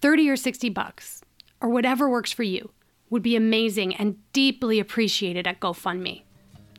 30 0.00 0.28
or 0.28 0.36
60 0.36 0.68
bucks, 0.68 1.22
or 1.60 1.70
whatever 1.70 2.10
works 2.10 2.30
for 2.30 2.42
you 2.42 2.70
would 3.10 3.22
be 3.22 3.36
amazing 3.36 3.94
and 3.96 4.16
deeply 4.32 4.78
appreciated 4.78 5.46
at 5.46 5.60
GoFundMe. 5.60 6.22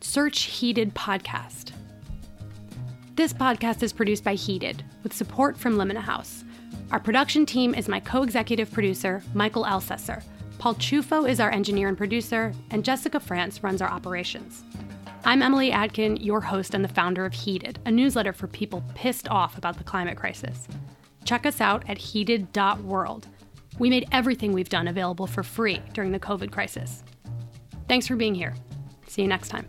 Search 0.02 0.42
Heated 0.44 0.94
Podcast. 0.94 1.72
This 3.16 3.34
podcast 3.34 3.84
is 3.84 3.92
produced 3.92 4.24
by 4.24 4.36
Heated 4.36 4.84
with 5.04 5.14
support 5.14 5.58
from 5.58 5.76
Limina 5.76 6.02
House. 6.02 6.44
Our 6.92 7.00
production 7.00 7.46
team 7.46 7.76
is 7.76 7.88
my 7.88 8.00
co 8.00 8.24
executive 8.24 8.72
producer, 8.72 9.22
Michael 9.34 9.66
Elsesser. 9.66 10.24
Paul 10.58 10.76
Chufo 10.76 11.30
is 11.30 11.40
our 11.40 11.52
engineer 11.52 11.88
and 11.88 11.98
producer, 11.98 12.54
and 12.72 12.84
Jessica 12.84 13.20
France 13.20 13.64
runs 13.64 13.82
our 13.82 13.90
operations. 13.90 14.64
I'm 15.26 15.42
Emily 15.42 15.72
Atkin, 15.72 16.18
your 16.18 16.42
host 16.42 16.74
and 16.74 16.84
the 16.84 16.90
founder 16.90 17.26
of 17.26 17.34
Heated, 17.34 17.80
a 17.86 17.92
newsletter 17.92 18.34
for 18.34 18.48
people 18.48 18.84
pissed 18.96 19.28
off 19.28 19.58
about 19.58 19.78
the 19.78 19.84
climate 19.84 20.18
crisis. 20.18 20.68
Check 21.26 21.46
us 21.46 21.60
out 21.60 21.84
at 21.90 21.98
heated.world 21.98 23.28
we 23.80 23.90
made 23.90 24.08
everything 24.12 24.52
we've 24.52 24.70
done 24.70 24.88
available 24.88 25.26
for 25.26 25.42
free 25.42 25.82
during 25.94 26.12
the 26.12 26.20
COVID 26.20 26.52
crisis. 26.52 27.04
Thanks 27.88 28.08
for 28.08 28.16
being 28.16 28.36
here. 28.36 28.54
See 29.08 29.24
you 29.24 29.28
next 29.28 29.50
time. 29.50 29.68